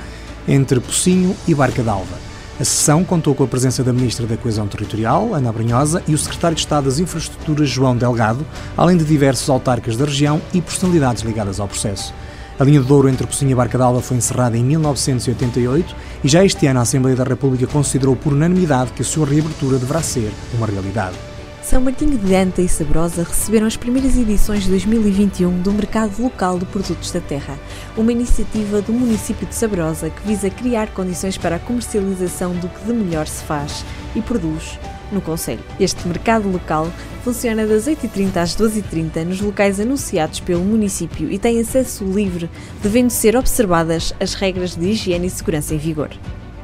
entre 0.47 0.79
Pocinho 0.79 1.35
e 1.45 1.53
Barca 1.53 1.83
d'Alva. 1.83 2.17
A 2.57 2.63
sessão 2.63 3.03
contou 3.03 3.35
com 3.35 3.43
a 3.43 3.47
presença 3.47 3.83
da 3.83 3.91
Ministra 3.91 4.25
da 4.25 4.37
Coesão 4.37 4.67
Territorial, 4.67 5.33
Ana 5.33 5.51
Brunhosa, 5.51 6.01
e 6.07 6.13
o 6.13 6.17
Secretário 6.17 6.55
de 6.55 6.61
Estado 6.61 6.85
das 6.85 6.97
Infraestruturas, 6.97 7.67
João 7.67 7.97
Delgado, 7.97 8.47
além 8.77 8.95
de 8.95 9.03
diversos 9.03 9.49
autarcas 9.49 9.97
da 9.97 10.05
região 10.05 10.41
e 10.53 10.61
personalidades 10.61 11.23
ligadas 11.23 11.59
ao 11.59 11.67
processo. 11.67 12.13
A 12.57 12.63
linha 12.63 12.79
do 12.79 12.87
Douro 12.87 13.09
entre 13.09 13.27
Pocinho 13.27 13.51
e 13.51 13.55
Barca 13.55 13.77
d'Alva 13.77 14.01
foi 14.01 14.15
encerrada 14.15 14.57
em 14.57 14.63
1988 14.63 15.93
e 16.23 16.29
já 16.29 16.45
este 16.45 16.67
ano 16.67 16.79
a 16.79 16.83
Assembleia 16.83 17.17
da 17.17 17.25
República 17.25 17.67
considerou 17.67 18.15
por 18.15 18.31
unanimidade 18.31 18.93
que 18.93 19.01
a 19.01 19.05
sua 19.05 19.27
reabertura 19.27 19.77
deverá 19.77 20.01
ser 20.01 20.31
uma 20.53 20.67
realidade. 20.67 21.34
São 21.65 21.81
Martinho 21.81 22.15
de 22.15 22.35
Anta 22.35 22.61
e 22.61 22.69
Sabrosa 22.69 23.23
receberam 23.23 23.65
as 23.65 23.75
primeiras 23.75 24.15
edições 24.15 24.65
de 24.65 24.69
2021 24.69 25.63
do 25.63 25.71
Mercado 25.71 26.21
Local 26.21 26.59
de 26.59 26.65
Produtos 26.65 27.09
da 27.09 27.19
Terra, 27.19 27.57
uma 27.97 28.11
iniciativa 28.11 28.83
do 28.83 28.93
município 28.93 29.47
de 29.47 29.55
Sabrosa 29.55 30.11
que 30.11 30.27
visa 30.27 30.47
criar 30.47 30.93
condições 30.93 31.39
para 31.39 31.55
a 31.55 31.59
comercialização 31.59 32.53
do 32.53 32.69
que 32.69 32.85
de 32.85 32.93
melhor 32.93 33.25
se 33.25 33.43
faz 33.45 33.83
e 34.15 34.21
produz 34.21 34.77
no 35.11 35.19
Conselho. 35.21 35.63
Este 35.79 36.07
mercado 36.07 36.47
local 36.47 36.87
funciona 37.23 37.65
das 37.65 37.87
8h30 37.87 38.37
às 38.37 38.55
12h30 38.55 39.23
nos 39.23 39.41
locais 39.41 39.79
anunciados 39.79 40.39
pelo 40.39 40.63
município 40.63 41.31
e 41.31 41.39
tem 41.39 41.59
acesso 41.59 42.03
livre, 42.03 42.47
devendo 42.83 43.09
ser 43.09 43.35
observadas 43.35 44.13
as 44.19 44.35
regras 44.35 44.75
de 44.75 44.85
higiene 44.85 45.25
e 45.25 45.31
segurança 45.31 45.73
em 45.73 45.79
vigor. 45.79 46.11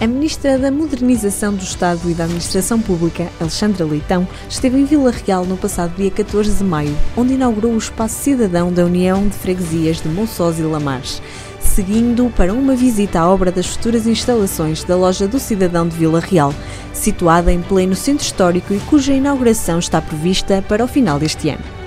A 0.00 0.06
Ministra 0.06 0.56
da 0.56 0.70
Modernização 0.70 1.52
do 1.54 1.62
Estado 1.62 2.10
e 2.10 2.14
da 2.14 2.24
Administração 2.24 2.80
Pública, 2.80 3.28
Alexandra 3.38 3.84
Leitão, 3.84 4.26
esteve 4.48 4.78
em 4.78 4.86
Vila 4.86 5.10
Real 5.10 5.44
no 5.44 5.58
passado 5.58 5.94
dia 5.94 6.10
14 6.10 6.56
de 6.56 6.64
maio, 6.64 6.96
onde 7.14 7.34
inaugurou 7.34 7.72
o 7.72 7.76
Espaço 7.76 8.14
Cidadão 8.14 8.72
da 8.72 8.86
União 8.86 9.28
de 9.28 9.34
Freguesias 9.34 10.00
de 10.00 10.08
Monçós 10.08 10.58
e 10.58 10.62
Lamares, 10.62 11.20
seguindo 11.60 12.32
para 12.34 12.54
uma 12.54 12.74
visita 12.74 13.20
à 13.20 13.28
obra 13.28 13.52
das 13.52 13.66
futuras 13.66 14.06
instalações 14.06 14.84
da 14.84 14.96
Loja 14.96 15.28
do 15.28 15.38
Cidadão 15.38 15.86
de 15.86 15.94
Vila 15.94 16.20
Real, 16.20 16.54
situada 16.94 17.52
em 17.52 17.60
pleno 17.60 17.94
centro 17.94 18.24
histórico 18.24 18.72
e 18.72 18.80
cuja 18.80 19.12
inauguração 19.12 19.78
está 19.78 20.00
prevista 20.00 20.64
para 20.66 20.82
o 20.82 20.88
final 20.88 21.18
deste 21.18 21.50
ano. 21.50 21.79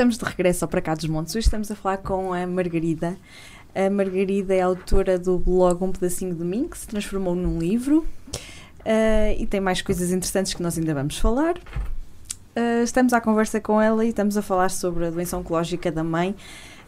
Estamos 0.00 0.16
de 0.16 0.24
regresso 0.24 0.64
ao 0.64 0.68
Para 0.70 0.80
Cá 0.80 0.94
dos 0.94 1.04
Montes. 1.04 1.34
Hoje 1.34 1.44
estamos 1.44 1.70
a 1.70 1.74
falar 1.74 1.98
com 1.98 2.32
a 2.32 2.46
Margarida. 2.46 3.18
A 3.74 3.90
Margarida 3.90 4.54
é 4.54 4.62
autora 4.62 5.18
do 5.18 5.38
blog 5.38 5.84
Um 5.84 5.92
Pedacinho 5.92 6.34
de 6.34 6.42
Mim, 6.42 6.66
que 6.66 6.78
se 6.78 6.88
transformou 6.88 7.34
num 7.34 7.58
livro. 7.58 8.06
Uh, 8.78 9.36
e 9.38 9.46
tem 9.46 9.60
mais 9.60 9.82
coisas 9.82 10.10
interessantes 10.10 10.54
que 10.54 10.62
nós 10.62 10.78
ainda 10.78 10.94
vamos 10.94 11.18
falar. 11.18 11.58
Uh, 11.58 12.82
estamos 12.82 13.12
à 13.12 13.20
conversa 13.20 13.60
com 13.60 13.78
ela 13.78 14.02
e 14.02 14.08
estamos 14.08 14.38
a 14.38 14.40
falar 14.40 14.70
sobre 14.70 15.04
a 15.04 15.10
doença 15.10 15.36
oncológica 15.36 15.92
da 15.92 16.02
mãe, 16.02 16.34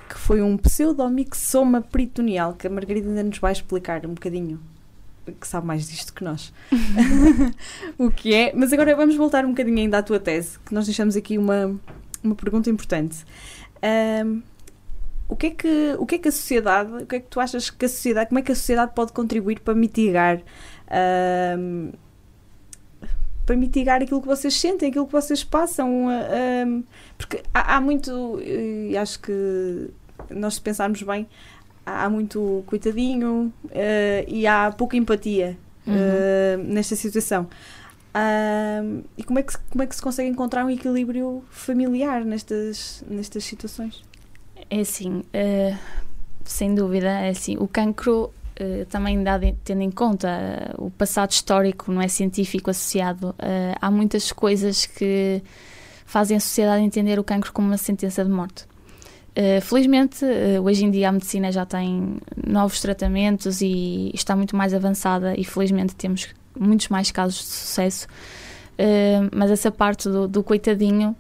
que 0.09 0.17
foi 0.19 0.41
um 0.41 0.57
pseudomixoma 0.57 1.83
peritoneal, 1.83 2.55
que 2.55 2.67
a 2.67 2.71
Margarida 2.71 3.11
ainda 3.11 3.25
nos 3.25 3.37
vai 3.37 3.53
explicar 3.53 4.07
um 4.07 4.15
bocadinho 4.15 4.59
que 5.39 5.47
sabe 5.47 5.67
mais 5.67 5.87
disto 5.87 6.15
que 6.15 6.25
nós. 6.25 6.51
o 7.99 8.11
que 8.11 8.33
é. 8.35 8.55
Mas 8.55 8.73
agora 8.73 8.97
vamos 8.97 9.17
voltar 9.17 9.45
um 9.45 9.51
bocadinho 9.51 9.81
ainda 9.81 9.99
à 9.99 10.03
tua 10.03 10.19
tese, 10.19 10.59
que 10.61 10.73
nós 10.73 10.87
deixamos 10.87 11.15
aqui 11.15 11.37
uma, 11.37 11.79
uma 12.23 12.35
pergunta 12.35 12.71
importante. 12.71 13.25
Um, 14.25 14.43
o 15.29 15.37
que, 15.37 15.47
é 15.47 15.51
que, 15.51 15.97
o 15.99 16.05
que 16.05 16.17
é 16.17 16.19
que 16.19 16.29
a 16.29 16.33
sociedade, 16.33 16.93
o 16.93 17.07
que 17.07 17.17
é 17.17 17.21
que 17.21 17.27
tu 17.29 17.41
achas 17.41 17.71
que 17.71 17.85
a 17.87 17.89
sociedade, 17.89 18.29
como 18.29 18.39
é 18.39 18.43
que 18.43 18.53
a 18.53 18.55
sociedade 18.55 18.93
pode 18.95 19.13
contribuir 19.13 19.61
para 19.61 19.75
mitigar 19.75 20.43
um, 21.59 21.93
para 23.47 23.57
mitigar 23.57 24.03
aquilo 24.03 24.21
que 24.21 24.27
vocês 24.27 24.55
sentem, 24.55 24.89
aquilo 24.89 25.07
que 25.07 25.13
vocês 25.13 25.43
passam, 25.43 26.07
um, 26.07 26.85
porque 27.19 27.43
há, 27.53 27.77
há 27.77 27.81
muito, 27.81 28.41
e 28.41 28.97
acho 28.97 29.21
que 29.21 29.91
nós 30.31 30.55
se 30.55 30.61
pensarmos 30.61 31.03
bem, 31.03 31.27
há 31.85 32.09
muito 32.09 32.63
coitadinho 32.67 33.53
uh, 33.65 34.25
e 34.29 34.47
há 34.47 34.71
pouca 34.71 34.97
empatia 34.97 35.57
uhum. 35.87 35.95
uh, 35.95 36.65
nesta 36.65 36.95
situação. 36.95 37.49
Uh, 38.15 39.05
e 39.17 39.25
como 39.25 39.39
é, 39.39 39.43
que, 39.43 39.57
como 39.71 39.83
é 39.83 39.87
que 39.87 39.97
se 39.97 40.03
consegue 40.03 40.29
encontrar 40.29 40.65
um 40.65 40.71
equilíbrio 40.71 41.43
familiar 41.51 42.25
nestas, 42.25 43.03
nestas 43.09 43.45
situações? 43.45 44.03
É 44.71 44.81
assim, 44.81 45.23
sem 46.45 46.75
dúvida, 46.75 47.09
é 47.09 47.31
assim, 47.31 47.57
o 47.59 47.69
cancro 47.69 48.33
uh, 48.61 48.87
também 48.87 49.23
dado, 49.23 49.47
tendo 49.65 49.83
em 49.83 49.91
conta 49.91 50.29
uh, 50.79 50.87
o 50.87 50.91
passado 50.91 51.31
histórico, 51.31 51.91
não 51.93 52.01
é 52.01 52.09
científico 52.09 52.71
associado, 52.71 53.31
uh, 53.31 53.77
há 53.81 53.91
muitas 53.91 54.33
coisas 54.33 54.87
que 54.87 55.43
fazem 56.05 56.37
a 56.37 56.41
sociedade 56.41 56.85
entender 56.85 57.19
o 57.19 57.25
cancro 57.25 57.53
como 57.53 57.69
uma 57.69 57.79
sentença 57.79 58.25
de 58.25 58.31
morte. 58.31 58.67
felizmente, 59.63 60.27
hoje 60.63 60.85
em 60.85 60.91
dia 60.91 61.09
a 61.09 61.13
medicina 61.13 61.51
já 61.51 61.65
tem 61.65 62.19
novos 62.47 62.83
tratamentos 62.83 63.63
e 63.63 64.11
está 64.13 64.37
muito 64.37 64.55
mais 64.55 64.75
avançada 64.75 65.35
e 65.35 65.43
felizmente 65.43 65.95
temos 65.95 66.29
muitos 66.59 66.89
mais 66.89 67.11
casos 67.11 67.39
de 67.39 67.45
sucesso. 67.47 68.07
mas 69.33 69.51
essa 69.51 69.71
parte 69.71 70.09
do, 70.09 70.27
do 70.27 70.43
coitadinho 70.43 71.17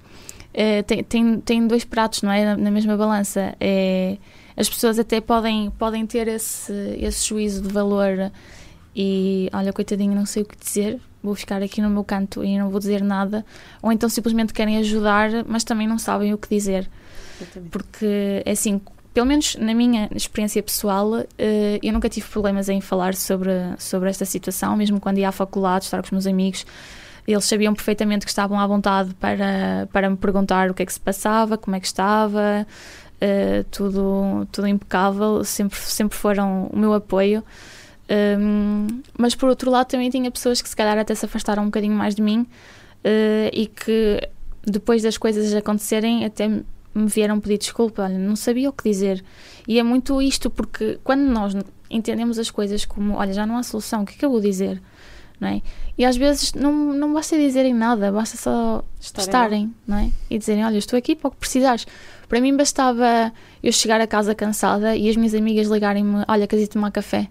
tem, 0.86 1.04
tem, 1.04 1.40
tem 1.40 1.66
dois 1.66 1.84
pratos, 1.84 2.22
não 2.22 2.32
é? 2.32 2.44
Na, 2.44 2.56
na 2.56 2.70
mesma 2.70 2.96
balança. 2.96 3.54
É 3.60 4.16
as 4.56 4.68
pessoas 4.68 4.98
até 4.98 5.20
podem, 5.20 5.70
podem 5.70 6.06
ter 6.06 6.28
esse, 6.28 6.72
esse 6.98 7.28
juízo 7.28 7.62
de 7.62 7.68
valor 7.68 8.30
e 8.94 9.48
olha, 9.52 9.72
coitadinho, 9.72 10.14
não 10.14 10.26
sei 10.26 10.42
o 10.42 10.46
que 10.46 10.56
dizer, 10.56 11.00
vou 11.22 11.34
ficar 11.34 11.62
aqui 11.62 11.80
no 11.80 11.88
meu 11.88 12.04
canto 12.04 12.44
e 12.44 12.58
não 12.58 12.68
vou 12.68 12.78
dizer 12.78 13.02
nada, 13.02 13.44
ou 13.80 13.90
então 13.90 14.08
simplesmente 14.08 14.52
querem 14.52 14.76
ajudar, 14.78 15.30
mas 15.46 15.64
também 15.64 15.86
não 15.86 15.98
sabem 15.98 16.34
o 16.34 16.38
que 16.38 16.48
dizer. 16.48 16.88
Porque, 17.70 18.42
é 18.44 18.50
assim, 18.52 18.80
pelo 19.12 19.26
menos 19.26 19.56
na 19.56 19.74
minha 19.74 20.08
experiência 20.14 20.62
pessoal, 20.62 21.24
eh, 21.38 21.78
eu 21.82 21.92
nunca 21.92 22.08
tive 22.08 22.26
problemas 22.28 22.68
em 22.68 22.80
falar 22.80 23.14
sobre, 23.14 23.50
sobre 23.78 24.08
esta 24.08 24.24
situação, 24.24 24.76
mesmo 24.76 24.98
quando 25.00 25.18
ia 25.18 25.28
à 25.28 25.32
faculdade, 25.32 25.84
estar 25.84 25.98
com 25.98 26.06
os 26.06 26.10
meus 26.10 26.26
amigos. 26.26 26.64
Eles 27.26 27.44
sabiam 27.44 27.74
perfeitamente 27.74 28.24
que 28.24 28.30
estavam 28.30 28.58
à 28.58 28.66
vontade 28.66 29.14
para, 29.14 29.88
para 29.92 30.10
me 30.10 30.16
perguntar 30.16 30.70
o 30.70 30.74
que 30.74 30.82
é 30.82 30.86
que 30.86 30.92
se 30.92 31.00
passava, 31.00 31.56
como 31.56 31.76
é 31.76 31.80
que 31.80 31.86
estava, 31.86 32.66
uh, 32.66 33.64
tudo, 33.70 34.46
tudo 34.50 34.66
impecável, 34.66 35.44
sempre, 35.44 35.78
sempre 35.78 36.18
foram 36.18 36.68
o 36.72 36.78
meu 36.78 36.94
apoio. 36.94 37.44
Um, 38.10 38.86
mas 39.16 39.34
por 39.34 39.48
outro 39.48 39.70
lado 39.70 39.86
também 39.86 40.10
tinha 40.10 40.30
pessoas 40.30 40.60
que 40.60 40.68
se 40.68 40.74
calhar 40.74 40.98
até 40.98 41.14
se 41.14 41.24
afastaram 41.24 41.62
um 41.62 41.66
bocadinho 41.66 41.94
mais 41.94 42.14
de 42.14 42.20
mim 42.20 42.40
uh, 42.40 43.50
e 43.52 43.66
que 43.66 44.28
depois 44.66 45.02
das 45.02 45.16
coisas 45.16 45.54
acontecerem 45.54 46.24
até 46.24 46.50
me 46.94 47.06
vieram 47.06 47.40
pedir 47.40 47.58
desculpa, 47.58 48.02
olha, 48.02 48.18
não 48.18 48.36
sabia 48.36 48.68
o 48.68 48.72
que 48.72 48.88
dizer. 48.88 49.24
E 49.66 49.78
é 49.78 49.82
muito 49.82 50.20
isto, 50.20 50.50
porque 50.50 50.98
quando 51.02 51.22
nós 51.22 51.54
entendemos 51.90 52.38
as 52.38 52.50
coisas 52.50 52.84
como, 52.84 53.14
olha, 53.14 53.32
já 53.32 53.46
não 53.46 53.56
há 53.56 53.62
solução, 53.62 54.02
o 54.02 54.06
que 54.06 54.14
é 54.14 54.16
que 54.18 54.24
eu 54.24 54.30
vou 54.30 54.40
dizer? 54.40 54.80
Não 55.40 55.48
é? 55.48 55.62
E 55.98 56.04
às 56.04 56.16
vezes 56.16 56.52
não, 56.54 56.92
não 56.92 57.12
basta 57.12 57.36
dizerem 57.36 57.74
nada, 57.74 58.12
basta 58.12 58.36
só 58.36 58.84
estarem, 59.00 59.26
estarem 59.26 59.74
não 59.86 59.98
é? 59.98 60.10
E 60.30 60.38
dizerem, 60.38 60.64
olha, 60.64 60.78
estou 60.78 60.96
aqui 60.96 61.16
para 61.16 61.28
o 61.28 61.30
que 61.30 61.36
precisares. 61.38 61.86
Para 62.32 62.40
mim 62.40 62.56
bastava 62.56 63.30
eu 63.62 63.70
chegar 63.70 64.00
a 64.00 64.06
casa 64.06 64.34
cansada 64.34 64.96
e 64.96 65.10
as 65.10 65.16
minhas 65.16 65.34
amigas 65.34 65.68
ligarem-me: 65.68 66.24
Olha, 66.26 66.46
queres 66.46 66.64
ir 66.64 66.68
tomar 66.68 66.90
café? 66.90 67.28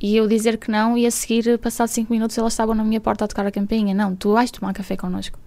E 0.00 0.16
eu 0.16 0.26
dizer 0.26 0.58
que 0.58 0.68
não, 0.68 0.98
e 0.98 1.06
a 1.06 1.12
seguir, 1.12 1.60
passado 1.60 1.86
5 1.86 2.12
minutos, 2.12 2.36
elas 2.36 2.52
estavam 2.52 2.74
na 2.74 2.82
minha 2.82 3.00
porta 3.00 3.24
a 3.24 3.28
tocar 3.28 3.46
a 3.46 3.52
campainha: 3.52 3.94
Não, 3.94 4.16
tu 4.16 4.32
vais 4.32 4.50
tomar 4.50 4.74
café 4.74 4.96
connosco. 4.96 5.38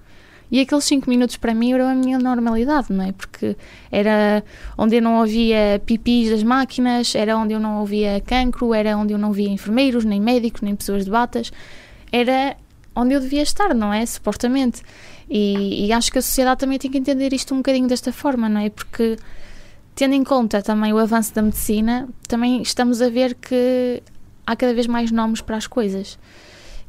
E 0.51 0.59
aqueles 0.59 0.83
5 0.85 1.09
minutos 1.09 1.37
para 1.37 1.53
mim 1.53 1.73
eram 1.73 1.87
a 1.87 1.95
minha 1.95 2.19
normalidade, 2.19 2.91
não 2.91 3.03
é? 3.03 3.11
Porque 3.11 3.57
era 3.91 4.43
onde 4.77 4.95
eu 4.95 5.01
não 5.01 5.19
ouvia 5.19 5.81
pipis 5.85 6.29
das 6.29 6.43
máquinas, 6.43 7.15
era 7.15 7.35
onde 7.37 7.53
eu 7.53 7.59
não 7.59 7.79
ouvia 7.79 8.21
cancro, 8.21 8.73
era 8.73 8.95
onde 8.95 9.13
eu 9.13 9.17
não 9.17 9.31
via 9.31 9.49
enfermeiros, 9.49 10.05
nem 10.05 10.21
médicos, 10.21 10.61
nem 10.61 10.75
pessoas 10.75 11.05
de 11.05 11.11
batas. 11.11 11.51
Era 12.11 12.55
onde 12.95 13.13
eu 13.13 13.19
devia 13.19 13.41
estar, 13.41 13.73
não 13.73 13.93
é? 13.93 14.05
Supostamente. 14.05 14.81
E, 15.29 15.87
e, 15.87 15.91
acho 15.91 16.11
que 16.11 16.19
a 16.19 16.21
sociedade 16.21 16.59
também 16.59 16.77
tem 16.77 16.89
que 16.89 16.97
entender 16.97 17.33
isto 17.33 17.53
um 17.53 17.57
bocadinho 17.57 17.87
desta 17.87 18.13
forma, 18.13 18.47
não 18.47 18.61
é? 18.61 18.69
Porque, 18.69 19.17
tendo 19.95 20.13
em 20.13 20.23
conta 20.23 20.61
também 20.61 20.93
o 20.93 20.97
avanço 20.99 21.33
da 21.33 21.41
medicina, 21.41 22.07
também 22.27 22.61
estamos 22.61 23.01
a 23.01 23.09
ver 23.09 23.33
que 23.35 24.01
há 24.45 24.55
cada 24.55 24.73
vez 24.73 24.85
mais 24.87 25.11
nomes 25.11 25.41
para 25.41 25.57
as 25.57 25.65
coisas. 25.67 26.17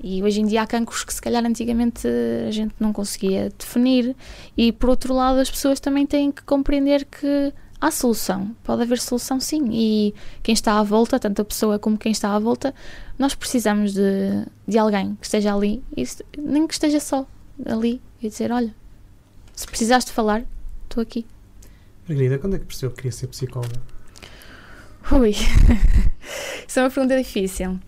E 0.03 0.23
hoje 0.23 0.41
em 0.41 0.47
dia 0.47 0.63
há 0.63 0.67
cancros 0.67 1.05
que 1.05 1.13
se 1.13 1.21
calhar 1.21 1.45
antigamente 1.45 2.07
a 2.47 2.51
gente 2.51 2.75
não 2.79 2.93
conseguia 2.93 3.51
definir. 3.59 4.15
E 4.57 4.73
por 4.73 4.91
outro 4.91 5.15
lado, 5.15 5.39
as 5.39 5.51
pessoas 5.51 5.81
também 5.81 6.07
têm 6.07 6.31
que 6.31 6.43
compreender 6.43 7.05
que 7.05 7.53
há 7.81 7.91
solução. 7.91 8.55
Pode 8.63 8.83
haver 8.83 8.99
solução 8.99 9.41
sim. 9.41 9.69
E 9.73 10.15
quem 10.43 10.53
está 10.53 10.79
à 10.79 10.83
volta, 10.83 11.19
tanto 11.19 11.43
a 11.43 11.45
pessoa 11.45 11.79
como 11.79 11.97
quem 11.97 12.13
está 12.13 12.35
à 12.35 12.39
volta, 12.39 12.75
nós 13.19 13.35
precisamos 13.35 13.95
de, 13.95 14.47
de 14.67 14.79
alguém 14.79 15.17
que 15.17 15.27
esteja 15.27 15.55
ali, 15.55 15.83
e 15.97 16.05
nem 16.39 16.67
que 16.67 16.75
esteja 16.75 17.01
só 17.01 17.27
ali 17.65 18.01
e 18.23 18.29
dizer: 18.29 18.53
Olha, 18.53 18.75
se 19.55 19.67
precisaste 19.67 20.13
falar, 20.13 20.45
estou 20.85 21.03
aqui. 21.03 21.27
Margarida, 22.09 22.39
quando 22.39 22.57
é 22.57 22.59
que 22.59 22.67
percebeu 22.67 22.91
que 22.91 22.97
queria 22.97 23.13
ser 23.13 23.27
psicóloga? 23.29 23.81
Ui, 25.13 25.31
isso 26.67 26.79
é 26.79 26.83
uma 26.83 26.91
pergunta 26.91 27.17
difícil. 27.17 27.79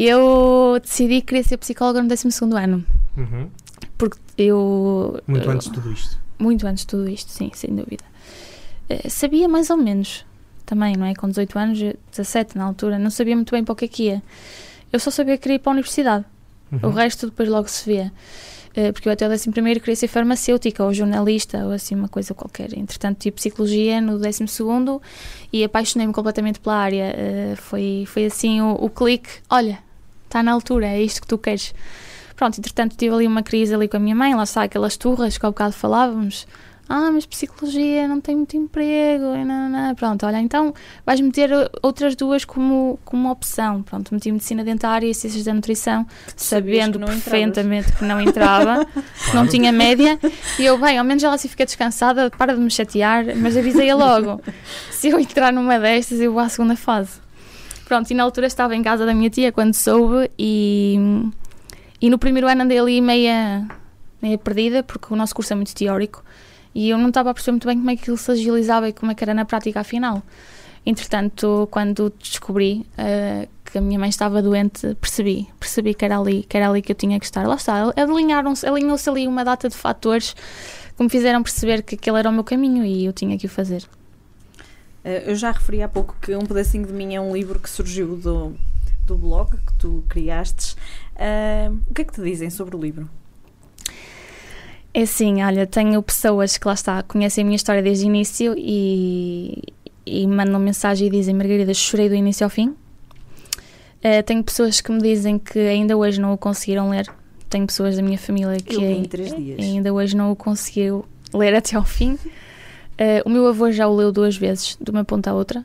Eu 0.00 0.78
decidi 0.80 1.20
que 1.20 1.28
queria 1.28 1.42
ser 1.42 1.56
psicóloga 1.56 2.00
no 2.00 2.08
12 2.08 2.28
ano. 2.54 2.84
Uhum. 3.16 3.50
Porque 3.98 4.20
eu. 4.38 5.20
Muito 5.26 5.50
antes 5.50 5.66
de 5.66 5.72
tudo 5.72 5.92
isto. 5.92 6.20
Muito 6.38 6.66
antes 6.68 6.84
de 6.84 6.86
tudo 6.86 7.08
isto, 7.08 7.32
sim, 7.32 7.50
sem 7.52 7.74
dúvida. 7.74 8.04
Uh, 8.88 9.10
sabia 9.10 9.48
mais 9.48 9.70
ou 9.70 9.76
menos 9.76 10.24
também, 10.64 10.94
não 10.96 11.04
é? 11.04 11.16
Com 11.16 11.28
18 11.28 11.58
anos, 11.58 11.78
17 12.12 12.56
na 12.56 12.64
altura, 12.64 12.96
não 12.96 13.10
sabia 13.10 13.34
muito 13.34 13.50
bem 13.50 13.64
para 13.64 13.72
o 13.72 13.76
que 13.76 13.86
é 13.86 13.88
que 13.88 14.02
ia. 14.04 14.22
Eu 14.92 15.00
só 15.00 15.10
sabia 15.10 15.36
que 15.36 15.42
queria 15.42 15.56
ir 15.56 15.58
para 15.58 15.72
a 15.72 15.74
universidade. 15.74 16.24
Uhum. 16.70 16.90
O 16.90 16.90
resto 16.90 17.26
depois 17.26 17.48
logo 17.48 17.66
se 17.66 17.84
vê. 17.84 18.08
Eh, 18.76 18.92
porque 18.92 19.08
eu 19.08 19.12
até 19.12 19.26
o 19.26 19.32
11 19.32 19.50
primeiro 19.50 19.80
queria 19.80 19.96
ser 19.96 20.06
farmacêutica 20.06 20.84
ou 20.84 20.94
jornalista 20.94 21.66
ou 21.66 21.72
assim 21.72 21.96
uma 21.96 22.08
coisa 22.08 22.34
qualquer. 22.34 22.72
Entretanto, 22.78 23.18
tive 23.18 23.34
psicologia 23.34 24.00
no 24.00 24.16
12 24.16 24.46
segundo 24.46 25.02
e 25.52 25.64
apaixonei-me 25.64 26.12
completamente 26.12 26.60
pela 26.60 26.76
área. 26.76 27.12
Eh, 27.16 27.54
foi, 27.56 28.04
foi 28.06 28.26
assim 28.26 28.60
o, 28.60 28.74
o 28.74 28.88
clique, 28.88 29.30
olha, 29.50 29.87
está 30.28 30.42
na 30.42 30.52
altura, 30.52 30.86
é 30.86 31.02
isto 31.02 31.22
que 31.22 31.26
tu 31.26 31.38
queres. 31.38 31.74
Pronto, 32.36 32.58
entretanto 32.58 32.96
tive 32.96 33.14
ali 33.14 33.26
uma 33.26 33.42
crise 33.42 33.74
ali 33.74 33.88
com 33.88 33.96
a 33.96 34.00
minha 34.00 34.14
mãe, 34.14 34.34
lá 34.34 34.44
está 34.44 34.62
aquelas 34.62 34.96
turras 34.96 35.36
que 35.36 35.44
há 35.44 35.48
bocado 35.50 35.72
falávamos, 35.72 36.46
ah, 36.88 37.10
mas 37.12 37.26
psicologia 37.26 38.08
não 38.08 38.18
tem 38.18 38.34
muito 38.34 38.56
emprego, 38.56 39.34
e 39.34 39.44
não, 39.44 39.68
não. 39.68 39.94
pronto, 39.94 40.24
olha, 40.24 40.40
então 40.40 40.72
vais 41.04 41.20
meter 41.20 41.50
outras 41.82 42.16
duas 42.16 42.46
como, 42.46 42.98
como 43.04 43.30
opção, 43.30 43.82
pronto, 43.82 44.14
meti 44.14 44.32
medicina 44.32 44.64
dentária 44.64 45.06
e 45.06 45.14
ciências 45.14 45.44
da 45.44 45.52
nutrição, 45.52 46.06
sabendo 46.34 46.98
que 46.98 47.04
perfeitamente 47.04 47.92
que 47.92 48.04
não 48.04 48.20
entrava, 48.20 48.86
que 48.86 49.34
não 49.36 49.46
tinha 49.46 49.70
média, 49.70 50.18
e 50.58 50.64
eu, 50.64 50.78
bem, 50.78 50.96
ao 50.96 51.04
menos 51.04 51.22
ela 51.22 51.34
assim 51.34 51.48
fica 51.48 51.66
descansada, 51.66 52.30
para 52.30 52.54
de 52.54 52.60
me 52.60 52.70
chatear, 52.70 53.36
mas 53.36 53.54
avisei-a 53.54 53.94
logo, 53.94 54.40
se 54.90 55.08
eu 55.08 55.20
entrar 55.20 55.52
numa 55.52 55.78
destas 55.78 56.20
eu 56.20 56.32
vou 56.32 56.40
à 56.40 56.48
segunda 56.48 56.74
fase. 56.74 57.27
Pronto, 57.88 58.10
e 58.10 58.14
na 58.14 58.22
altura 58.22 58.46
estava 58.46 58.76
em 58.76 58.82
casa 58.82 59.06
da 59.06 59.14
minha 59.14 59.30
tia 59.30 59.50
quando 59.50 59.72
soube 59.72 60.30
e, 60.38 60.94
e 61.98 62.10
no 62.10 62.18
primeiro 62.18 62.46
ano 62.46 62.60
andei 62.60 62.78
ali 62.78 63.00
meia, 63.00 63.66
meia 64.20 64.36
perdida, 64.36 64.82
porque 64.82 65.06
o 65.10 65.16
nosso 65.16 65.34
curso 65.34 65.54
é 65.54 65.56
muito 65.56 65.74
teórico, 65.74 66.22
e 66.74 66.90
eu 66.90 66.98
não 66.98 67.08
estava 67.08 67.30
a 67.30 67.34
perceber 67.34 67.52
muito 67.52 67.66
bem 67.66 67.78
como 67.78 67.90
é 67.90 67.96
que 67.96 68.02
aquilo 68.02 68.18
se 68.18 68.30
agilizava 68.30 68.90
e 68.90 68.92
como 68.92 69.10
é 69.10 69.14
que 69.14 69.24
era 69.24 69.32
na 69.32 69.46
prática 69.46 69.80
afinal. 69.80 70.22
Entretanto, 70.84 71.66
quando 71.70 72.12
descobri 72.18 72.86
uh, 72.98 73.48
que 73.64 73.78
a 73.78 73.80
minha 73.80 73.98
mãe 73.98 74.10
estava 74.10 74.42
doente, 74.42 74.94
percebi, 74.96 75.48
percebi 75.58 75.94
que 75.94 76.04
era 76.04 76.18
ali, 76.18 76.44
que 76.46 76.58
era 76.58 76.68
ali 76.68 76.82
que 76.82 76.92
eu 76.92 76.96
tinha 76.96 77.18
que 77.18 77.24
estar. 77.24 77.48
Lá 77.48 77.54
está, 77.54 77.90
alinharam-se, 77.96 78.66
alinhou-se 78.66 79.08
ali 79.08 79.26
uma 79.26 79.46
data 79.46 79.66
de 79.66 79.74
fatores 79.74 80.36
que 80.94 81.02
me 81.02 81.08
fizeram 81.08 81.42
perceber 81.42 81.82
que 81.82 81.94
aquele 81.94 82.18
era 82.18 82.28
o 82.28 82.32
meu 82.34 82.44
caminho 82.44 82.84
e 82.84 83.06
eu 83.06 83.14
tinha 83.14 83.38
que 83.38 83.46
o 83.46 83.48
fazer. 83.48 83.82
Uh, 85.08 85.30
eu 85.30 85.34
já 85.34 85.50
referi 85.50 85.82
há 85.82 85.88
pouco 85.88 86.14
que 86.20 86.36
Um 86.36 86.44
Pedacinho 86.44 86.86
de 86.86 86.92
Mim 86.92 87.14
é 87.14 87.20
um 87.20 87.32
livro 87.32 87.58
que 87.58 87.70
surgiu 87.70 88.14
do, 88.14 88.54
do 89.06 89.16
blog 89.16 89.56
que 89.56 89.72
tu 89.78 90.04
criastes. 90.06 90.76
Uh, 91.16 91.78
o 91.88 91.94
que 91.94 92.02
é 92.02 92.04
que 92.04 92.12
te 92.12 92.20
dizem 92.20 92.50
sobre 92.50 92.76
o 92.76 92.78
livro? 92.78 93.08
É 94.92 95.06
sim, 95.06 95.42
olha, 95.42 95.66
tenho 95.66 96.02
pessoas 96.02 96.58
que 96.58 96.66
lá 96.66 96.74
está, 96.74 97.02
conhecem 97.02 97.42
a 97.42 97.44
minha 97.46 97.56
história 97.56 97.82
desde 97.82 98.04
o 98.04 98.08
início 98.08 98.54
e, 98.58 99.62
e 100.04 100.26
mandam 100.26 100.60
mensagem 100.60 101.08
e 101.08 101.10
dizem: 101.10 101.34
Margarida, 101.34 101.72
chorei 101.72 102.10
do 102.10 102.14
início 102.14 102.44
ao 102.44 102.50
fim. 102.50 102.68
Uh, 102.68 104.22
tenho 104.26 104.44
pessoas 104.44 104.82
que 104.82 104.92
me 104.92 105.00
dizem 105.00 105.38
que 105.38 105.58
ainda 105.58 105.96
hoje 105.96 106.20
não 106.20 106.34
o 106.34 106.38
conseguiram 106.38 106.90
ler. 106.90 107.08
Tenho 107.48 107.66
pessoas 107.66 107.96
da 107.96 108.02
minha 108.02 108.18
família 108.18 108.58
que 108.58 108.76
ainda 109.58 109.90
hoje 109.90 110.14
não 110.14 110.30
o 110.30 110.36
conseguiu 110.36 111.06
ler 111.32 111.54
até 111.54 111.76
ao 111.76 111.84
fim. 111.84 112.18
Uh, 112.98 113.22
o 113.24 113.30
meu 113.30 113.46
avô 113.46 113.70
já 113.70 113.86
o 113.86 113.94
leu 113.94 114.10
duas 114.10 114.36
vezes, 114.36 114.76
de 114.80 114.90
uma 114.90 115.04
ponta 115.04 115.30
à 115.30 115.34
outra. 115.34 115.64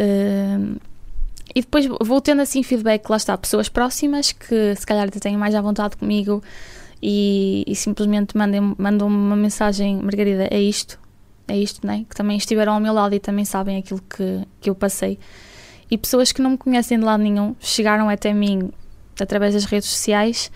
Uh, 0.00 0.80
e 1.54 1.60
depois 1.60 1.86
vou 2.00 2.20
tendo 2.20 2.40
assim 2.42 2.62
feedback, 2.62 3.08
lá 3.08 3.16
está, 3.16 3.36
pessoas 3.36 3.68
próximas 3.68 4.32
que 4.32 4.74
se 4.74 4.86
calhar 4.86 5.06
até 5.06 5.20
têm 5.20 5.36
mais 5.36 5.54
à 5.54 5.60
vontade 5.60 5.96
comigo 5.96 6.42
e, 7.02 7.64
e 7.66 7.76
simplesmente 7.76 8.36
mandam, 8.36 8.74
mandam 8.78 9.06
uma 9.06 9.36
mensagem, 9.36 9.96
Margarida, 9.96 10.48
é 10.50 10.60
isto, 10.60 10.98
é 11.46 11.56
isto, 11.56 11.86
né? 11.86 12.06
que 12.08 12.16
também 12.16 12.36
estiveram 12.36 12.72
ao 12.72 12.80
meu 12.80 12.92
lado 12.92 13.14
e 13.14 13.20
também 13.20 13.44
sabem 13.44 13.76
aquilo 13.76 14.00
que, 14.00 14.40
que 14.60 14.70
eu 14.70 14.74
passei. 14.74 15.18
E 15.90 15.98
pessoas 15.98 16.32
que 16.32 16.40
não 16.40 16.50
me 16.50 16.58
conhecem 16.58 16.98
de 16.98 17.04
lado 17.04 17.22
nenhum 17.22 17.54
chegaram 17.60 18.08
até 18.08 18.32
mim 18.32 18.70
através 19.20 19.54
das 19.54 19.64
redes 19.64 19.88
sociais 19.88 20.50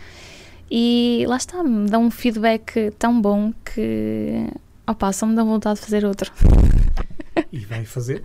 e 0.71 1.25
lá 1.29 1.37
está, 1.37 1.63
me 1.63 1.89
dão 1.89 2.05
um 2.05 2.11
feedback 2.11 2.93
tão 2.99 3.21
bom 3.21 3.53
que 3.65 4.49
opa, 4.89 5.13
só 5.13 5.27
me 5.27 5.35
dá 5.37 5.45
vontade 5.45 5.79
de 5.81 5.85
fazer 5.87 6.05
outro. 6.05 6.33
E 7.53 7.61
vai 7.61 7.85
fazer? 7.85 8.25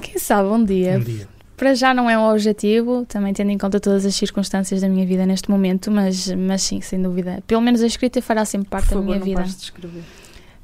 Quem 0.00 0.18
sabe 0.18 0.48
um 0.48 0.64
dia. 0.64 0.96
Um 0.96 1.00
dia. 1.00 1.28
para 1.56 1.74
já 1.74 1.92
não 1.94 2.08
é 2.08 2.18
um 2.18 2.28
objetivo, 2.30 3.04
também 3.06 3.32
tendo 3.34 3.50
em 3.50 3.58
conta 3.58 3.78
todas 3.78 4.04
as 4.06 4.14
circunstâncias 4.14 4.80
da 4.80 4.88
minha 4.88 5.06
vida 5.06 5.24
neste 5.26 5.50
momento, 5.50 5.90
mas, 5.90 6.28
mas 6.32 6.62
sim, 6.62 6.80
sem 6.80 7.00
dúvida. 7.00 7.42
Pelo 7.46 7.60
menos 7.60 7.82
a 7.82 7.86
escrita 7.86 8.20
fará 8.22 8.44
sempre 8.44 8.68
parte 8.68 8.88
Por 8.88 8.94
da 8.94 9.00
favor, 9.00 9.06
minha 9.06 9.18
não 9.18 9.24
vida. 9.24 9.36
pares 9.40 9.56
de 9.56 9.62
escrever. 9.64 10.02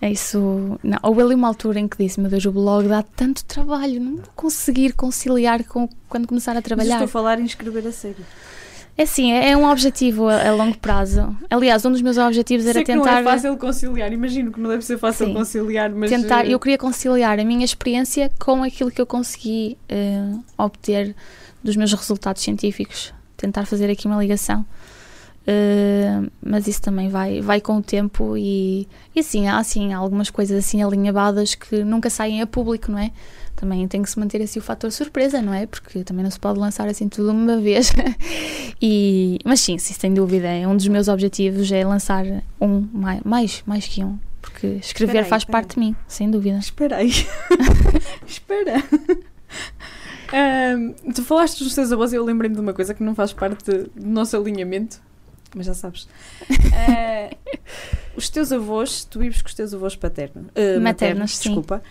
É 0.00 0.11
isso. 0.11 0.78
Não, 0.82 0.98
houve 1.02 1.22
ali 1.22 1.34
uma 1.34 1.48
altura 1.48 1.78
em 1.78 1.86
que 1.86 1.96
disse: 1.98 2.20
Meu 2.20 2.28
Deus, 2.30 2.44
o 2.46 2.52
blog 2.52 2.88
dá 2.88 3.02
tanto 3.02 3.44
trabalho, 3.44 4.00
não 4.00 4.16
vou 4.16 4.24
conseguir 4.34 4.92
conciliar 4.94 5.62
com 5.64 5.88
quando 6.09 6.26
começar 6.26 6.52
a 6.52 6.55
Mas 6.57 6.64
trabalhar. 6.64 6.94
estou 6.94 7.05
a 7.05 7.09
falar 7.09 7.38
em 7.38 7.44
escrever 7.44 7.86
a 7.86 7.92
sério. 7.92 8.24
É 8.97 9.03
assim, 9.03 9.32
é, 9.32 9.51
é 9.51 9.57
um 9.57 9.68
objetivo 9.68 10.28
a, 10.28 10.49
a 10.49 10.55
longo 10.55 10.78
prazo. 10.78 11.36
Aliás, 11.51 11.84
um 11.84 11.90
dos 11.90 12.01
meus 12.01 12.16
objetivos 12.16 12.64
era 12.64 12.74
Sei 12.74 12.84
que 12.84 12.92
tentar. 12.92 13.11
não 13.11 13.18
é 13.18 13.24
fácil 13.24 13.57
conciliar, 13.57 14.12
imagino 14.12 14.53
que 14.53 14.61
não 14.61 14.70
deve 14.70 14.84
ser 14.84 14.99
fácil 14.99 15.26
Sim. 15.26 15.34
conciliar, 15.34 15.90
mas... 15.90 16.11
tentar, 16.11 16.47
eh, 16.47 16.55
eu 16.55 16.61
queria 16.61 16.78
conciliar 16.78 17.40
a 17.40 17.45
minha 17.45 17.64
experiência 17.64 18.30
com 18.38 18.62
aquilo 18.62 18.92
que 18.92 19.01
eu 19.01 19.07
consegui 19.07 19.76
eh, 19.88 20.30
obter 20.57 21.14
dos 21.62 21.74
meus 21.74 21.92
resultados 21.92 22.42
científicos. 22.42 23.12
Tentar 23.36 23.66
fazer 23.66 23.90
aqui 23.90 24.07
uma 24.07 24.22
ligação. 24.22 24.64
Eh, 25.47 26.20
mas 26.40 26.68
isso 26.68 26.80
também 26.80 27.09
vai, 27.09 27.40
vai 27.40 27.61
com 27.61 27.78
o 27.78 27.82
tempo 27.82 28.36
e, 28.36 28.88
e 29.14 29.20
assim, 29.20 29.49
há 29.49 29.59
assim, 29.59 29.92
algumas 29.92 30.30
coisas 30.30 30.64
assim 30.64 30.82
alinhavadas 30.82 31.55
que 31.55 31.82
nunca 31.82 32.09
saem 32.09 32.40
a 32.40 32.47
público, 32.47 32.92
não 32.92 32.99
é? 32.99 33.11
Também 33.65 33.89
tem 33.89 34.03
que 34.03 34.11
se 34.11 34.19
manter 34.19 34.43
assim 34.43 34.59
o 34.59 34.62
fator 34.62 34.93
surpresa, 34.93 35.41
não 35.41 35.55
é? 35.55 35.65
Porque 35.65 36.05
também 36.05 36.23
não 36.23 36.31
se 36.31 36.39
pode 36.39 36.59
lançar 36.59 36.87
assim 36.87 37.09
tudo 37.09 37.31
de 37.31 37.35
uma 37.35 37.57
vez. 37.59 37.91
e, 38.81 39.39
mas 39.43 39.59
sim, 39.61 39.79
sim, 39.79 39.95
sem 39.95 40.12
dúvida, 40.12 40.49
é 40.49 40.69
um 40.69 40.77
dos 40.77 40.87
meus 40.87 41.09
objetivos 41.09 41.73
é 41.73 41.83
lançar 41.83 42.27
um, 42.61 42.87
mais, 43.25 43.62
mais, 43.65 43.87
que 43.87 44.05
um. 44.05 44.19
Porque 44.43 44.67
escrever 44.67 45.12
Espera 45.12 45.25
aí, 45.25 45.31
faz 45.31 45.41
espera 45.45 45.53
parte 45.53 45.75
de 45.77 45.81
mim, 45.81 45.97
sem 46.07 46.31
dúvida. 46.31 46.59
Espera 46.59 46.97
aí. 46.97 47.09
Espera. 48.29 48.85
Ahm, 50.31 50.93
tu 51.15 51.25
falaste 51.25 51.65
dos 51.65 51.75
teus 51.75 51.91
avós 51.91 52.12
e 52.12 52.17
eu 52.17 52.25
lembrei-me 52.25 52.55
de 52.55 52.61
uma 52.61 52.75
coisa 52.75 52.93
que 52.93 53.03
não 53.03 53.15
faz 53.15 53.33
parte 53.33 53.65
do 53.65 53.91
nosso 53.97 54.37
alinhamento, 54.37 55.01
mas 55.57 55.65
já 55.65 55.73
sabes. 55.73 56.07
Ah, 56.77 57.35
os 58.15 58.29
teus 58.29 58.53
avós, 58.53 59.05
tu 59.05 59.21
vives 59.21 59.41
com 59.41 59.49
os 59.49 59.55
teus 59.55 59.73
avós 59.73 59.97
paternos, 59.97 60.49
ah, 60.55 60.81
maternos, 60.81 61.39
sim. 61.39 61.49
desculpa. 61.49 61.83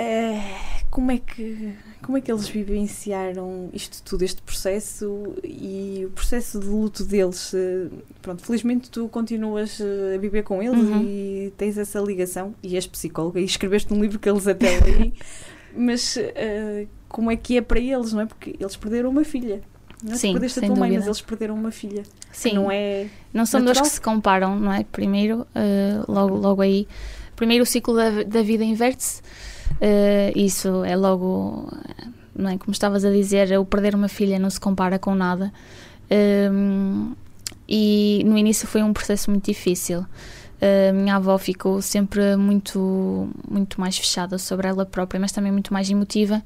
Ah, 0.00 0.80
como 0.90 1.10
é 1.12 1.18
que 1.18 1.74
como 2.02 2.16
é 2.16 2.20
que 2.20 2.32
eles 2.32 2.48
vivenciaram 2.48 3.68
isto 3.72 4.02
tudo, 4.02 4.22
este 4.24 4.40
processo 4.42 5.34
e 5.44 6.04
o 6.06 6.10
processo 6.10 6.58
de 6.58 6.66
luto 6.66 7.04
deles? 7.04 7.52
Ah, 7.54 7.94
pronto, 8.22 8.42
felizmente 8.42 8.90
tu 8.90 9.08
continuas 9.08 9.80
ah, 9.80 10.14
a 10.14 10.18
viver 10.18 10.42
com 10.42 10.62
eles 10.62 10.78
Uhum. 10.80 11.02
e 11.02 11.52
tens 11.56 11.76
essa 11.78 12.00
ligação 12.00 12.54
e 12.62 12.76
és 12.76 12.86
psicóloga 12.86 13.40
e 13.40 13.44
escreveste 13.44 13.92
um 13.92 14.00
livro 14.00 14.18
que 14.18 14.28
eles 14.28 14.46
até 14.48 14.80
leem, 14.80 15.12
mas 15.76 16.16
ah, 16.18 16.86
como 17.08 17.30
é 17.30 17.36
que 17.36 17.56
é 17.56 17.60
para 17.60 17.78
eles, 17.78 18.12
não 18.12 18.22
é? 18.22 18.26
Porque 18.26 18.56
eles 18.58 18.76
perderam 18.76 19.10
uma 19.10 19.24
filha. 19.24 19.60
Não 20.02 20.12
é? 20.12 20.16
Sim, 20.16 20.32
perdeste 20.32 20.60
a 20.60 20.66
tua 20.66 20.76
mãe, 20.76 20.92
mas 20.92 21.04
eles 21.04 21.20
perderam 21.20 21.54
uma 21.54 21.70
filha. 21.70 22.02
Sim, 22.32 22.54
Não 22.54 22.70
é. 22.70 23.06
Não 23.34 23.44
são 23.44 23.60
dores 23.60 23.76
natural? 23.76 23.84
que 23.90 23.94
se 23.96 24.00
comparam, 24.00 24.58
não 24.58 24.72
é? 24.72 24.82
Primeiro, 24.84 25.46
eh, 25.54 26.00
logo, 26.08 26.36
logo 26.36 26.62
aí, 26.62 26.88
primeiro 27.36 27.64
o 27.64 27.66
ciclo 27.66 27.94
da, 27.94 28.22
da 28.22 28.42
vida 28.42 28.64
inverte-se. 28.64 29.20
Eh, 29.80 30.32
isso 30.36 30.84
é 30.84 30.96
logo, 30.96 31.68
eh, 31.72 32.06
não 32.34 32.50
é? 32.50 32.58
Como 32.58 32.72
estavas 32.72 33.04
a 33.04 33.10
dizer, 33.10 33.58
o 33.58 33.64
perder 33.64 33.94
uma 33.94 34.08
filha 34.08 34.38
não 34.38 34.50
se 34.50 34.60
compara 34.60 34.98
com 34.98 35.14
nada. 35.14 35.52
Ehm, 36.10 37.12
e 37.68 38.22
no 38.26 38.36
início 38.36 38.66
foi 38.66 38.82
um 38.82 38.92
processo 38.92 39.30
muito 39.30 39.46
difícil. 39.46 40.04
A 40.60 40.92
minha 40.92 41.16
avó 41.16 41.38
ficou 41.38 41.80
sempre 41.80 42.36
muito, 42.36 43.28
muito 43.50 43.80
mais 43.80 43.96
fechada 43.96 44.36
sobre 44.36 44.68
ela 44.68 44.84
própria, 44.84 45.18
mas 45.18 45.32
também 45.32 45.50
muito 45.50 45.72
mais 45.72 45.88
emotiva. 45.88 46.42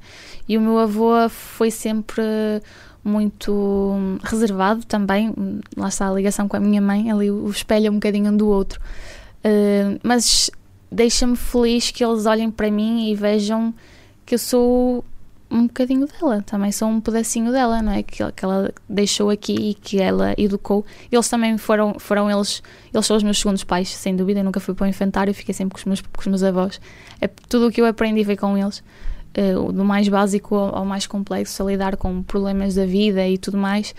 E 0.47 0.57
o 0.57 0.61
meu 0.61 0.79
avô 0.79 1.27
foi 1.27 1.69
sempre 1.69 2.23
muito 3.03 4.17
reservado 4.23 4.85
também. 4.85 5.33
Lá 5.75 5.89
está 5.89 6.09
a 6.09 6.13
ligação 6.13 6.47
com 6.47 6.55
a 6.55 6.59
minha 6.59 6.81
mãe, 6.81 7.11
ali 7.11 7.29
o 7.29 7.49
espelho 7.49 7.87
é 7.87 7.91
um 7.91 7.95
bocadinho 7.95 8.31
um 8.31 8.37
do 8.37 8.47
outro. 8.47 8.79
Uh, 9.43 9.99
mas 10.01 10.49
deixa-me 10.91 11.35
feliz 11.35 11.91
que 11.91 12.03
eles 12.03 12.25
olhem 12.25 12.49
para 12.49 12.69
mim 12.71 13.09
e 13.09 13.15
vejam 13.15 13.73
que 14.25 14.35
eu 14.35 14.39
sou 14.39 15.03
um 15.49 15.67
bocadinho 15.67 16.07
dela, 16.07 16.41
também 16.41 16.71
sou 16.71 16.89
um 16.89 16.99
pedacinho 16.99 17.51
dela, 17.51 17.81
não 17.81 17.91
é? 17.91 18.03
Que, 18.03 18.31
que 18.31 18.45
ela 18.45 18.73
deixou 18.89 19.29
aqui 19.29 19.53
e 19.53 19.73
que 19.73 20.01
ela 20.01 20.33
educou. 20.37 20.85
Eles 21.11 21.29
também 21.29 21.57
foram, 21.57 21.97
foram 21.99 22.29
eles, 22.29 22.61
eles 22.93 23.05
são 23.05 23.15
os 23.15 23.23
meus 23.23 23.37
segundos 23.37 23.63
pais, 23.63 23.89
sem 23.89 24.15
dúvida. 24.15 24.39
Eu 24.39 24.43
nunca 24.43 24.59
fui 24.59 24.73
para 24.73 24.85
o 24.85 24.87
infantário, 24.87 25.33
fiquei 25.33 25.53
sempre 25.53 25.73
com 25.73 25.79
os 25.79 25.85
meus, 25.85 26.01
com 26.01 26.21
os 26.21 26.27
meus 26.27 26.43
avós. 26.43 26.81
É 27.21 27.27
tudo 27.27 27.67
o 27.67 27.71
que 27.71 27.79
eu 27.79 27.85
aprendi 27.85 28.25
foi 28.25 28.35
com 28.35 28.57
eles, 28.57 28.83
uh, 29.37 29.71
do 29.71 29.85
mais 29.85 30.07
básico 30.07 30.55
ao, 30.55 30.77
ao 30.77 30.85
mais 30.85 31.05
complexo, 31.05 31.61
a 31.61 31.65
lidar 31.67 31.95
com 31.95 32.23
problemas 32.23 32.75
da 32.75 32.85
vida 32.85 33.25
e 33.27 33.37
tudo 33.37 33.57
mais. 33.57 33.93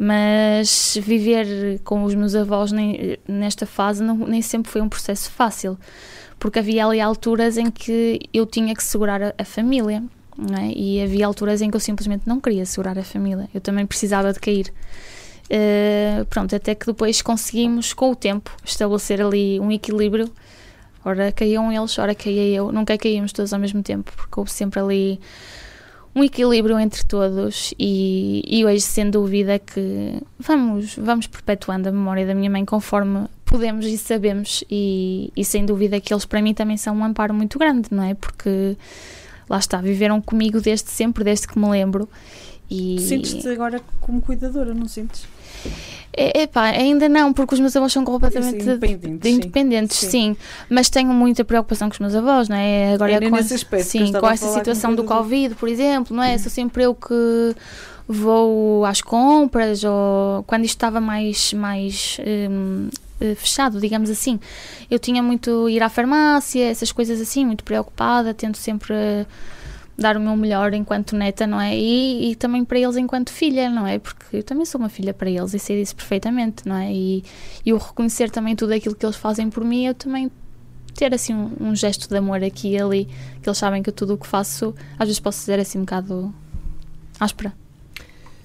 Mas 0.00 0.96
viver 1.02 1.80
com 1.82 2.04
os 2.04 2.14
meus 2.14 2.34
avós 2.36 2.70
nem, 2.70 3.18
nesta 3.26 3.66
fase 3.66 4.02
não, 4.02 4.16
nem 4.16 4.40
sempre 4.40 4.70
foi 4.70 4.80
um 4.80 4.88
processo 4.88 5.28
fácil, 5.28 5.76
porque 6.38 6.60
havia 6.60 6.86
ali 6.86 7.00
alturas 7.00 7.58
em 7.58 7.68
que 7.68 8.20
eu 8.32 8.46
tinha 8.46 8.74
que 8.76 8.82
segurar 8.84 9.20
a, 9.20 9.34
a 9.36 9.44
família 9.44 10.04
é? 10.56 10.72
E 10.72 11.02
havia 11.02 11.26
alturas 11.26 11.60
em 11.60 11.70
que 11.70 11.76
eu 11.76 11.80
simplesmente 11.80 12.22
não 12.26 12.40
queria 12.40 12.64
segurar 12.64 12.96
a 12.96 13.02
família. 13.02 13.48
Eu 13.52 13.60
também 13.60 13.84
precisava 13.84 14.32
de 14.32 14.38
cair. 14.38 14.72
Uh, 15.50 16.24
pronto, 16.26 16.54
até 16.54 16.74
que 16.74 16.86
depois 16.86 17.20
conseguimos, 17.22 17.92
com 17.92 18.12
o 18.12 18.14
tempo, 18.14 18.54
estabelecer 18.64 19.20
ali 19.20 19.58
um 19.58 19.72
equilíbrio. 19.72 20.30
Ora 21.04 21.32
caíam 21.32 21.72
eles, 21.72 21.98
ora 21.98 22.14
caía 22.14 22.56
eu. 22.56 22.70
Nunca 22.70 22.96
caímos 22.96 23.32
todos 23.32 23.52
ao 23.52 23.58
mesmo 23.58 23.82
tempo, 23.82 24.12
porque 24.14 24.38
houve 24.38 24.52
sempre 24.52 24.78
ali 24.78 25.20
um 26.18 26.24
equilíbrio 26.24 26.78
entre 26.78 27.04
todos. 27.04 27.72
E, 27.78 28.42
e 28.46 28.64
hoje, 28.64 28.80
sem 28.80 29.08
dúvida, 29.08 29.58
que 29.58 30.20
vamos, 30.38 30.96
vamos 30.96 31.26
perpetuando 31.26 31.88
a 31.88 31.92
memória 31.92 32.26
da 32.26 32.34
minha 32.34 32.50
mãe 32.50 32.64
conforme 32.64 33.26
podemos 33.44 33.86
e 33.86 33.96
sabemos. 33.96 34.64
E, 34.70 35.32
e 35.36 35.44
sem 35.44 35.64
dúvida 35.64 36.00
que 36.00 36.12
eles, 36.12 36.24
para 36.24 36.42
mim, 36.42 36.52
também 36.52 36.76
são 36.76 36.96
um 36.96 37.04
amparo 37.04 37.32
muito 37.32 37.58
grande, 37.58 37.88
não 37.90 38.02
é? 38.02 38.14
Porque 38.14 38.76
lá 39.48 39.58
está, 39.58 39.80
viveram 39.80 40.20
comigo 40.20 40.60
desde 40.60 40.90
sempre, 40.90 41.22
desde 41.22 41.46
que 41.46 41.58
me 41.58 41.68
lembro. 41.68 42.08
E... 42.70 43.00
Sentes-te 43.00 43.48
agora 43.48 43.80
como 44.00 44.20
cuidadora, 44.20 44.74
não 44.74 44.88
sentes? 44.88 45.26
É, 46.20 46.42
epá, 46.42 46.64
ainda 46.64 47.08
não, 47.08 47.32
porque 47.32 47.54
os 47.54 47.60
meus 47.60 47.74
avós 47.76 47.92
são 47.92 48.04
completamente 48.04 48.62
Sim, 48.64 48.70
independentes, 48.70 49.20
de- 49.20 49.30
independentes, 49.30 49.96
sim. 49.98 50.08
sim. 50.10 50.36
Mas 50.68 50.90
tenho 50.90 51.12
muita 51.12 51.44
preocupação 51.44 51.88
com 51.88 51.92
os 51.94 51.98
meus 52.00 52.14
avós, 52.14 52.48
não 52.48 52.56
é? 52.56 52.94
Agora 52.94 53.12
Era 53.12 53.28
com, 53.30 53.36
nesse 53.36 53.46
esse- 53.54 53.64
aspecto 53.64 53.84
sim, 53.86 54.12
com 54.12 54.26
a 54.26 54.32
esta 54.32 54.46
falar 54.46 54.58
situação 54.58 54.94
do. 54.94 55.04
Covid, 55.04 55.54
por 55.54 55.68
exemplo, 55.68 56.16
não 56.16 56.22
é? 56.22 56.36
Sou 56.38 56.50
sempre 56.50 56.82
eu 56.84 56.94
que 56.94 57.54
vou 58.06 58.84
às 58.84 59.00
compras 59.00 59.84
ou 59.84 60.42
quando 60.46 60.64
isto 60.64 60.76
estava 60.76 61.00
mais, 61.00 61.52
mais 61.52 62.18
hum, 62.50 62.88
eh, 63.20 63.34
fechado, 63.34 63.80
digamos 63.80 64.08
assim. 64.10 64.40
Eu 64.90 64.98
tinha 64.98 65.22
muito 65.22 65.68
ir 65.68 65.82
à 65.82 65.88
farmácia, 65.88 66.64
essas 66.64 66.90
coisas 66.90 67.20
assim, 67.20 67.44
muito 67.44 67.64
preocupada, 67.64 68.32
tento 68.32 68.56
sempre 68.58 68.94
dar 69.98 70.16
o 70.16 70.20
meu 70.20 70.36
melhor 70.36 70.72
enquanto 70.74 71.16
neta, 71.16 71.44
não 71.44 71.60
é? 71.60 71.76
E, 71.76 72.30
e 72.30 72.36
também 72.36 72.64
para 72.64 72.78
eles 72.78 72.96
enquanto 72.96 73.30
filha, 73.30 73.68
não 73.68 73.84
é? 73.84 73.98
Porque 73.98 74.36
eu 74.36 74.42
também 74.44 74.64
sou 74.64 74.80
uma 74.80 74.88
filha 74.88 75.12
para 75.12 75.28
eles 75.28 75.52
e 75.52 75.58
sei 75.58 75.80
disso 75.80 75.96
perfeitamente, 75.96 76.66
não 76.66 76.76
é? 76.76 76.92
E, 76.92 77.24
e 77.66 77.70
eu 77.70 77.76
reconhecer 77.76 78.30
também 78.30 78.54
tudo 78.54 78.72
aquilo 78.72 78.94
que 78.94 79.04
eles 79.04 79.16
fazem 79.16 79.50
por 79.50 79.64
mim, 79.64 79.86
eu 79.86 79.94
também 79.94 80.30
ter 80.94 81.12
assim 81.12 81.34
um, 81.34 81.50
um 81.60 81.74
gesto 81.74 82.08
de 82.08 82.16
amor 82.16 82.42
aqui 82.44 82.74
e 82.74 82.80
ali, 82.80 83.08
que 83.42 83.48
eles 83.48 83.58
sabem 83.58 83.82
que 83.82 83.90
tudo 83.90 84.14
o 84.14 84.18
que 84.18 84.26
faço, 84.26 84.72
às 84.96 85.08
vezes 85.08 85.18
posso 85.18 85.40
ser 85.40 85.58
assim 85.58 85.78
um 85.78 85.82
bocado 85.82 86.32
áspera. 87.18 87.52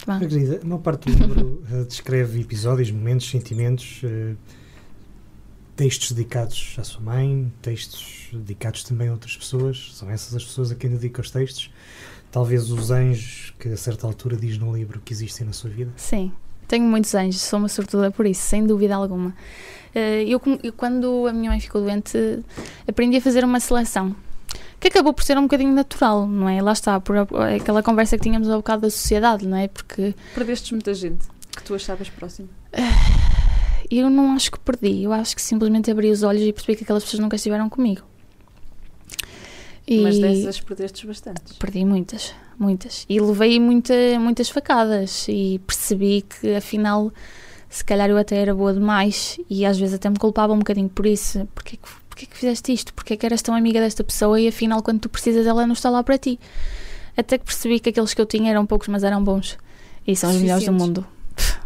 Margarida, 0.07 0.59
a 0.61 0.65
maior 0.65 0.79
parte 0.79 1.09
do 1.09 1.17
livro 1.17 1.63
eh, 1.71 1.83
descreve 1.83 2.41
episódios, 2.41 2.91
momentos, 2.91 3.29
sentimentos, 3.29 4.01
eh, 4.03 4.33
textos 5.75 6.11
dedicados 6.11 6.75
à 6.79 6.83
sua 6.83 7.01
mãe, 7.01 7.51
textos 7.61 8.27
dedicados 8.33 8.83
também 8.83 9.07
a 9.07 9.11
outras 9.11 9.35
pessoas. 9.35 9.91
São 9.93 10.09
essas 10.09 10.35
as 10.35 10.43
pessoas 10.43 10.71
a 10.71 10.75
quem 10.75 10.89
dedica 10.89 11.21
os 11.21 11.31
textos. 11.31 11.69
Talvez 12.31 12.69
os 12.71 12.89
anjos 12.91 13.53
que 13.59 13.69
a 13.69 13.77
certa 13.77 14.07
altura 14.07 14.35
diz 14.35 14.57
no 14.57 14.75
livro 14.75 14.99
que 15.03 15.13
existem 15.13 15.45
na 15.45 15.53
sua 15.53 15.69
vida. 15.69 15.91
Sim, 15.95 16.31
tenho 16.67 16.83
muitos 16.85 17.13
anjos, 17.13 17.41
sou 17.41 17.59
uma 17.59 17.69
sortuda 17.69 18.09
por 18.11 18.25
isso, 18.25 18.41
sem 18.41 18.65
dúvida 18.65 18.95
alguma. 18.95 19.35
Eh, 19.93 20.23
Eu, 20.27 20.39
quando 20.75 21.27
a 21.27 21.33
minha 21.33 21.51
mãe 21.51 21.59
ficou 21.59 21.81
doente, 21.81 22.17
aprendi 22.87 23.17
a 23.17 23.21
fazer 23.21 23.43
uma 23.43 23.59
seleção. 23.59 24.15
Que 24.79 24.87
acabou 24.89 25.13
por 25.13 25.23
ser 25.23 25.37
um 25.37 25.43
bocadinho 25.43 25.71
natural, 25.71 26.27
não 26.27 26.49
é? 26.49 26.61
Lá 26.61 26.73
está, 26.73 26.99
por 26.99 27.15
a- 27.17 27.55
aquela 27.55 27.81
conversa 27.81 28.17
que 28.17 28.23
tínhamos 28.23 28.49
há 28.49 28.57
bocado 28.57 28.81
da 28.81 28.89
sociedade, 28.89 29.47
não 29.47 29.55
é? 29.57 29.67
Porque 29.67 30.13
Perdestes 30.35 30.71
muita 30.71 30.93
gente 30.93 31.25
que 31.55 31.63
tu 31.63 31.73
achavas 31.75 32.09
próximo. 32.09 32.49
eu 33.89 34.09
não 34.09 34.33
acho 34.33 34.51
que 34.51 34.59
perdi, 34.59 35.03
eu 35.03 35.13
acho 35.13 35.35
que 35.35 35.41
simplesmente 35.41 35.89
abri 35.91 36.09
os 36.09 36.23
olhos 36.23 36.41
e 36.41 36.53
percebi 36.53 36.75
que 36.75 36.83
aquelas 36.83 37.03
pessoas 37.03 37.21
nunca 37.21 37.35
estiveram 37.35 37.69
comigo. 37.69 38.01
E 39.85 39.99
Mas 40.01 40.17
dessas 40.17 40.61
perdestes 40.61 41.03
bastantes. 41.03 41.53
perdi 41.53 41.83
muitas, 41.83 42.33
muitas. 42.57 43.05
E 43.09 43.19
levei 43.19 43.59
muita, 43.59 43.93
muitas 44.19 44.49
facadas 44.49 45.27
e 45.27 45.59
percebi 45.67 46.21
que 46.21 46.55
afinal 46.55 47.11
se 47.69 47.83
calhar 47.83 48.09
eu 48.09 48.17
até 48.17 48.37
era 48.37 48.55
boa 48.55 48.73
demais 48.73 49.37
e 49.49 49.65
às 49.65 49.77
vezes 49.77 49.95
até 49.95 50.09
me 50.09 50.17
culpava 50.17 50.53
um 50.53 50.59
bocadinho 50.59 50.89
por 50.89 51.05
isso. 51.05 51.45
Porquê 51.53 51.75
que, 51.75 51.89
porquê 52.07 52.25
que 52.25 52.37
fizeste 52.37 52.71
isto? 52.71 52.93
Porquê 52.93 53.17
que 53.17 53.25
eras 53.25 53.41
tão 53.41 53.53
amiga 53.53 53.81
desta 53.81 54.03
pessoa 54.03 54.39
e 54.39 54.47
afinal 54.47 54.81
quando 54.81 55.01
tu 55.01 55.09
precisas 55.09 55.45
ela 55.45 55.67
não 55.67 55.73
está 55.73 55.89
lá 55.89 56.01
para 56.01 56.17
ti? 56.17 56.39
até 57.15 57.37
que 57.37 57.45
percebi 57.45 57.79
que 57.79 57.89
aqueles 57.89 58.13
que 58.13 58.21
eu 58.21 58.25
tinha 58.25 58.51
eram 58.51 58.65
poucos, 58.65 58.87
mas 58.87 59.03
eram 59.03 59.23
bons. 59.23 59.57
E 60.05 60.15
são 60.15 60.31
os 60.31 60.37
melhores 60.37 60.65
do 60.65 60.73
mundo. 60.73 61.05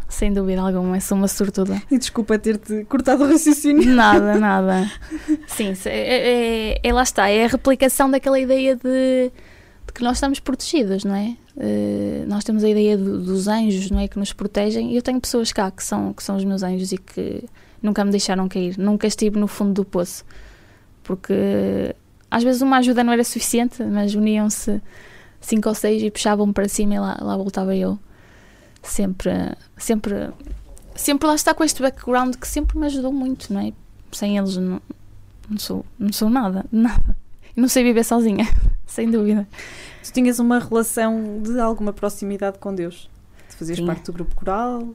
Sem 0.09 0.31
dúvida 0.33 0.61
alguma, 0.61 0.99
sou 1.01 1.17
uma 1.17 1.27
sortuda. 1.27 1.81
E 1.91 1.97
desculpa 1.97 2.39
ter-te 2.39 2.85
cortado 2.85 3.23
o 3.25 3.27
raciocínio. 3.27 3.93
Nada, 3.93 4.35
nada. 4.39 4.89
Sim, 5.47 5.75
se- 5.75 5.89
é, 5.89 6.73
é- 6.75 6.79
é- 6.81 6.93
lá 6.93 7.03
está, 7.03 7.27
é 7.29 7.43
a 7.43 7.47
replicação 7.47 8.09
daquela 8.09 8.39
ideia 8.39 8.75
de, 8.75 9.31
de 9.85 9.93
que 9.93 10.01
nós 10.03 10.17
estamos 10.17 10.39
protegidos, 10.39 11.03
não 11.03 11.13
é? 11.15 11.35
Eh, 11.59 12.23
nós 12.27 12.43
temos 12.45 12.63
a 12.63 12.69
ideia 12.69 12.97
do- 12.97 13.19
dos 13.21 13.47
anjos, 13.49 13.91
não 13.91 13.99
é? 13.99 14.07
Que 14.07 14.17
nos 14.17 14.31
protegem. 14.31 14.93
E 14.93 14.95
eu 14.95 15.01
tenho 15.01 15.19
pessoas 15.19 15.51
cá 15.51 15.69
que 15.69 15.83
são, 15.83 16.13
que 16.13 16.23
são 16.23 16.37
os 16.37 16.43
meus 16.45 16.63
anjos 16.63 16.91
e 16.93 16.97
que 16.97 17.43
nunca 17.83 18.05
me 18.05 18.11
deixaram 18.11 18.47
cair. 18.47 18.77
Nunca 18.77 19.07
estive 19.07 19.37
no 19.37 19.47
fundo 19.47 19.73
do 19.73 19.83
poço. 19.85 20.23
Porque 21.03 21.95
às 22.29 22.43
vezes 22.43 22.61
uma 22.61 22.77
ajuda 22.77 23.03
não 23.03 23.13
era 23.13 23.23
suficiente, 23.23 23.83
mas 23.83 24.13
uniam-se 24.15 24.81
cinco 25.39 25.69
ou 25.69 25.75
seis 25.75 26.01
e 26.03 26.11
puxavam-me 26.11 26.53
para 26.53 26.67
cima 26.67 26.95
e 26.95 26.99
lá, 26.99 27.17
lá 27.21 27.35
voltava 27.37 27.75
eu. 27.75 27.97
Sempre, 28.87 29.55
sempre 29.77 30.31
sempre 30.97 31.27
lá 31.27 31.35
está 31.35 31.53
com 31.53 31.63
este 31.63 31.81
background 31.81 32.35
que 32.35 32.47
sempre 32.47 32.77
me 32.77 32.85
ajudou 32.87 33.13
muito, 33.13 33.53
não 33.53 33.61
é? 33.61 33.71
Sem 34.11 34.37
eles 34.37 34.57
não, 34.57 34.81
não 35.49 35.57
sou, 35.57 35.85
não 35.97 36.11
sou 36.11 36.29
nada, 36.29 36.65
nada. 36.71 37.15
E 37.55 37.61
não 37.61 37.67
sei 37.67 37.83
viver 37.83 38.03
sozinha, 38.03 38.45
sem 38.85 39.09
dúvida. 39.09 39.47
Tu 40.03 40.11
tinhas 40.11 40.39
uma 40.39 40.59
relação 40.59 41.41
de 41.41 41.59
alguma 41.59 41.93
proximidade 41.93 42.59
com 42.59 42.73
Deus. 42.73 43.09
Tu 43.49 43.57
fazias 43.57 43.77
Tinha. 43.77 43.87
parte 43.87 44.05
do 44.05 44.13
grupo 44.13 44.35
coral 44.35 44.89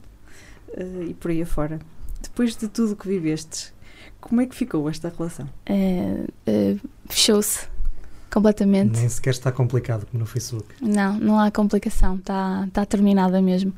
eh, 0.73 1.05
e 1.09 1.13
por 1.13 1.31
aí 1.31 1.41
afora. 1.41 1.79
Depois 2.21 2.55
de 2.55 2.67
tudo 2.67 2.93
o 2.93 2.95
que 2.95 3.07
vivestes, 3.07 3.73
como 4.21 4.41
é 4.41 4.45
que 4.45 4.55
ficou 4.55 4.89
esta 4.89 5.13
relação? 5.15 5.47
É, 5.65 6.25
é, 6.45 6.75
Fechou-se 7.09 7.67
completamente. 8.33 8.99
Nem 8.99 9.07
sequer 9.07 9.31
está 9.31 9.51
complicado 9.51 10.07
como 10.07 10.21
no 10.21 10.25
Facebook. 10.25 10.65
Não, 10.81 11.17
não 11.19 11.39
há 11.39 11.51
complicação, 11.51 12.15
está 12.15 12.67
tá 12.73 12.85
terminada 12.85 13.41
mesmo. 13.41 13.71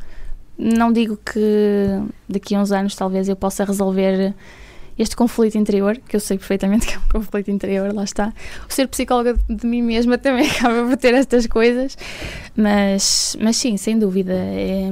Não 0.57 0.93
digo 0.93 1.17
que 1.17 2.01
daqui 2.29 2.55
a 2.55 2.61
uns 2.61 2.71
anos 2.71 2.95
talvez 2.95 3.27
eu 3.27 3.35
possa 3.35 3.65
resolver 3.65 4.33
este 4.97 5.13
conflito 5.13 5.57
interior, 5.57 5.99
que 6.07 6.15
eu 6.15 6.19
sei 6.21 6.37
perfeitamente 6.37 6.87
que 6.87 6.95
é 6.95 6.97
um 6.97 7.21
conflito 7.21 7.51
interior, 7.51 7.93
lá 7.93 8.05
está. 8.05 8.33
O 8.69 8.73
ser 8.73 8.87
psicóloga 8.87 9.37
de 9.49 9.67
mim 9.67 9.81
mesma 9.81 10.17
também 10.17 10.47
acaba 10.49 10.87
por 10.87 10.95
ter 10.95 11.13
estas 11.13 11.45
coisas, 11.45 11.97
mas, 12.55 13.35
mas 13.41 13.57
sim, 13.57 13.75
sem 13.75 13.99
dúvida. 13.99 14.33
é, 14.33 14.89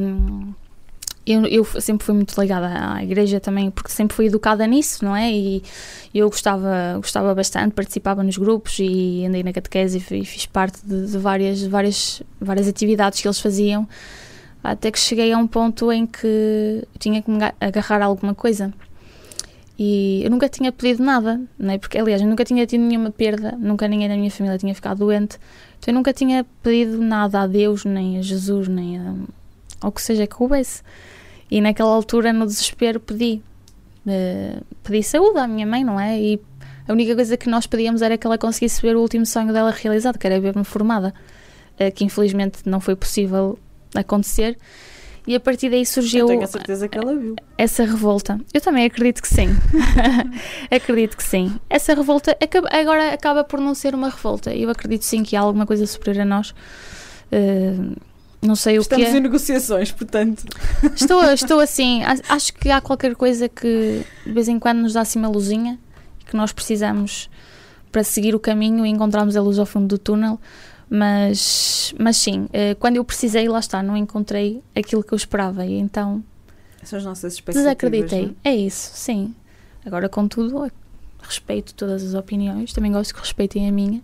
eu, 1.25 1.45
eu 1.45 1.65
sempre 1.81 2.05
fui 2.05 2.13
muito 2.15 2.39
ligada 2.39 2.93
à 2.95 3.03
igreja 3.03 3.39
também, 3.39 3.71
porque 3.71 3.91
sempre 3.91 4.15
fui 4.15 4.25
educada 4.25 4.65
nisso, 4.67 5.03
não 5.05 5.15
é? 5.15 5.31
E 5.31 5.63
eu 6.13 6.29
gostava, 6.29 6.95
gostava 6.97 7.33
bastante, 7.33 7.73
participava 7.73 8.23
nos 8.23 8.37
grupos 8.37 8.77
e 8.79 9.25
andei 9.25 9.41
na 9.43 9.53
catequese 9.53 9.97
e 9.97 10.01
fi- 10.01 10.25
fiz 10.25 10.45
parte 10.45 10.79
de, 10.85 11.07
de 11.07 11.17
várias, 11.17 11.63
várias, 11.63 12.21
várias 12.39 12.67
atividades 12.67 13.21
que 13.21 13.27
eles 13.27 13.39
faziam, 13.39 13.87
até 14.63 14.91
que 14.91 14.99
cheguei 14.99 15.31
a 15.33 15.37
um 15.37 15.47
ponto 15.47 15.91
em 15.91 16.05
que 16.05 16.85
tinha 16.99 17.21
que 17.21 17.31
me 17.31 17.39
ga- 17.39 17.53
agarrar 17.59 18.01
a 18.01 18.05
alguma 18.05 18.33
coisa. 18.35 18.73
E 19.77 20.21
eu 20.23 20.29
nunca 20.29 20.47
tinha 20.47 20.71
pedido 20.71 21.03
nada, 21.03 21.41
não 21.57 21.71
é? 21.73 21.77
Porque, 21.79 21.97
aliás, 21.97 22.21
eu 22.21 22.27
nunca 22.27 22.45
tinha 22.45 22.65
tido 22.67 22.81
nenhuma 22.81 23.09
perda, 23.09 23.53
nunca 23.57 23.87
ninguém 23.87 24.07
da 24.07 24.15
minha 24.15 24.29
família 24.29 24.57
tinha 24.57 24.73
ficado 24.75 24.99
doente, 24.99 25.39
então 25.79 25.91
eu 25.91 25.95
nunca 25.95 26.13
tinha 26.13 26.45
pedido 26.61 26.99
nada 27.01 27.41
a 27.41 27.47
Deus, 27.47 27.83
nem 27.83 28.19
a 28.19 28.21
Jesus, 28.21 28.67
nem 28.67 28.99
a, 28.99 29.13
ao 29.81 29.91
que 29.91 30.01
seja 30.01 30.27
que 30.27 30.35
houvesse. 30.39 30.83
E 31.53 31.61
naquela 31.61 31.91
altura, 31.93 32.33
no 32.33 32.45
desespero, 32.45 32.99
pedi. 32.99 33.41
Eh, 34.07 34.57
pedi 34.83 35.03
saúde 35.03 35.37
à 35.39 35.47
minha 35.47 35.67
mãe, 35.67 35.83
não 35.83 35.99
é? 35.99 36.19
E 36.19 36.41
a 36.87 36.91
única 36.91 37.13
coisa 37.15 37.37
que 37.37 37.47
nós 37.49 37.67
pedíamos 37.67 38.01
era 38.01 38.17
que 38.17 38.25
ela 38.25 38.37
conseguisse 38.37 38.81
ver 38.81 38.95
o 38.95 39.01
último 39.01 39.25
sonho 39.25 39.53
dela 39.53 39.69
realizado, 39.71 40.17
que 40.17 40.25
era 40.25 40.39
ver-me 40.39 40.63
formada, 40.63 41.13
eh, 41.77 41.91
que 41.91 42.03
infelizmente 42.03 42.59
não 42.65 42.79
foi 42.79 42.95
possível 42.95 43.59
acontecer. 43.93 44.57
E 45.27 45.35
a 45.35 45.39
partir 45.39 45.69
daí 45.69 45.85
surgiu 45.85 46.21
Eu 46.21 46.27
tenho 46.27 46.43
a 46.43 46.47
certeza 46.47 46.87
que 46.89 46.97
ela 46.97 47.15
viu. 47.15 47.35
essa 47.57 47.85
revolta. 47.85 48.39
Eu 48.53 48.59
também 48.59 48.83
acredito 48.85 49.21
que 49.21 49.27
sim. 49.27 49.47
acredito 50.71 51.15
que 51.15 51.23
sim. 51.23 51.55
Essa 51.69 51.93
revolta 51.93 52.35
acaba- 52.41 52.69
agora 52.71 53.13
acaba 53.13 53.43
por 53.43 53.59
não 53.59 53.73
ser 53.73 53.95
uma 53.95 54.09
revolta. 54.09 54.53
Eu 54.53 54.69
acredito 54.69 55.03
sim 55.05 55.23
que 55.23 55.35
há 55.35 55.41
alguma 55.41 55.65
coisa 55.65 55.85
superior 55.85 56.23
a 56.23 56.25
nós. 56.25 56.53
Eh, 57.31 57.73
não 58.43 58.55
sei 58.55 58.77
o 58.77 58.81
Estamos 58.81 59.05
que 59.05 59.11
é. 59.11 59.17
em 59.17 59.21
negociações, 59.21 59.91
portanto. 59.91 60.43
Estou, 60.95 61.23
estou 61.31 61.59
assim, 61.59 62.01
acho 62.27 62.53
que 62.53 62.69
há 62.69 62.81
qualquer 62.81 63.15
coisa 63.15 63.47
que 63.47 64.03
de 64.25 64.31
vez 64.31 64.47
em 64.47 64.59
quando 64.59 64.79
nos 64.79 64.93
dá 64.93 65.01
assim 65.01 65.19
uma 65.19 65.29
luzinha 65.29 65.79
que 66.25 66.35
nós 66.35 66.51
precisamos 66.51 67.29
para 67.91 68.03
seguir 68.03 68.35
o 68.35 68.39
caminho 68.39 68.85
e 68.85 68.89
encontrarmos 68.89 69.37
a 69.37 69.41
luz 69.41 69.59
ao 69.59 69.65
fundo 69.65 69.87
do 69.87 69.97
túnel. 69.97 70.39
Mas, 70.89 71.93
mas 71.97 72.17
sim, 72.17 72.47
eh, 72.53 72.75
quando 72.75 72.97
eu 72.97 73.03
precisei, 73.03 73.47
lá 73.47 73.59
está, 73.59 73.81
não 73.81 73.97
encontrei 73.97 74.61
aquilo 74.75 75.03
que 75.03 75.13
eu 75.13 75.15
esperava 75.15 75.65
e 75.65 75.73
então 75.73 76.23
São 76.83 76.99
as 76.99 77.05
nossas 77.05 77.33
expectativas. 77.33 77.65
desacreditei. 77.65 78.25
não 78.27 78.35
É 78.43 78.55
isso, 78.55 78.91
sim. 78.93 79.33
Agora, 79.85 80.07
contudo, 80.07 80.71
respeito 81.21 81.73
todas 81.73 82.03
as 82.03 82.13
opiniões, 82.13 82.73
também 82.73 82.91
gosto 82.91 83.13
que 83.13 83.19
respeitem 83.19 83.67
a 83.67 83.71
minha. 83.71 84.01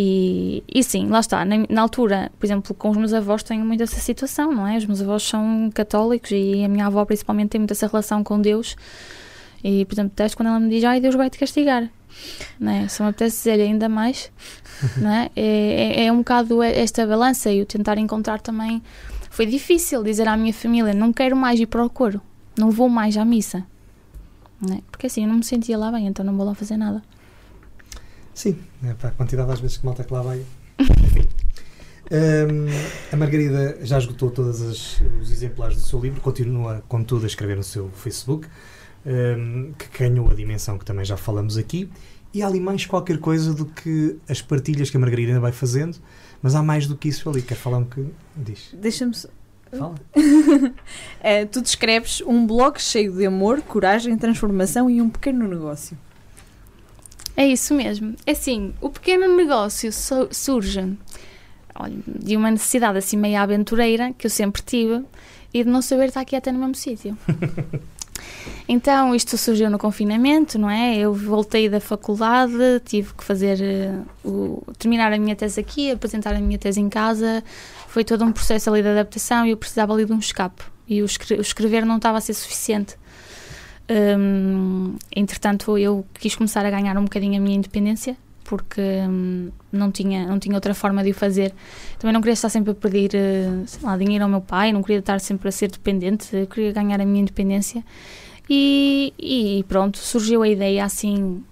E, 0.00 0.62
e 0.72 0.84
sim, 0.84 1.08
lá 1.08 1.18
está. 1.18 1.44
Na, 1.44 1.56
na 1.68 1.82
altura, 1.82 2.30
por 2.38 2.46
exemplo, 2.46 2.72
com 2.72 2.90
os 2.90 2.96
meus 2.96 3.12
avós 3.12 3.42
tenho 3.42 3.64
muito 3.64 3.82
essa 3.82 3.98
situação, 3.98 4.52
não 4.52 4.64
é? 4.64 4.76
Os 4.76 4.86
meus 4.86 5.02
avós 5.02 5.24
são 5.24 5.70
católicos 5.74 6.30
e 6.30 6.64
a 6.64 6.68
minha 6.68 6.86
avó 6.86 7.04
principalmente 7.04 7.50
tem 7.50 7.58
muito 7.58 7.72
essa 7.72 7.88
relação 7.88 8.22
com 8.22 8.40
Deus. 8.40 8.76
E, 9.62 9.84
por 9.86 9.94
exemplo, 9.94 10.10
detesto 10.10 10.36
quando 10.36 10.50
ela 10.50 10.60
me 10.60 10.70
diz, 10.70 10.84
ai, 10.84 11.00
Deus 11.00 11.16
vai 11.16 11.28
te 11.28 11.36
castigar. 11.36 11.90
Não 12.60 12.70
é? 12.70 12.86
Se 12.86 13.02
me 13.02 13.08
apetece 13.08 13.38
dizer 13.38 13.60
ainda 13.60 13.88
mais, 13.88 14.30
não 14.96 15.10
é? 15.10 15.30
É, 15.34 16.02
é, 16.02 16.04
é 16.06 16.12
um 16.12 16.18
bocado 16.18 16.62
esta 16.62 17.04
balança 17.04 17.50
e 17.50 17.60
o 17.60 17.66
tentar 17.66 17.98
encontrar 17.98 18.40
também. 18.40 18.80
Foi 19.30 19.46
difícil 19.46 20.04
dizer 20.04 20.28
à 20.28 20.36
minha 20.36 20.54
família, 20.54 20.94
não 20.94 21.12
quero 21.12 21.36
mais 21.36 21.58
ir 21.58 21.66
para 21.66 21.84
o 21.84 21.90
coro, 21.90 22.20
não 22.56 22.70
vou 22.70 22.88
mais 22.88 23.16
à 23.16 23.24
missa. 23.24 23.66
Não 24.60 24.76
é? 24.76 24.80
Porque 24.92 25.08
assim, 25.08 25.22
eu 25.22 25.28
não 25.28 25.36
me 25.36 25.44
sentia 25.44 25.76
lá 25.76 25.90
bem, 25.90 26.06
então 26.06 26.24
não 26.24 26.36
vou 26.36 26.46
lá 26.46 26.54
fazer 26.54 26.76
nada. 26.76 27.02
Sim, 28.38 28.56
é 28.84 28.94
para 28.94 29.08
a 29.08 29.12
quantidade 29.12 29.50
às 29.50 29.58
vezes 29.58 29.78
que 29.78 29.84
malta 29.84 30.04
que 30.04 30.12
lá 30.12 30.22
vai. 30.22 30.40
Enfim. 30.78 31.26
Hum, 32.10 32.66
a 33.12 33.16
Margarida 33.16 33.78
já 33.82 33.98
esgotou 33.98 34.30
todos 34.30 34.62
as- 34.62 35.00
os 35.20 35.32
exemplares 35.32 35.74
do 35.76 35.82
seu 35.82 35.98
livro, 35.98 36.20
continua, 36.20 36.80
contudo, 36.88 37.24
a 37.24 37.26
escrever 37.26 37.56
no 37.56 37.64
seu 37.64 37.90
Facebook, 37.90 38.46
hum, 39.04 39.72
que 39.76 39.98
ganhou 39.98 40.30
a 40.30 40.34
dimensão 40.34 40.78
que 40.78 40.84
também 40.84 41.04
já 41.04 41.16
falamos 41.16 41.56
aqui. 41.58 41.90
E 42.32 42.40
há 42.40 42.46
ali 42.46 42.60
mais 42.60 42.86
qualquer 42.86 43.18
coisa 43.18 43.52
do 43.52 43.64
que 43.66 44.16
as 44.28 44.40
partilhas 44.40 44.88
que 44.88 44.96
a 44.96 45.00
Margarida 45.00 45.30
ainda 45.32 45.40
vai 45.40 45.50
fazendo, 45.50 45.96
mas 46.40 46.54
há 46.54 46.62
mais 46.62 46.86
do 46.86 46.96
que 46.96 47.08
isso 47.08 47.28
ali. 47.28 47.42
Quer 47.42 47.56
falar 47.56 47.78
um 47.78 47.82
bocadinho? 47.82 48.14
Diz. 48.36 48.70
Deixa-me. 48.80 49.14
só- 49.14 49.28
Fala. 49.76 49.96
Eh, 51.22 51.44
tu 51.50 51.60
descreves 51.60 52.20
um 52.22 52.46
blog 52.46 52.78
cheio 52.80 53.12
de 53.12 53.26
amor, 53.26 53.60
coragem, 53.62 54.16
transformação 54.16 54.88
e 54.88 55.02
um 55.02 55.10
pequeno 55.10 55.46
negócio. 55.48 55.98
É 57.40 57.46
isso 57.46 57.72
mesmo. 57.72 58.14
É 58.26 58.32
assim, 58.32 58.74
o 58.80 58.90
pequeno 58.90 59.36
negócio 59.36 59.92
su- 59.92 60.28
surge 60.32 60.96
olha, 61.74 61.94
de 62.06 62.36
uma 62.36 62.50
necessidade 62.50 62.98
assim 62.98 63.16
meio 63.16 63.38
aventureira 63.40 64.12
que 64.18 64.26
eu 64.26 64.30
sempre 64.30 64.60
tive 64.62 65.04
e 65.54 65.62
de 65.62 65.70
não 65.70 65.80
saber 65.80 66.06
estar 66.08 66.20
aqui 66.22 66.34
até 66.34 66.50
no 66.50 66.58
mesmo 66.58 66.74
sítio. 66.74 67.16
Então, 68.68 69.14
isto 69.14 69.38
surgiu 69.38 69.70
no 69.70 69.78
confinamento, 69.78 70.58
não 70.58 70.68
é? 70.68 70.96
Eu 70.98 71.14
voltei 71.14 71.68
da 71.68 71.80
faculdade, 71.80 72.52
tive 72.84 73.14
que 73.14 73.22
fazer 73.24 73.62
eh, 73.62 73.94
o, 74.24 74.60
terminar 74.78 75.12
a 75.12 75.18
minha 75.18 75.34
tese 75.36 75.58
aqui, 75.60 75.90
apresentar 75.92 76.34
a 76.34 76.40
minha 76.40 76.58
tese 76.58 76.80
em 76.80 76.88
casa. 76.88 77.42
Foi 77.86 78.04
todo 78.04 78.24
um 78.24 78.32
processo 78.32 78.68
ali 78.70 78.82
de 78.82 78.88
adaptação 78.88 79.46
e 79.46 79.50
eu 79.50 79.56
precisava 79.56 79.94
ali 79.94 80.04
de 80.04 80.12
um 80.12 80.18
escape. 80.18 80.62
E 80.86 81.00
o, 81.00 81.04
escre- 81.06 81.36
o 81.36 81.40
escrever 81.40 81.86
não 81.86 81.96
estava 81.96 82.18
a 82.18 82.20
ser 82.20 82.34
suficiente. 82.34 82.96
Hum, 83.90 84.96
entretanto, 85.14 85.78
eu 85.78 86.04
quis 86.14 86.36
começar 86.36 86.64
a 86.64 86.70
ganhar 86.70 86.96
um 86.98 87.04
bocadinho 87.04 87.38
a 87.38 87.40
minha 87.40 87.56
independência, 87.56 88.16
porque 88.44 88.80
hum, 88.80 89.50
não, 89.72 89.90
tinha, 89.90 90.26
não 90.26 90.38
tinha 90.38 90.54
outra 90.54 90.74
forma 90.74 91.02
de 91.02 91.10
o 91.10 91.14
fazer. 91.14 91.54
Também 91.98 92.12
não 92.12 92.20
queria 92.20 92.34
estar 92.34 92.50
sempre 92.50 92.72
a 92.72 92.74
pedir 92.74 93.14
eh, 93.14 93.48
lá, 93.82 93.96
dinheiro 93.96 94.24
ao 94.24 94.30
meu 94.30 94.40
pai, 94.40 94.72
não 94.72 94.82
queria 94.82 94.98
estar 94.98 95.20
sempre 95.20 95.48
a 95.48 95.52
ser 95.52 95.70
dependente, 95.70 96.36
eu 96.36 96.46
queria 96.46 96.72
ganhar 96.72 97.00
a 97.00 97.04
minha 97.04 97.22
independência. 97.22 97.82
E, 98.48 99.12
e 99.18 99.64
pronto, 99.68 99.98
surgiu 99.98 100.42
a 100.42 100.48
ideia 100.48 100.84
assim, 100.84 101.42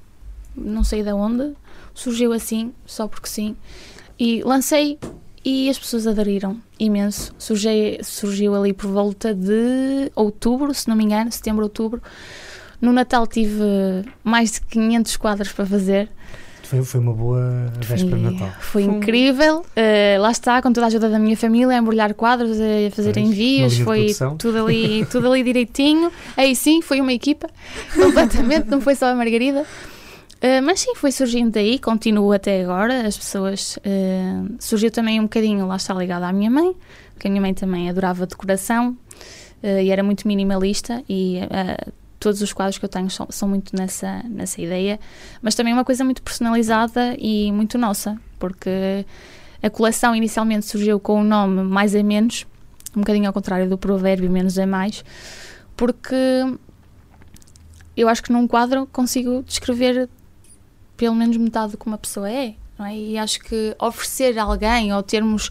não 0.54 0.82
sei 0.82 1.02
de 1.02 1.12
onde, 1.12 1.54
surgiu 1.94 2.32
assim, 2.32 2.72
só 2.86 3.06
porque 3.06 3.28
sim, 3.28 3.56
e 4.18 4.42
lancei 4.42 4.98
e 5.48 5.70
as 5.70 5.78
pessoas 5.78 6.08
aderiram 6.08 6.56
imenso. 6.76 7.32
Surgiu, 7.38 7.70
surgiu 8.02 8.52
ali 8.56 8.72
por 8.72 8.90
volta 8.90 9.32
de 9.32 10.10
outubro, 10.16 10.74
se 10.74 10.88
não 10.88 10.96
me 10.96 11.04
engano, 11.04 11.30
setembro, 11.30 11.62
outubro. 11.62 12.02
No 12.80 12.92
Natal 12.92 13.24
tive 13.28 13.62
mais 14.24 14.50
de 14.50 14.60
500 14.62 15.16
quadros 15.16 15.52
para 15.52 15.64
fazer. 15.64 16.08
Foi, 16.64 16.82
foi 16.82 16.98
uma 16.98 17.12
boa 17.12 17.72
véspera 17.78 18.16
de 18.16 18.22
Foi- 18.24 18.32
Natal. 18.32 18.48
Foi 18.58 18.82
Foi 18.84 18.92
incrível. 18.96 19.60
Uh, 19.60 20.20
lá 20.20 20.32
está, 20.32 20.60
com 20.60 20.72
toda 20.72 20.86
a 20.86 20.88
ajuda 20.88 21.08
da 21.08 21.18
minha 21.20 21.36
família, 21.36 21.76
a 21.76 21.78
embrulhar 21.78 22.12
quadros, 22.12 22.58
a 22.60 22.90
fazer 22.90 23.12
Pois, 23.12 23.24
envios, 23.24 23.78
foi 23.78 24.08
tudo 24.36 24.66
ali, 24.66 25.06
tudo 25.08 25.30
ali 25.30 25.44
direitinho. 25.44 26.10
Aí 26.36 26.56
sim, 26.56 26.82
foi 26.82 27.00
uma 27.00 27.12
equipa, 27.12 27.48
completamente, 27.94 28.68
não 28.68 28.80
foi 28.80 28.96
só 28.96 29.06
a 29.06 29.14
Margarida. 29.14 29.64
Uh, 30.46 30.62
mas 30.62 30.78
sim, 30.78 30.94
foi 30.94 31.10
surgindo 31.10 31.50
daí, 31.50 31.76
continuo 31.76 32.30
até 32.30 32.62
agora. 32.62 33.04
As 33.04 33.16
pessoas. 33.16 33.78
Uh, 33.78 34.54
surgiu 34.60 34.92
também 34.92 35.18
um 35.18 35.24
bocadinho, 35.24 35.66
lá 35.66 35.74
está 35.74 35.92
ligada 35.92 36.28
à 36.28 36.32
minha 36.32 36.48
mãe, 36.48 36.76
porque 37.12 37.26
a 37.26 37.30
minha 37.30 37.40
mãe 37.40 37.52
também 37.52 37.90
adorava 37.90 38.26
decoração 38.26 38.96
uh, 39.60 39.80
e 39.82 39.90
era 39.90 40.04
muito 40.04 40.28
minimalista. 40.28 41.02
E 41.08 41.40
todos 42.20 42.40
os 42.42 42.52
quadros 42.52 42.78
que 42.78 42.84
eu 42.84 42.88
tenho 42.88 43.10
são, 43.10 43.26
são, 43.28 43.48
muito 43.48 43.74
nessa, 43.74 44.22
nessa 44.28 44.60
ideia, 44.60 45.00
mas 45.42 45.56
também 45.56 45.72
uma 45.72 45.84
coisa 45.84 46.04
muito 46.04 46.22
personalizada 46.22 47.16
e 47.18 47.50
muito 47.50 47.76
nossa, 47.76 48.16
porque 48.38 49.04
a 49.60 49.68
coleção 49.68 50.14
inicialmente 50.14 50.66
surgiu 50.66 51.00
com 51.00 51.20
o 51.20 51.24
nome 51.24 51.62
Mais 51.62 51.94
é 51.94 52.02
Menos, 52.02 52.46
um 52.96 53.00
bocadinho 53.00 53.26
ao 53.26 53.32
contrário 53.32 53.68
do 53.68 53.76
provérbio 53.76 54.30
Menos 54.30 54.56
é 54.58 54.66
Mais, 54.66 55.04
porque 55.76 56.16
eu 57.96 58.08
acho 58.08 58.22
que 58.22 58.32
num 58.32 58.46
quadro 58.46 58.86
consigo 58.86 59.42
descrever 59.42 60.08
pelo 60.96 61.14
menos 61.14 61.36
metade 61.36 61.72
do 61.72 61.78
que 61.78 61.86
uma 61.86 61.98
pessoa 61.98 62.30
é. 62.30 62.54
É? 62.78 62.94
E 62.94 63.18
acho 63.18 63.40
que 63.40 63.74
oferecer 63.80 64.38
alguém 64.38 64.92
ou 64.92 65.02
termos 65.02 65.50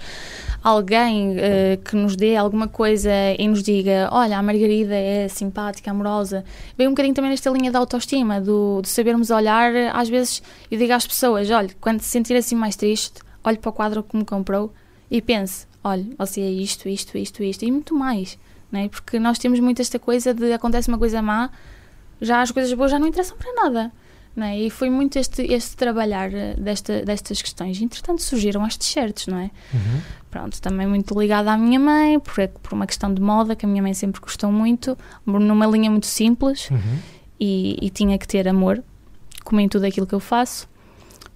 alguém 0.63 1.31
uh, 1.31 1.77
que 1.83 1.95
nos 1.95 2.15
dê 2.15 2.35
alguma 2.35 2.67
coisa 2.67 3.11
e 3.37 3.47
nos 3.47 3.63
diga: 3.63 4.09
Olha, 4.11 4.37
a 4.37 4.43
Margarida 4.43 4.93
é 4.93 5.27
simpática, 5.27 5.89
amorosa, 5.89 6.45
vem 6.77 6.87
um 6.87 6.91
bocadinho 6.91 7.15
também 7.15 7.31
nesta 7.31 7.49
linha 7.49 7.71
da 7.71 7.79
autoestima, 7.79 8.39
do, 8.39 8.79
de 8.83 8.89
sabermos 8.89 9.31
olhar. 9.31 9.73
Às 9.93 10.07
vezes 10.07 10.43
eu 10.69 10.77
digo 10.77 10.93
às 10.93 11.07
pessoas: 11.07 11.49
Olha, 11.49 11.69
quando 11.81 11.99
se 12.01 12.09
sentir 12.09 12.35
assim 12.35 12.55
mais 12.55 12.75
triste, 12.75 13.21
olhe 13.43 13.57
para 13.57 13.69
o 13.69 13.73
quadro 13.73 14.03
que 14.03 14.15
me 14.15 14.23
comprou 14.23 14.71
e 15.09 15.19
pense: 15.19 15.65
Olha, 15.83 16.05
você 16.19 16.41
é 16.41 16.51
isto, 16.51 16.87
isto, 16.87 17.17
isto, 17.17 17.43
isto 17.43 17.65
e 17.65 17.71
muito 17.71 17.95
mais. 17.95 18.37
Não 18.71 18.81
é? 18.81 18.87
Porque 18.87 19.17
nós 19.17 19.39
temos 19.39 19.59
muito 19.59 19.81
esta 19.81 19.97
coisa 19.97 20.31
de 20.31 20.53
acontece 20.53 20.89
uma 20.89 20.97
coisa 20.99 21.23
má, 21.23 21.49
já 22.21 22.41
as 22.41 22.51
coisas 22.51 22.71
boas 22.73 22.91
já 22.91 22.99
não 22.99 23.07
interessam 23.07 23.35
para 23.35 23.51
nada. 23.53 23.91
É? 24.37 24.59
E 24.59 24.69
foi 24.69 24.89
muito 24.89 25.17
este, 25.17 25.41
este 25.43 25.77
trabalhar 25.77 26.33
eh, 26.33 26.55
desta, 26.57 27.05
destas 27.05 27.41
questões. 27.41 27.81
Entretanto, 27.81 28.21
surgiram 28.21 28.65
as 28.65 28.75
t-shirts, 28.75 29.27
não 29.27 29.37
é? 29.37 29.49
Uhum. 29.73 30.01
Pronto, 30.29 30.61
também 30.61 30.85
muito 30.85 31.17
ligada 31.17 31.53
à 31.53 31.57
minha 31.57 31.79
mãe, 31.79 32.19
por, 32.19 32.35
por 32.61 32.73
uma 32.73 32.85
questão 32.85 33.13
de 33.13 33.21
moda, 33.21 33.55
que 33.55 33.65
a 33.65 33.69
minha 33.69 33.81
mãe 33.81 33.93
sempre 33.93 34.19
gostou 34.19 34.51
muito, 34.51 34.97
numa 35.25 35.65
linha 35.65 35.89
muito 35.89 36.05
simples 36.05 36.69
uhum. 36.69 36.99
e, 37.39 37.77
e, 37.81 37.89
tinha 37.89 38.17
que 38.17 38.27
ter 38.27 38.45
amor, 38.45 38.83
como 39.45 39.61
em 39.61 39.69
tudo 39.69 39.85
aquilo 39.85 40.05
que 40.05 40.13
eu 40.13 40.19
faço. 40.19 40.67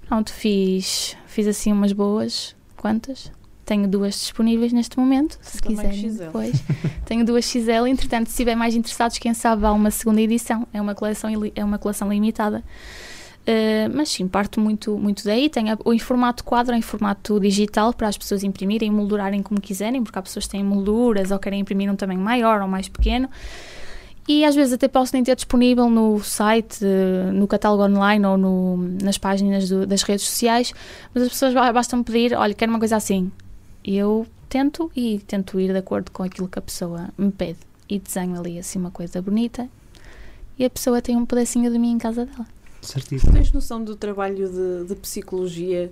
Pronto, 0.06 0.34
fiz, 0.34 1.16
fiz 1.26 1.48
assim 1.48 1.72
umas 1.72 1.94
boas, 1.94 2.54
quantas? 2.76 3.32
Tenho 3.70 3.88
duas 3.88 4.16
disponíveis 4.16 4.74
neste 4.74 4.98
momento, 4.98 5.38
se 5.44 5.62
quiserem 5.62 6.12
depois. 6.12 6.60
Tenho 7.06 7.24
duas 7.24 7.46
XL, 7.46 7.86
entretanto, 7.88 8.26
se 8.26 8.32
estiver 8.32 8.56
mais 8.56 8.74
interessados, 8.74 9.20
quem 9.20 9.32
sabe 9.36 9.64
há 9.64 9.72
uma 9.72 9.92
segunda 9.92 10.20
edição. 10.20 10.68
É 10.74 10.82
uma 10.82 10.96
coleção, 10.96 11.30
é 11.56 11.64
uma 11.64 11.78
coleção 11.78 12.12
limitada. 12.12 12.64
Uh, 13.42 13.94
mas 13.94 14.10
sim, 14.10 14.28
parto 14.28 14.60
muito, 14.60 14.98
muito 14.98 15.24
daí. 15.24 15.52
Tenho 15.52 15.78
em 15.86 16.00
formato 16.00 16.44
quadro, 16.44 16.74
em 16.74 16.82
formato 16.82 17.40
digital, 17.40 17.94
para 17.94 18.08
as 18.08 18.18
pessoas 18.18 18.44
imprimirem 18.44 18.88
e 18.88 18.92
moldurarem 18.92 19.44
como 19.44 19.62
quiserem, 19.62 20.02
porque 20.02 20.18
há 20.18 20.22
pessoas 20.24 20.46
que 20.46 20.52
têm 20.52 20.64
molduras 20.64 21.30
ou 21.30 21.38
querem 21.38 21.60
imprimir 21.60 21.92
um 21.92 21.96
tamanho 21.96 22.22
maior 22.22 22.64
ou 22.64 22.68
mais 22.68 22.90
pequeno. 22.90 23.30
E 24.28 24.44
às 24.46 24.56
vezes 24.56 24.74
até 24.74 24.88
posso 24.88 25.14
nem 25.14 25.24
ter 25.24 25.36
disponível 25.36 25.92
no 25.92 26.20
site, 26.24 26.84
no 27.36 27.48
catálogo 27.48 27.84
online 27.84 28.26
ou 28.26 28.36
no, 28.36 28.78
nas 29.00 29.20
páginas 29.20 29.70
do, 29.70 29.86
das 29.86 30.02
redes 30.02 30.26
sociais, 30.26 30.74
mas 31.14 31.22
as 31.22 31.30
pessoas 31.30 31.54
bastam 31.54 32.02
pedir: 32.02 32.34
olha, 32.34 32.56
quero 32.56 32.72
uma 32.72 32.80
coisa 32.80 32.96
assim 32.96 33.32
eu 33.98 34.28
tento 34.48 34.92
e 34.96 35.20
tento 35.20 35.60
ir 35.60 35.72
de 35.72 35.78
acordo 35.80 36.12
com 36.12 36.22
aquilo 36.22 36.48
que 36.48 36.60
a 36.60 36.62
pessoa 36.62 37.10
me 37.18 37.32
pede 37.32 37.60
e 37.90 37.98
desenho 37.98 38.40
ali 38.40 38.60
assim 38.60 38.78
uma 38.78 38.92
coisa 38.92 39.20
bonita 39.22 39.68
e 40.58 40.66
a 40.66 40.70
pessoa 40.70 41.02
tem 41.02 41.16
um 41.16 41.26
pedacinho 41.26 41.72
de 41.72 41.80
mim 41.80 41.92
em 41.92 41.98
casa 41.98 42.26
dela. 42.26 42.46
Certíssimo. 42.82 43.34
Tens 43.34 43.52
noção 43.52 43.84
do 43.84 43.96
trabalho 43.96 44.50
de, 44.50 44.88
de 44.88 44.96
psicologia, 44.96 45.92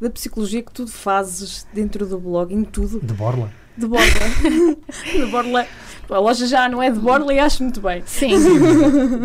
da 0.00 0.10
psicologia 0.10 0.62
que 0.62 0.72
tu 0.72 0.86
fazes 0.86 1.66
dentro 1.72 2.06
do 2.06 2.18
blog, 2.18 2.52
em 2.52 2.64
tudo? 2.64 3.00
De 3.00 3.14
borla? 3.14 3.50
De 3.76 3.86
borla. 3.86 4.04
de 5.12 5.26
borla. 5.26 5.66
A 6.10 6.18
loja 6.18 6.46
já 6.46 6.68
não 6.68 6.82
é 6.82 6.90
de 6.90 6.98
borla 6.98 7.32
e 7.32 7.38
acho 7.38 7.62
muito 7.62 7.80
bem. 7.80 8.02
Sim. 8.06 8.30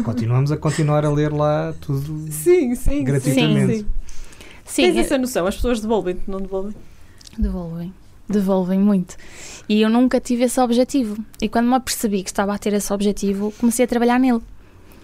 Continuamos 0.03 0.51
a 0.51 0.57
continuar 0.57 1.03
a 1.05 1.09
ler 1.09 1.31
lá 1.33 1.73
tudo 1.81 2.31
sim, 2.31 2.75
sim, 2.75 3.03
gratuitamente. 3.03 3.73
Sim, 3.73 3.79
sim. 3.79 3.87
sim. 4.65 4.83
Tens 4.83 4.97
essa 4.97 5.17
noção? 5.17 5.47
As 5.47 5.55
pessoas 5.55 5.81
devolvem-te, 5.81 6.29
não 6.29 6.39
devolvem? 6.39 6.75
Devolvem 7.37 7.93
devolvem 8.27 8.79
muito. 8.79 9.15
E 9.67 9.81
eu 9.81 9.89
nunca 9.89 10.19
tive 10.19 10.43
esse 10.43 10.59
objetivo. 10.59 11.17
E 11.41 11.49
quando 11.49 11.67
me 11.67 11.75
apercebi 11.75 12.23
que 12.23 12.29
estava 12.29 12.53
a 12.53 12.57
ter 12.57 12.73
esse 12.73 12.91
objetivo, 12.91 13.53
comecei 13.59 13.85
a 13.85 13.87
trabalhar 13.87 14.19
nele. 14.19 14.41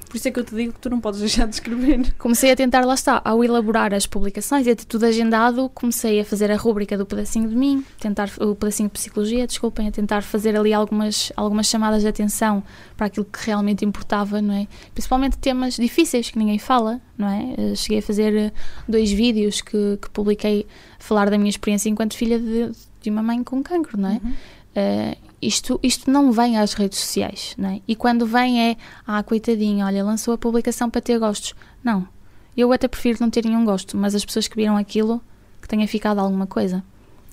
Por 0.10 0.18
isso 0.18 0.28
é 0.28 0.32
que 0.32 0.40
eu 0.40 0.44
te 0.44 0.56
digo 0.56 0.74
que 0.74 0.80
tu 0.80 0.90
não 0.90 1.00
podes 1.00 1.20
deixar 1.20 1.46
de 1.46 1.54
escrever. 1.54 2.14
Comecei 2.18 2.52
a 2.52 2.56
tentar, 2.56 2.84
lá 2.84 2.96
está, 2.96 3.22
ao 3.24 3.44
elaborar 3.44 3.94
as 3.94 4.08
publicações 4.08 4.66
e 4.66 4.72
a 4.72 4.76
ter 4.76 4.86
tudo 4.86 5.06
agendado, 5.06 5.70
comecei 5.70 6.20
a 6.20 6.26
fazer 6.26 6.50
a 6.50 6.58
rúbrica 6.58 6.98
do 6.98 7.06
pedacinho 7.06 7.48
de 7.48 7.56
mim, 7.56 7.86
tentar 8.00 8.28
o 8.40 8.56
pedacinho 8.56 8.90
de 8.90 8.94
psicologia, 8.94 9.46
desculpem, 9.46 9.88
a 9.88 9.92
tentar 9.92 10.24
fazer 10.24 10.58
ali 10.58 10.74
algumas, 10.74 11.32
algumas 11.38 11.68
chamadas 11.68 12.02
de 12.02 12.08
atenção 12.08 12.64
para 12.98 13.06
aquilo 13.06 13.26
que 13.26 13.46
realmente 13.46 13.86
importava, 13.86 14.42
não 14.42 14.56
é? 14.56 14.68
Principalmente 14.96 15.38
temas 15.38 15.76
difíceis 15.76 16.32
que 16.32 16.40
ninguém 16.40 16.58
fala, 16.58 17.00
não 17.16 17.30
é? 17.30 17.54
Eh, 17.56 17.76
cheguei 17.76 18.00
a 18.00 18.02
fazer 18.02 18.52
dois 18.88 19.12
vídeos 19.12 19.62
que, 19.62 20.00
que 20.02 20.10
publiquei 20.10 20.66
falar 20.98 21.30
da 21.30 21.38
minha 21.38 21.52
experiência 21.52 21.88
enquanto 21.88 22.18
filha 22.18 22.40
de, 22.40 22.72
de 23.02 23.10
uma 23.10 23.24
mãe 23.24 23.44
com 23.44 23.62
cancro, 23.64 24.00
não 24.00 24.10
é? 24.10 24.22
Uhum. 24.24 24.32
Uh, 24.32 25.30
isto, 25.42 25.80
isto 25.82 26.12
não 26.12 26.32
vem 26.32 26.58
às 26.58 26.74
redes 26.74 27.00
sociais, 27.00 27.56
não 27.58 27.70
é? 27.70 27.82
E 27.88 27.96
quando 27.96 28.26
vem 28.26 28.72
é, 28.72 28.78
ah, 29.08 29.24
coitadinho, 29.24 29.86
olha, 29.86 30.04
lançou 30.04 30.34
a 30.34 30.38
publicação 30.38 30.90
para 30.90 31.02
ter 31.02 31.18
gostos. 31.18 31.56
Não. 31.84 32.08
Eu 32.56 32.74
até 32.74 32.88
prefiro 32.88 33.20
não 33.22 33.30
ter 33.30 33.46
nenhum 33.46 33.64
gosto, 33.64 33.96
mas 33.96 34.14
as 34.14 34.26
pessoas 34.26 34.48
que 34.48 34.56
viram 34.56 34.76
aquilo, 34.76 35.22
que 35.62 35.68
tenha 35.68 35.88
ficado 35.88 36.20
alguma 36.20 36.46
coisa. 36.46 36.84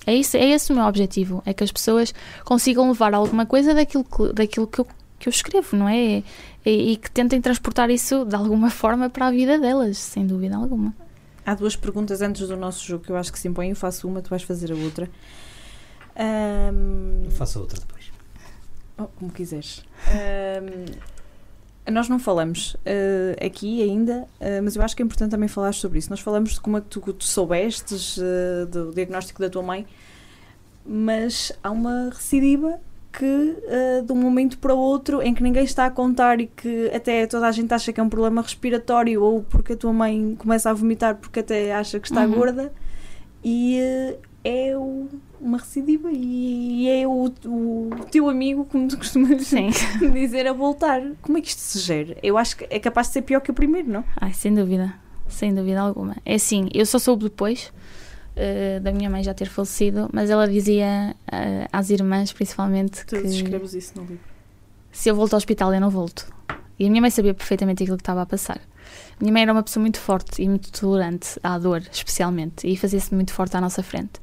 É, 0.05 0.15
isso, 0.15 0.37
é 0.37 0.45
esse 0.51 0.71
o 0.71 0.75
meu 0.75 0.85
objetivo, 0.85 1.43
é 1.45 1.53
que 1.53 1.63
as 1.65 1.71
pessoas 1.71 2.13
consigam 2.45 2.87
levar 2.87 3.13
alguma 3.13 3.45
coisa 3.45 3.73
daquilo 3.73 4.05
que, 4.05 4.31
daquilo 4.31 4.65
que, 4.65 4.79
eu, 4.79 4.87
que 5.19 5.27
eu 5.27 5.31
escrevo, 5.31 5.75
não 5.75 5.89
é? 5.89 6.23
E, 6.65 6.93
e 6.93 6.95
que 6.95 7.11
tentem 7.11 7.41
transportar 7.41 7.89
isso 7.89 8.23
de 8.23 8.35
alguma 8.35 8.69
forma 8.71 9.09
para 9.09 9.27
a 9.27 9.31
vida 9.31 9.59
delas, 9.59 9.97
sem 9.97 10.25
dúvida 10.25 10.55
alguma. 10.55 10.95
Há 11.45 11.55
duas 11.55 11.75
perguntas 11.75 12.21
antes 12.21 12.47
do 12.47 12.55
nosso 12.55 12.85
jogo 12.85 13.03
que 13.03 13.09
eu 13.09 13.17
acho 13.17 13.31
que 13.31 13.39
se 13.39 13.47
impõem. 13.49 13.69
Eu 13.71 13.75
faço 13.75 14.07
uma, 14.07 14.21
tu 14.21 14.29
vais 14.29 14.43
fazer 14.43 14.71
a 14.71 14.75
outra. 14.75 15.09
Um, 16.17 17.29
Faça 17.31 17.59
outra 17.59 17.79
depois. 17.79 18.11
Oh, 18.97 19.05
como 19.05 19.31
quiseres. 19.31 19.83
Um, 20.09 20.85
nós 21.91 22.09
não 22.09 22.19
falamos 22.19 22.73
uh, 22.73 23.45
aqui 23.45 23.81
ainda, 23.83 24.27
uh, 24.41 24.63
mas 24.63 24.75
eu 24.75 24.81
acho 24.81 24.95
que 24.95 25.01
é 25.01 25.05
importante 25.05 25.31
também 25.31 25.47
falar 25.47 25.73
sobre 25.73 25.99
isso. 25.99 26.09
Nós 26.09 26.19
falamos 26.19 26.53
de 26.53 26.61
como 26.61 26.77
é 26.77 26.81
que 26.81 26.87
tu, 26.87 26.99
tu 27.13 27.23
soubestes 27.23 28.17
uh, 28.17 28.65
do 28.69 28.91
diagnóstico 28.91 29.39
da 29.39 29.49
tua 29.49 29.61
mãe, 29.61 29.85
mas 30.85 31.51
há 31.63 31.71
uma 31.71 32.09
recidiva 32.09 32.79
que 33.11 33.55
de 34.05 34.13
um 34.13 34.15
momento 34.15 34.59
para 34.59 34.75
o 34.75 34.77
outro 34.77 35.23
em 35.23 35.33
que 35.33 35.41
ninguém 35.41 35.63
está 35.63 35.87
a 35.87 35.89
contar 35.89 36.39
e 36.39 36.45
que 36.45 36.91
até 36.93 37.25
toda 37.25 37.47
a 37.47 37.51
gente 37.51 37.73
acha 37.73 37.91
que 37.91 37.99
é 37.99 38.03
um 38.03 38.09
problema 38.09 38.43
respiratório 38.43 39.23
ou 39.23 39.41
porque 39.41 39.73
a 39.73 39.75
tua 39.75 39.91
mãe 39.91 40.35
começa 40.37 40.69
a 40.69 40.73
vomitar 40.73 41.15
porque 41.15 41.39
até 41.39 41.73
acha 41.73 41.99
que 41.99 42.07
está 42.07 42.25
uhum. 42.25 42.31
gorda 42.31 42.71
e 43.43 43.79
é 44.43 44.77
o, 44.77 45.09
uma 45.39 45.57
recidiva 45.57 46.09
e 46.11 46.87
é 46.89 47.07
o, 47.07 47.25
o 47.25 47.89
teu 48.11 48.29
amigo, 48.29 48.65
como 48.65 48.87
tu 48.87 48.97
costumas 48.97 49.37
dizer, 50.13 50.47
a 50.47 50.53
voltar. 50.53 51.01
Como 51.21 51.37
é 51.37 51.41
que 51.41 51.49
isto 51.49 51.59
se 51.59 51.79
gera? 51.79 52.17
Eu 52.21 52.37
acho 52.37 52.57
que 52.57 52.67
é 52.69 52.79
capaz 52.79 53.07
de 53.07 53.13
ser 53.13 53.21
pior 53.23 53.39
que 53.39 53.51
o 53.51 53.53
primeiro, 53.53 53.89
não? 53.89 54.03
Ai, 54.19 54.33
sem 54.33 54.53
dúvida, 54.53 54.93
sem 55.27 55.53
dúvida 55.53 55.79
alguma. 55.79 56.15
É 56.25 56.35
assim, 56.35 56.69
eu 56.73 56.85
só 56.85 56.99
soube 56.99 57.25
depois 57.25 57.71
uh, 58.35 58.79
da 58.81 58.91
minha 58.91 59.09
mãe 59.09 59.23
já 59.23 59.33
ter 59.33 59.47
falecido, 59.47 60.09
mas 60.11 60.29
ela 60.29 60.47
dizia 60.47 61.15
uh, 61.27 61.67
às 61.71 61.89
irmãs, 61.89 62.31
principalmente, 62.31 63.05
tu 63.05 63.15
que. 63.19 63.27
escreves 63.27 63.73
isso 63.73 63.93
no 63.95 64.03
livro. 64.03 64.23
Se 64.91 65.09
eu 65.09 65.15
volto 65.15 65.33
ao 65.33 65.37
hospital, 65.37 65.73
eu 65.73 65.81
não 65.81 65.89
volto. 65.89 66.27
E 66.79 66.85
a 66.85 66.89
minha 66.89 67.01
mãe 67.01 67.09
sabia 67.09 67.33
perfeitamente 67.33 67.83
aquilo 67.83 67.97
que 67.97 68.01
estava 68.01 68.21
a 68.21 68.25
passar. 68.25 68.59
A 69.19 69.23
minha 69.23 69.33
mãe 69.33 69.41
era 69.41 69.51
uma 69.51 69.63
pessoa 69.63 69.81
muito 69.81 69.99
forte 69.99 70.41
e 70.41 70.47
muito 70.47 70.71
tolerante 70.71 71.39
à 71.43 71.57
dor, 71.57 71.81
especialmente, 71.91 72.67
e 72.67 72.77
fazia-se 72.77 73.13
muito 73.13 73.33
forte 73.33 73.57
à 73.57 73.61
nossa 73.61 73.81
frente. 73.81 74.13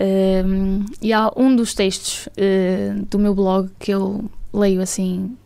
Um, 0.00 0.84
e 1.02 1.12
há 1.12 1.30
um 1.36 1.54
dos 1.56 1.74
textos 1.74 2.26
uh, 2.28 3.04
do 3.06 3.18
meu 3.18 3.34
blog 3.34 3.70
que 3.78 3.92
eu 3.92 4.30
leio 4.52 4.80
assim, 4.80 5.36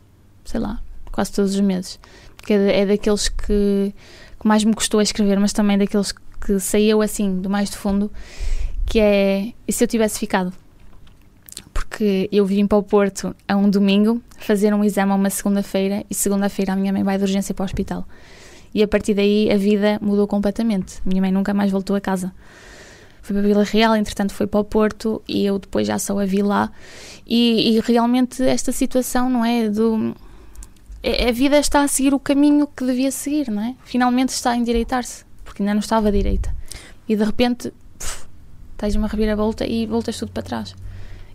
sei 0.44 0.60
lá, 0.60 0.80
quase 1.10 1.32
todos 1.32 1.54
os 1.54 1.60
meses, 1.60 1.98
porque 2.36 2.52
é, 2.52 2.80
é 2.80 2.86
daqueles 2.86 3.28
que, 3.28 3.94
que, 4.40 4.46
mais 4.46 4.64
me 4.64 4.74
custou 4.74 5.00
a 5.00 5.02
escrever, 5.02 5.38
mas 5.38 5.52
também 5.52 5.78
daqueles 5.78 6.12
que 6.44 6.58
saiu 6.58 7.00
assim, 7.00 7.40
do 7.40 7.48
mais 7.48 7.70
do 7.70 7.76
fundo, 7.76 8.10
que 8.84 9.00
é 9.00 9.52
E 9.66 9.72
se 9.72 9.84
eu 9.84 9.88
tivesse 9.88 10.18
ficado? 10.18 10.52
Porque 11.72 12.28
eu 12.30 12.44
vim 12.44 12.66
para 12.66 12.78
o 12.78 12.82
Porto 12.82 13.34
a 13.48 13.56
um 13.56 13.70
domingo 13.70 14.20
fazer 14.38 14.74
um 14.74 14.84
exame 14.84 15.12
a 15.12 15.14
uma 15.14 15.30
segunda-feira 15.30 16.04
e 16.10 16.14
segunda-feira 16.14 16.72
a 16.72 16.76
minha 16.76 16.92
mãe 16.92 17.02
vai 17.02 17.16
de 17.16 17.24
urgência 17.24 17.54
para 17.54 17.62
o 17.62 17.66
hospital. 17.66 18.06
E 18.74 18.82
a 18.82 18.88
partir 18.88 19.14
daí 19.14 19.50
a 19.50 19.56
vida 19.56 19.98
mudou 20.00 20.26
completamente. 20.26 21.00
Minha 21.04 21.20
mãe 21.20 21.32
nunca 21.32 21.52
mais 21.52 21.70
voltou 21.70 21.94
a 21.94 22.00
casa. 22.00 22.32
Foi 23.22 23.34
para 23.36 23.46
Vila 23.46 23.62
Real, 23.62 23.94
entretanto 23.94 24.34
foi 24.34 24.46
para 24.48 24.60
o 24.60 24.64
Porto 24.64 25.22
e 25.28 25.46
eu 25.46 25.58
depois 25.58 25.86
já 25.86 25.98
só 25.98 26.18
a 26.18 26.26
vi 26.26 26.42
lá. 26.42 26.70
E, 27.26 27.76
e 27.76 27.80
realmente 27.80 28.42
esta 28.42 28.72
situação, 28.72 29.30
não 29.30 29.44
é? 29.44 29.68
Do, 29.68 30.14
é- 31.02 31.28
a 31.28 31.32
vida 31.32 31.56
está 31.56 31.82
a 31.82 31.88
seguir 31.88 32.12
o 32.12 32.18
caminho 32.18 32.66
que 32.66 32.84
devia 32.84 33.12
seguir, 33.12 33.48
não 33.48 33.62
é? 33.62 33.76
Finalmente 33.84 34.30
está 34.30 34.50
a 34.50 34.56
endireitar-se, 34.56 35.24
porque 35.44 35.62
ainda 35.62 35.72
não 35.72 35.80
estava 35.80 36.10
direita. 36.10 36.52
E 37.08 37.14
de 37.14 37.22
repente, 37.22 37.72
puf, 37.96 38.26
tens 38.76 38.96
uma 38.96 39.06
reviravolta 39.06 39.64
e 39.64 39.86
voltas 39.86 40.18
tudo 40.18 40.32
para 40.32 40.42
trás. 40.42 40.74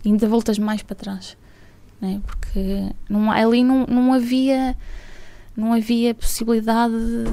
E 0.04 0.08
ainda 0.10 0.28
voltas 0.28 0.58
mais 0.58 0.82
para 0.82 0.94
trás, 0.94 1.38
não 2.00 2.08
é? 2.10 2.20
Porque 2.26 2.90
não, 3.08 3.30
ali 3.30 3.64
não, 3.64 3.86
não 3.86 4.12
havia 4.12 4.76
não 5.56 5.72
havia 5.72 6.14
possibilidade 6.14 6.92
de, 6.94 7.24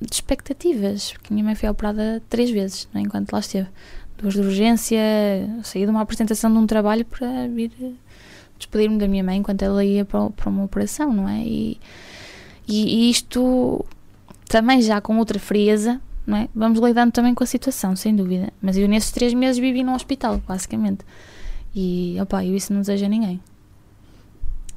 de 0.00 0.14
expectativas, 0.14 1.12
porque 1.12 1.32
a 1.32 1.34
minha 1.34 1.44
mãe 1.44 1.54
foi 1.54 1.68
operada 1.68 2.22
três 2.28 2.50
vezes, 2.50 2.88
não 2.92 3.00
é? 3.00 3.04
enquanto 3.04 3.32
lá 3.32 3.40
esteve. 3.40 3.68
Duas 4.16 4.34
de 4.34 4.40
urgência, 4.40 4.98
saí 5.62 5.84
de 5.84 5.90
uma 5.90 6.00
apresentação 6.00 6.50
de 6.52 6.58
um 6.58 6.66
trabalho 6.66 7.04
para 7.04 7.46
vir 7.46 7.70
eh, 7.80 7.92
despedir-me 8.58 8.98
da 8.98 9.06
minha 9.06 9.22
mãe 9.22 9.38
enquanto 9.38 9.62
ela 9.62 9.84
ia 9.84 10.04
para, 10.04 10.28
para 10.30 10.50
uma 10.50 10.64
operação, 10.64 11.12
não 11.12 11.28
é? 11.28 11.40
E, 11.44 11.78
e, 12.66 13.06
e 13.06 13.10
isto 13.10 13.84
também 14.48 14.82
já 14.82 15.00
com 15.00 15.18
outra 15.18 15.38
frieza, 15.38 16.00
não 16.26 16.36
é? 16.36 16.48
Vamos 16.54 16.80
lidando 16.80 17.12
também 17.12 17.32
com 17.32 17.44
a 17.44 17.46
situação, 17.46 17.94
sem 17.94 18.14
dúvida. 18.14 18.52
Mas 18.60 18.76
eu 18.76 18.88
nesses 18.88 19.12
três 19.12 19.32
meses 19.32 19.58
vivi 19.58 19.84
num 19.84 19.94
hospital, 19.94 20.42
basicamente. 20.46 21.04
E, 21.74 22.16
opá, 22.20 22.44
eu 22.44 22.56
isso 22.56 22.72
não 22.72 22.80
desejo 22.80 23.04
a 23.04 23.08
ninguém. 23.08 23.40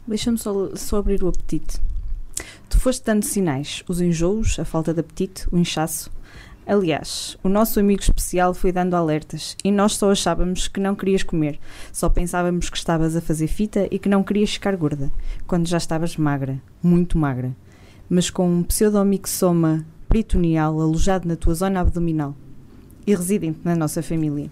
Deixa-me 0.07 0.37
só, 0.37 0.75
só 0.75 0.97
abrir 0.97 1.23
o 1.23 1.27
apetite. 1.27 1.79
Tu 2.71 2.79
foste 2.79 3.03
dando 3.05 3.23
sinais, 3.23 3.83
os 3.85 3.99
enjoos, 3.99 4.57
a 4.57 4.63
falta 4.63 4.93
de 4.93 5.01
apetite, 5.01 5.45
o 5.51 5.57
inchaço. 5.57 6.09
Aliás, 6.65 7.37
o 7.43 7.49
nosso 7.49 7.81
amigo 7.81 8.01
especial 8.01 8.53
foi 8.53 8.71
dando 8.71 8.95
alertas 8.95 9.57
e 9.61 9.69
nós 9.69 9.97
só 9.97 10.09
achávamos 10.09 10.69
que 10.69 10.79
não 10.79 10.95
querias 10.95 11.21
comer, 11.21 11.59
só 11.91 12.07
pensávamos 12.07 12.69
que 12.69 12.77
estavas 12.77 13.13
a 13.13 13.19
fazer 13.19 13.47
fita 13.47 13.89
e 13.91 13.99
que 13.99 14.07
não 14.07 14.23
querias 14.23 14.53
ficar 14.53 14.77
gorda, 14.77 15.11
quando 15.45 15.67
já 15.67 15.77
estavas 15.77 16.15
magra, 16.15 16.61
muito 16.81 17.17
magra, 17.17 17.53
mas 18.09 18.29
com 18.29 18.49
um 18.49 18.63
pseudomixoma 18.63 19.85
peritoneal 20.07 20.79
alojado 20.79 21.27
na 21.27 21.35
tua 21.35 21.53
zona 21.53 21.81
abdominal 21.81 22.33
e 23.05 23.13
residente 23.13 23.59
na 23.65 23.75
nossa 23.75 24.01
família. 24.01 24.49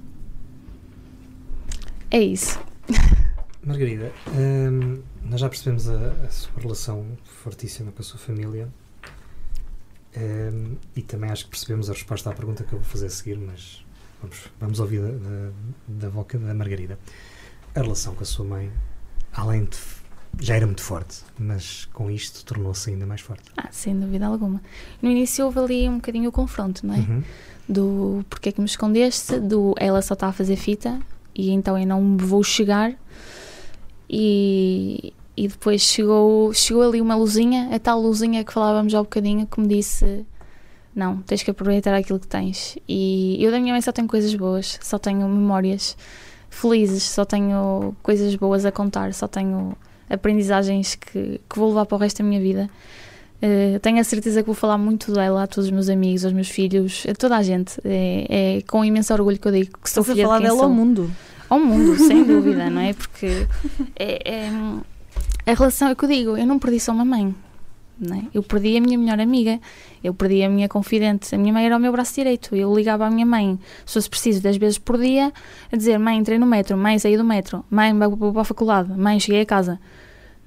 É 2.11 2.19
isso. 2.19 2.59
Margarida, 3.69 4.11
hum, 4.27 5.01
nós 5.23 5.39
já 5.39 5.47
percebemos 5.47 5.87
a, 5.87 6.11
a 6.25 6.29
sua 6.29 6.59
relação 6.59 7.05
fortíssima 7.23 7.91
com 7.91 8.01
a 8.01 8.05
sua 8.05 8.19
família 8.19 8.67
Hum, 10.17 10.75
e 10.95 11.01
também 11.01 11.29
acho 11.29 11.45
que 11.45 11.51
percebemos 11.51 11.89
a 11.89 11.93
resposta 11.93 12.29
à 12.29 12.33
pergunta 12.33 12.63
que 12.63 12.73
eu 12.73 12.79
vou 12.79 12.87
fazer 12.87 13.07
a 13.07 13.09
seguir, 13.09 13.37
mas 13.37 13.85
vamos, 14.21 14.37
vamos 14.59 14.79
ouvir 14.79 15.01
da, 15.01 15.11
da, 15.11 15.51
da 15.87 16.09
boca 16.09 16.37
da 16.37 16.53
Margarida. 16.53 16.97
A 17.75 17.81
relação 17.81 18.15
com 18.15 18.23
a 18.23 18.25
sua 18.25 18.45
mãe, 18.45 18.71
além 19.31 19.65
de. 19.65 19.77
já 20.39 20.55
era 20.55 20.65
muito 20.65 20.81
forte, 20.81 21.21
mas 21.37 21.85
com 21.93 22.09
isto 22.09 22.43
tornou-se 22.43 22.89
ainda 22.89 23.05
mais 23.05 23.21
forte. 23.21 23.51
Ah, 23.55 23.69
sem 23.71 23.97
dúvida 23.97 24.25
alguma. 24.25 24.61
No 25.01 25.09
início 25.09 25.45
houve 25.45 25.59
ali 25.59 25.89
um 25.89 25.95
bocadinho 25.95 26.29
o 26.29 26.31
confronto, 26.31 26.85
não 26.85 26.95
é? 26.95 26.97
Uhum. 26.97 27.23
Do 27.67 28.25
porque 28.27 28.49
é 28.49 28.51
que 28.51 28.59
me 28.59 28.65
escondeste, 28.65 29.39
do 29.39 29.75
ela 29.77 30.01
só 30.01 30.15
está 30.15 30.27
a 30.27 30.33
fazer 30.33 30.55
fita 30.55 30.99
e 31.35 31.51
então 31.51 31.77
eu 31.77 31.85
não 31.85 32.17
vou 32.17 32.43
chegar. 32.43 32.95
E, 34.09 35.13
e 35.37 35.47
depois 35.47 35.81
chegou, 35.81 36.53
chegou 36.53 36.83
ali 36.83 36.99
uma 36.99 37.15
luzinha, 37.15 37.69
a 37.73 37.79
tal 37.79 38.01
luzinha 38.01 38.43
que 38.43 38.51
falávamos 38.51 38.93
há 38.93 38.99
um 38.99 39.03
bocadinho, 39.03 39.45
que 39.45 39.59
me 39.59 39.67
disse: 39.67 40.25
Não, 40.95 41.17
tens 41.17 41.43
que 41.43 41.51
aproveitar 41.51 41.93
aquilo 41.93 42.19
que 42.19 42.27
tens. 42.27 42.77
E 42.87 43.37
eu 43.39 43.51
da 43.51 43.59
minha 43.59 43.73
mãe 43.73 43.81
só 43.81 43.91
tenho 43.91 44.07
coisas 44.07 44.33
boas, 44.33 44.79
só 44.81 44.97
tenho 44.97 45.27
memórias 45.27 45.95
felizes, 46.49 47.03
só 47.03 47.23
tenho 47.25 47.95
coisas 48.01 48.35
boas 48.35 48.65
a 48.65 48.71
contar, 48.71 49.13
só 49.13 49.27
tenho 49.27 49.77
aprendizagens 50.09 50.95
que, 50.95 51.39
que 51.47 51.59
vou 51.59 51.69
levar 51.69 51.85
para 51.85 51.95
o 51.95 51.99
resto 51.99 52.23
da 52.23 52.27
minha 52.27 52.41
vida. 52.41 52.69
Eh, 53.41 53.79
tenho 53.81 53.99
a 53.99 54.03
certeza 54.03 54.41
que 54.41 54.47
vou 54.47 54.55
falar 54.55 54.77
muito 54.77 55.13
dela 55.13 55.43
a 55.43 55.47
todos 55.47 55.65
os 55.65 55.71
meus 55.71 55.87
amigos, 55.87 56.25
aos 56.25 56.33
meus 56.33 56.49
filhos, 56.49 57.05
a 57.09 57.13
toda 57.13 57.37
a 57.37 57.43
gente. 57.43 57.79
É, 57.85 58.57
é 58.57 58.61
com 58.63 58.83
imenso 58.83 59.13
orgulho 59.13 59.39
que 59.39 59.47
eu 59.47 59.51
digo 59.51 59.77
que 59.81 59.89
sou 59.89 60.01
Estás 60.01 60.09
a 60.09 60.13
filha 60.13 60.25
falar 60.25 60.39
de 60.39 60.41
quem 60.41 60.49
dela 60.49 60.59
sou 60.59 60.69
ao 60.69 60.73
mundo. 60.73 61.11
Ao 61.49 61.59
mundo, 61.59 61.97
sem 61.97 62.23
dúvida, 62.23 62.69
não 62.69 62.81
é? 62.81 62.93
Porque 62.93 63.47
é, 63.95 64.31
é- 64.45 65.51
a 65.51 65.53
relação 65.53 65.87
é 65.89 65.93
o 65.93 65.95
que 65.95 66.05
eu 66.05 66.09
digo, 66.09 66.37
eu 66.37 66.45
não 66.45 66.59
perdi 66.59 66.79
só 66.79 66.91
uma 66.91 67.05
mãe, 67.05 67.33
é? 68.01 68.23
Eu 68.33 68.41
perdi 68.41 68.77
a 68.77 68.81
minha 68.81 68.97
melhor 68.97 69.19
amiga, 69.19 69.59
eu 70.03 70.13
perdi 70.13 70.41
a 70.43 70.49
minha 70.49 70.69
confidente, 70.69 71.33
a 71.35 71.37
minha 71.37 71.51
mãe 71.51 71.65
era 71.65 71.75
o 71.75 71.79
meu 71.79 71.91
braço 71.91 72.15
direito, 72.15 72.55
eu 72.55 72.73
ligava 72.73 73.05
à 73.05 73.09
minha 73.09 73.25
mãe, 73.25 73.59
se 73.85 73.93
fosse 73.93 74.09
preciso, 74.09 74.41
10 74.41 74.57
vezes 74.57 74.77
por 74.77 74.97
dia, 74.97 75.33
a 75.71 75.75
dizer, 75.75 75.97
mãe, 75.97 76.17
entrei 76.17 76.39
no 76.39 76.45
metro, 76.45 76.77
mãe, 76.77 76.97
saí 76.97 77.17
do 77.17 77.25
metro, 77.25 77.65
mãe, 77.69 77.93
vou 77.93 78.31
para 78.31 78.41
a 78.41 78.45
faculdade, 78.45 78.89
mãe, 78.97 79.19
cheguei 79.19 79.41
a 79.41 79.45
casa. 79.45 79.79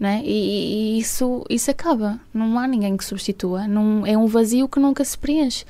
É? 0.05 0.20
e, 0.24 0.96
e 0.96 0.98
isso, 0.98 1.44
isso 1.48 1.70
acaba, 1.70 2.18
não 2.34 2.59
há 2.59 2.66
ninguém 2.66 2.96
que 2.96 3.05
substitua, 3.05 3.68
não, 3.68 4.05
é 4.05 4.18
um 4.18 4.26
vazio 4.26 4.68
que 4.68 4.80
nunca 4.80 5.05
se 5.05 5.16
preenche. 5.16 5.64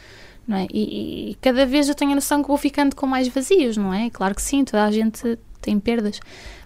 Não 0.46 0.56
é? 0.56 0.66
e, 0.72 1.30
e 1.30 1.34
cada 1.36 1.64
vez 1.64 1.88
eu 1.88 1.94
tenho 1.94 2.12
a 2.12 2.14
noção 2.16 2.42
que 2.42 2.48
vou 2.48 2.56
ficando 2.56 2.96
com 2.96 3.06
mais 3.06 3.28
vazios, 3.28 3.76
não 3.76 3.94
é? 3.94 4.10
Claro 4.10 4.34
que 4.34 4.42
sim, 4.42 4.64
toda 4.64 4.84
a 4.84 4.90
gente 4.90 5.38
tem 5.60 5.78
perdas, 5.78 6.20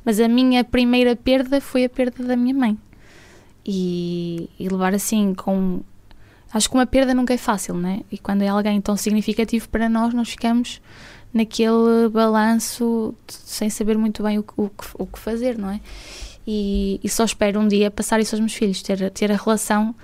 mas 0.04 0.18
a 0.18 0.26
minha 0.26 0.64
primeira 0.64 1.14
perda 1.14 1.60
foi 1.60 1.84
a 1.84 1.88
perda 1.88 2.24
da 2.24 2.34
minha 2.34 2.54
mãe. 2.54 2.78
E, 3.64 4.48
e 4.58 4.68
levar 4.68 4.94
assim 4.94 5.34
com. 5.34 5.82
Acho 6.52 6.70
que 6.70 6.74
uma 6.76 6.86
perda 6.86 7.12
nunca 7.12 7.34
é 7.34 7.36
fácil, 7.36 7.74
não 7.74 7.88
é? 7.88 8.00
E 8.10 8.16
quando 8.16 8.42
é 8.42 8.48
alguém 8.48 8.80
tão 8.80 8.96
significativo 8.96 9.68
para 9.68 9.88
nós, 9.88 10.14
nós 10.14 10.30
ficamos 10.30 10.80
naquele 11.34 12.08
balanço 12.10 13.14
sem 13.28 13.68
saber 13.68 13.98
muito 13.98 14.22
bem 14.22 14.38
o, 14.38 14.44
o, 14.56 14.70
o 14.94 15.06
que 15.06 15.18
fazer, 15.18 15.58
não 15.58 15.70
é? 15.70 15.80
E, 16.46 17.00
e 17.02 17.08
só 17.08 17.24
espero 17.24 17.58
um 17.58 17.66
dia 17.66 17.90
passar 17.90 18.20
isso 18.20 18.34
aos 18.34 18.40
meus 18.40 18.54
filhos, 18.54 18.80
ter, 18.80 19.10
ter 19.10 19.32
a 19.32 19.36
relação 19.36 19.94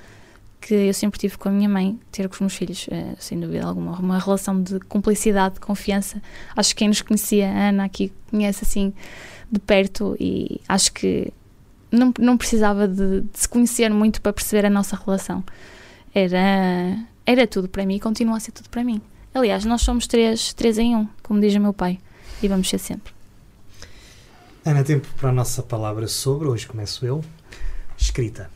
que 0.63 0.75
eu 0.75 0.95
sempre 0.95 1.19
tive 1.19 1.37
com 1.37 1.49
a 1.49 1.53
minha 1.53 1.69
mãe, 1.69 1.99
ter 2.13 2.29
com 2.29 2.35
os 2.35 2.41
meus 2.41 2.55
filhos, 2.55 2.87
eh, 2.91 3.15
sem 3.19 3.39
dúvida 3.39 3.67
alguma, 3.67 3.99
uma 3.99 4.19
relação 4.19 4.63
de 4.63 4.79
cumplicidade, 4.81 5.55
de 5.55 5.61
confiança. 5.61 6.23
Acho 6.57 6.71
que 6.71 6.77
quem 6.77 6.89
nos 6.89 7.03
conhecia, 7.03 7.51
a 7.51 7.69
Ana 7.69 7.85
aqui, 7.85 8.13
conhece 8.31 8.65
assim 8.65 8.93
de 9.51 9.59
perto 9.59 10.17
e 10.21 10.61
acho 10.69 10.93
que 10.93 11.33
não, 11.91 12.15
não 12.19 12.39
precisava 12.39 12.87
de, 12.87 13.23
de 13.23 13.39
se 13.39 13.49
conhecer 13.49 13.91
muito 13.91 14.23
para 14.23 14.33
perceber 14.33 14.65
a 14.65 14.71
nossa 14.71 14.97
relação. 14.97 15.43
Era, 16.15 16.97
era 17.27 17.47
tudo 17.47 17.69
para 17.69 17.85
mim 17.85 17.97
e 17.97 18.01
continua 18.01 18.37
a 18.37 18.41
ser 18.41 18.53
tudo 18.53 18.69
para 18.69 18.85
mim. 18.85 19.03
Aliás, 19.35 19.65
nós 19.65 19.83
somos 19.83 20.07
três, 20.07 20.55
três 20.55 20.79
em 20.79 20.95
um, 20.95 21.09
como 21.23 21.41
diz 21.41 21.55
o 21.57 21.61
meu 21.61 21.73
pai, 21.73 21.99
e 22.41 22.47
vamos 22.47 22.69
ser 22.69 22.79
sempre. 22.79 23.13
Ana, 24.65 24.85
tempo 24.85 25.09
para 25.19 25.31
a 25.31 25.33
nossa 25.33 25.61
palavra 25.61 26.07
sobre, 26.07 26.47
hoje 26.47 26.69
começo 26.69 27.05
eu, 27.05 27.25
escrita. 27.99 28.49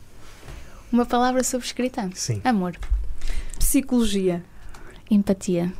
Uma 0.91 1.05
palavra 1.05 1.43
sobre 1.43 1.65
escrita: 1.67 2.09
Sim. 2.13 2.41
amor, 2.43 2.75
Psicologia. 3.59 4.43
empatia, 5.09 5.73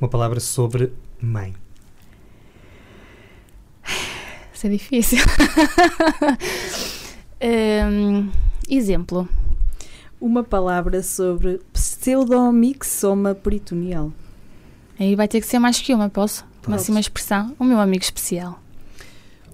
Uma 0.00 0.08
palavra 0.08 0.40
sobre 0.40 0.92
mãe. 1.20 1.54
Isso 4.54 4.66
é 4.66 4.70
difícil. 4.70 5.18
Hum, 7.44 8.30
exemplo. 8.68 9.28
Uma 10.20 10.44
palavra 10.44 11.02
sobre 11.02 11.60
pseudomixoma 11.72 13.34
peritoneal. 13.34 14.12
Aí 14.96 15.16
vai 15.16 15.26
ter 15.26 15.40
que 15.40 15.46
ser 15.48 15.58
mais 15.58 15.80
que 15.80 15.92
uma, 15.92 16.08
posso? 16.08 16.44
Uma, 16.64 16.76
assim, 16.76 16.92
uma 16.92 17.00
expressão. 17.00 17.52
O 17.58 17.64
meu 17.64 17.80
amigo 17.80 18.04
especial. 18.04 18.62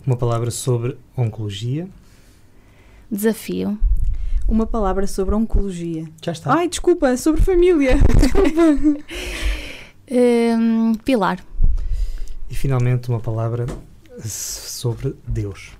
Uma 0.06 0.18
palavra 0.18 0.50
sobre 0.50 0.98
oncologia. 1.16 1.88
Desafio. 3.10 3.78
Uma 4.48 4.66
palavra 4.66 5.06
sobre 5.06 5.34
oncologia. 5.34 6.08
Já 6.24 6.32
está. 6.32 6.54
Ai, 6.54 6.68
desculpa, 6.68 7.16
sobre 7.16 7.42
família. 7.42 7.96
Hum, 10.10 10.94
pilar. 11.04 11.44
E 12.48 12.54
finalmente 12.54 13.10
uma 13.10 13.20
palavra 13.20 13.66
sobre 14.24 15.14
Deus. 15.26 15.72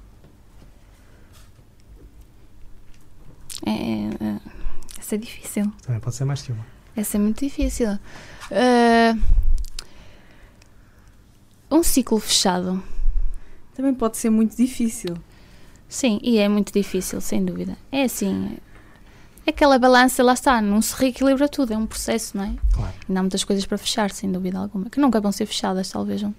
É, 3.65 3.71
é, 3.71 4.41
essa 4.99 5.15
é 5.15 5.19
difícil. 5.19 5.73
Também 5.83 6.01
pode 6.01 6.15
ser 6.15 6.27
mais 6.27 6.43
que 6.43 6.53
uma. 6.53 6.65
Essa 6.95 7.17
é 7.17 7.21
muito 7.21 7.41
difícil. 7.41 7.99
Ah, 8.51 9.17
um 11.71 11.83
ciclo 11.83 12.19
fechado. 12.19 12.83
Também 13.75 13.95
pode 13.95 14.17
ser 14.17 14.31
muito 14.31 14.57
difícil. 14.57 15.17
Sim, 15.89 16.21
e 16.23 16.39
é 16.39 16.49
muito 16.49 16.73
difícil, 16.73 17.21
sem 17.21 17.45
dúvida. 17.45 17.77
É 17.91 18.03
assim. 18.03 18.59
Aquela 19.47 19.79
balança, 19.79 20.23
lá 20.23 20.35
está, 20.35 20.61
não 20.61 20.83
se 20.83 20.95
reequilibra 20.95 21.49
tudo, 21.49 21.73
é 21.73 21.79
um 21.79 21.87
processo, 21.87 22.37
não 22.37 22.45
é? 22.45 22.55
Claro. 22.71 22.95
Ainda 23.09 23.21
há 23.21 23.23
muitas 23.23 23.45
coisas 23.45 23.65
para 23.65 23.79
fechar, 23.79 24.11
sem 24.11 24.31
dúvida 24.31 24.59
alguma, 24.59 24.91
que 24.91 25.01
nunca 25.01 25.21
vão 25.21 25.33
ser 25.33 25.47
fechadas, 25.47 25.91
talvez. 25.91 26.21
não? 26.21 26.35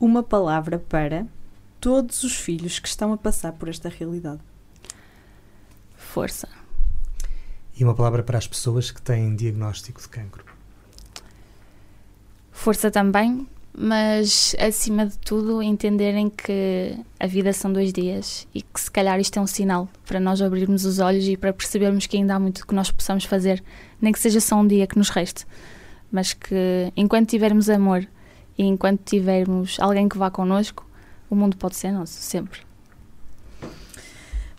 Uma 0.00 0.22
palavra 0.22 0.78
para 0.78 1.26
todos 1.78 2.22
os 2.22 2.34
filhos 2.34 2.78
que 2.78 2.88
estão 2.88 3.12
a 3.12 3.18
passar 3.18 3.52
por 3.52 3.68
esta 3.68 3.90
realidade. 3.90 4.40
Força. 5.94 6.48
E 7.78 7.84
uma 7.84 7.94
palavra 7.94 8.22
para 8.22 8.38
as 8.38 8.46
pessoas 8.46 8.90
que 8.90 9.02
têm 9.02 9.36
diagnóstico 9.36 10.00
de 10.00 10.08
cancro. 10.08 10.44
Força 12.50 12.90
também, 12.90 13.46
mas 13.80 14.56
acima 14.58 15.06
de 15.06 15.16
tudo 15.18 15.62
entenderem 15.62 16.28
que 16.28 16.98
a 17.20 17.28
vida 17.28 17.52
são 17.52 17.72
dois 17.72 17.92
dias 17.92 18.44
e 18.52 18.60
que 18.60 18.80
se 18.80 18.90
calhar 18.90 19.20
isto 19.20 19.38
é 19.38 19.40
um 19.40 19.46
sinal 19.46 19.88
para 20.04 20.18
nós 20.18 20.42
abrirmos 20.42 20.84
os 20.84 20.98
olhos 20.98 21.28
e 21.28 21.36
para 21.36 21.52
percebermos 21.52 22.04
que 22.04 22.16
ainda 22.16 22.34
há 22.34 22.40
muito 22.40 22.66
que 22.66 22.74
nós 22.74 22.90
possamos 22.90 23.24
fazer, 23.24 23.62
nem 24.00 24.12
que 24.12 24.18
seja 24.18 24.40
só 24.40 24.56
um 24.56 24.66
dia 24.66 24.84
que 24.84 24.98
nos 24.98 25.10
reste, 25.10 25.46
mas 26.10 26.32
que 26.32 26.92
enquanto 26.96 27.28
tivermos 27.28 27.70
amor 27.70 28.04
e 28.58 28.64
enquanto 28.64 29.00
tivermos 29.04 29.78
alguém 29.78 30.08
que 30.08 30.18
vá 30.18 30.28
connosco, 30.28 30.84
o 31.30 31.36
mundo 31.36 31.56
pode 31.56 31.76
ser 31.76 31.92
nosso, 31.92 32.14
sempre. 32.14 32.60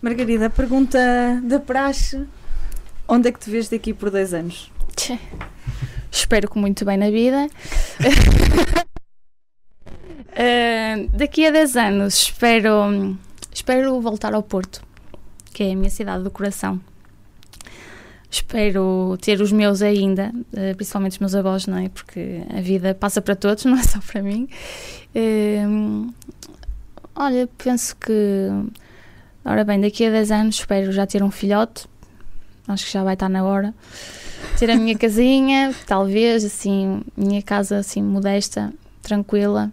Margarida, 0.00 0.46
a 0.46 0.50
pergunta 0.50 0.98
da 1.44 1.60
praxe: 1.60 2.26
onde 3.06 3.28
é 3.28 3.32
que 3.32 3.38
te 3.38 3.50
vês 3.50 3.68
daqui 3.68 3.92
por 3.92 4.08
dois 4.08 4.32
anos? 4.32 4.72
Tchê. 4.96 5.18
Espero 6.10 6.50
que 6.50 6.58
muito 6.58 6.86
bem 6.86 6.96
na 6.96 7.10
vida. 7.10 7.48
Uh, 10.30 11.08
daqui 11.12 11.44
a 11.44 11.50
10 11.50 11.76
anos 11.76 12.14
espero, 12.14 13.16
espero 13.52 14.00
voltar 14.00 14.32
ao 14.32 14.42
Porto, 14.42 14.80
que 15.52 15.64
é 15.64 15.72
a 15.72 15.76
minha 15.76 15.90
cidade 15.90 16.22
do 16.22 16.30
coração. 16.30 16.80
Espero 18.30 19.18
ter 19.20 19.40
os 19.40 19.50
meus 19.50 19.82
ainda, 19.82 20.32
uh, 20.52 20.76
principalmente 20.76 21.12
os 21.12 21.18
meus 21.18 21.34
avós, 21.34 21.66
não 21.66 21.78
é? 21.78 21.88
Porque 21.88 22.42
a 22.56 22.60
vida 22.60 22.94
passa 22.94 23.20
para 23.20 23.34
todos, 23.34 23.64
não 23.66 23.76
é 23.76 23.82
só 23.82 23.98
para 24.00 24.22
mim. 24.22 24.48
Uh, 25.14 26.12
olha, 27.14 27.48
penso 27.58 27.96
que. 27.96 28.48
Ora 29.44 29.64
bem, 29.64 29.80
daqui 29.80 30.04
a 30.04 30.10
10 30.10 30.30
anos 30.30 30.54
espero 30.56 30.92
já 30.92 31.06
ter 31.06 31.22
um 31.24 31.30
filhote. 31.30 31.88
Acho 32.68 32.86
que 32.86 32.92
já 32.92 33.02
vai 33.02 33.14
estar 33.14 33.28
na 33.28 33.42
hora. 33.42 33.74
Ter 34.58 34.70
a 34.70 34.76
minha 34.76 34.94
casinha, 34.96 35.74
talvez, 35.86 36.44
assim, 36.44 37.02
minha 37.16 37.42
casa 37.42 37.78
assim 37.78 38.00
modesta, 38.00 38.72
tranquila 39.02 39.72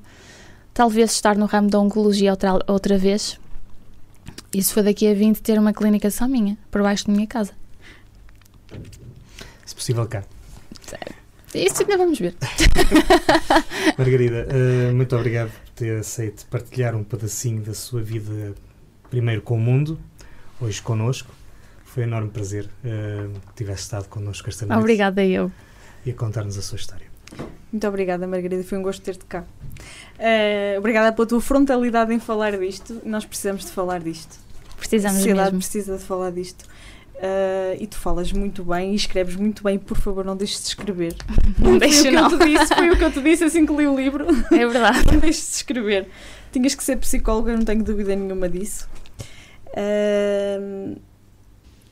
talvez 0.78 1.12
estar 1.12 1.36
no 1.36 1.48
ramo 1.48 1.72
da 1.72 1.80
oncologia 1.80 2.30
outra, 2.30 2.60
outra 2.68 3.00
vez. 3.00 3.40
E 4.54 4.62
se 4.62 4.72
for 4.72 4.84
daqui 4.84 5.08
a 5.08 5.14
20, 5.16 5.42
ter 5.42 5.58
uma 5.58 5.74
clínica 5.74 6.12
só 6.12 6.28
minha, 6.28 6.56
por 6.70 6.84
baixo 6.84 7.08
da 7.08 7.14
minha 7.14 7.26
casa. 7.26 7.52
Se 9.66 9.74
possível, 9.74 10.06
cá. 10.06 10.24
Isso 11.56 11.82
ainda 11.82 11.98
vamos 11.98 12.20
ver. 12.20 12.36
Margarida, 13.98 14.48
uh, 14.48 14.94
muito 14.94 15.16
obrigado 15.16 15.50
por 15.50 15.70
ter 15.72 15.98
aceito 15.98 16.46
partilhar 16.46 16.96
um 16.96 17.04
pedacinho 17.04 17.64
da 17.64 17.74
sua 17.74 18.04
vida, 18.04 18.54
primeiro 19.10 19.42
com 19.42 19.56
o 19.56 19.60
mundo, 19.60 20.00
hoje 20.62 20.80
connosco. 20.80 21.34
Foi 21.86 22.04
um 22.04 22.08
enorme 22.08 22.30
prazer 22.30 22.66
uh, 22.66 23.40
que 23.48 23.54
tivesse 23.56 23.84
estado 23.84 24.08
connosco 24.10 24.48
esta 24.48 24.68
noite. 24.68 24.80
Obrigada 24.80 25.26
eu. 25.26 25.52
E 26.06 26.12
a 26.12 26.14
contar-nos 26.14 26.56
a 26.56 26.62
sua 26.62 26.76
história. 26.76 27.08
Muito 27.72 27.88
obrigada, 27.88 28.28
Margarida. 28.28 28.64
Foi 28.64 28.78
um 28.78 28.84
gosto 28.84 29.02
ter-te 29.02 29.26
cá. 29.26 29.44
Uh, 30.20 30.80
obrigada 30.80 31.12
pela 31.16 31.28
tua 31.28 31.40
frontalidade 31.40 32.14
em 32.14 32.20
falar 32.20 32.58
disto. 32.58 33.02
Nós 33.06 33.26
precisamos 33.26 33.66
de 33.66 33.72
falar 33.72 34.00
disto. 34.00 34.38
Precisamos 34.78 35.18
A 35.18 35.20
sociedade 35.20 35.52
mesmo. 35.52 35.60
precisa 35.60 35.98
de 35.98 36.04
falar 36.04 36.32
disto. 36.32 36.64
Uh, 37.16 37.76
e 37.80 37.88
tu 37.88 37.98
falas 37.98 38.32
muito 38.32 38.64
bem 38.64 38.92
e 38.92 38.96
escreves 38.96 39.36
muito 39.36 39.64
bem. 39.64 39.78
Por 39.78 39.98
favor, 39.98 40.24
não 40.24 40.36
deixes 40.36 40.62
de 40.62 40.68
escrever. 40.68 41.16
Não 41.60 41.78
deixo, 41.80 42.12
não. 42.12 42.30
Foi 42.30 42.36
o, 42.36 42.40
que 42.40 42.46
eu 42.46 42.48
te 42.48 42.60
disse, 42.60 42.76
foi 42.76 42.90
o 42.90 42.98
que 42.98 43.04
eu 43.04 43.12
te 43.12 43.22
disse 43.22 43.44
assim 43.44 43.66
que 43.66 43.74
li 43.76 43.88
o 43.88 43.96
livro. 43.96 44.26
É 44.52 44.66
verdade. 44.68 45.04
não 45.12 45.20
deixes 45.20 45.50
de 45.50 45.56
escrever. 45.58 46.08
Tinhas 46.52 46.76
que 46.76 46.84
ser 46.84 46.98
psicóloga, 46.98 47.56
não 47.56 47.64
tenho 47.64 47.84
dúvida 47.84 48.16
nenhuma 48.16 48.50
disso. 48.50 48.88
Uh, 49.70 50.98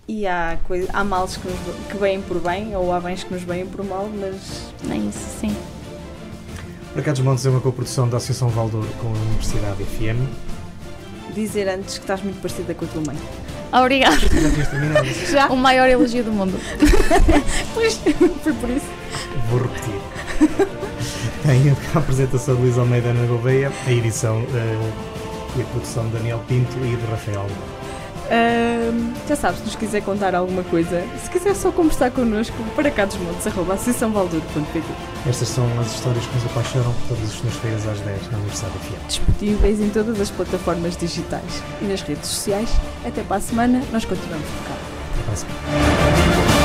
e 0.08 0.28
há, 0.28 0.60
coisa, 0.64 0.88
há 0.94 1.04
males 1.04 1.38
que, 1.38 1.48
nos, 1.48 1.88
que 1.90 1.98
vêm 1.98 2.22
por 2.22 2.40
bem, 2.40 2.76
ou 2.76 2.94
há 2.94 3.00
bens 3.00 3.24
que 3.24 3.34
nos 3.34 3.44
vêm 3.44 3.66
por 3.66 3.84
mal, 3.84 4.08
mas. 4.08 4.72
É 4.92 4.96
isso, 4.96 5.40
sim. 5.40 5.56
Mercados 6.96 7.20
Montes 7.20 7.46
é 7.46 7.50
uma 7.50 7.60
coprodução 7.60 8.08
da 8.08 8.16
Associação 8.16 8.48
Valdouro 8.48 8.88
com 9.02 9.08
a 9.10 9.12
Universidade 9.12 9.84
FM. 9.84 10.18
Dizer 11.34 11.68
antes 11.68 11.98
que 11.98 12.06
estás 12.06 12.24
muito 12.24 12.42
parecida 12.42 12.74
com 12.74 12.86
a 12.86 12.88
tua 12.88 13.02
mãe. 13.06 13.18
Obrigada. 13.74 14.16
Já 14.16 14.30
tinhas 14.30 14.68
terminado? 14.70 15.06
Já? 15.30 15.48
O 15.50 15.58
maior 15.58 15.90
elogio 15.90 16.24
do 16.24 16.32
mundo. 16.32 16.58
Pois, 17.74 17.98
foi 18.42 18.54
por 18.54 18.70
isso. 18.70 18.86
Vou 19.50 19.62
repetir. 19.62 19.96
Tem 21.44 21.70
a 21.70 22.00
apresentação 22.00 22.56
de 22.56 22.62
Luís 22.62 22.78
Almeida 22.78 23.14
na 23.14 23.26
Gouveia, 23.26 23.70
a 23.86 23.92
edição 23.92 24.40
uh, 24.40 24.94
e 25.58 25.62
a 25.62 25.66
produção 25.66 26.06
de 26.08 26.14
Daniel 26.14 26.42
Pinto 26.48 26.78
e 26.78 26.96
de 26.96 27.06
Rafael. 27.12 27.46
Uh, 28.26 29.14
já 29.28 29.36
sabes, 29.36 29.60
se 29.60 29.66
nos 29.66 29.76
quiser 29.76 30.02
contar 30.02 30.34
alguma 30.34 30.64
coisa, 30.64 31.04
se 31.22 31.30
quiser 31.30 31.56
só 31.56 31.72
conversar 31.72 32.12
connosco, 32.12 32.56
para 32.76 32.90
cá 32.90 33.06
dos 33.06 33.18
montes, 33.18 33.46
arroba 33.46 33.76
Estas 33.76 35.48
são 35.48 35.80
as 35.80 35.94
histórias 35.94 36.26
que 36.26 36.36
nos 36.36 36.46
apaixonam 36.46 36.96
todas 37.08 37.24
as 37.24 37.30
segundas-feiras 37.32 37.88
às 37.88 38.00
10 38.02 38.32
na 38.32 38.38
Universidade 38.38 38.74
FM. 38.80 39.08
Disponíveis 39.08 39.80
em 39.80 39.90
todas 39.90 40.20
as 40.20 40.32
plataformas 40.32 40.98
digitais 40.98 41.64
e 41.82 41.86
nas 41.86 42.02
redes 42.02 42.28
sociais. 42.28 42.70
Até 43.06 43.22
para 43.24 43.38
a 43.38 43.42
semana, 43.42 43.84
nós 43.92 44.06
continuamos 44.06 44.48
por 44.48 44.68
cá. 44.68 44.76
Até 45.14 45.24
para 45.24 45.34
a 45.34 45.38
semana. 45.38 46.65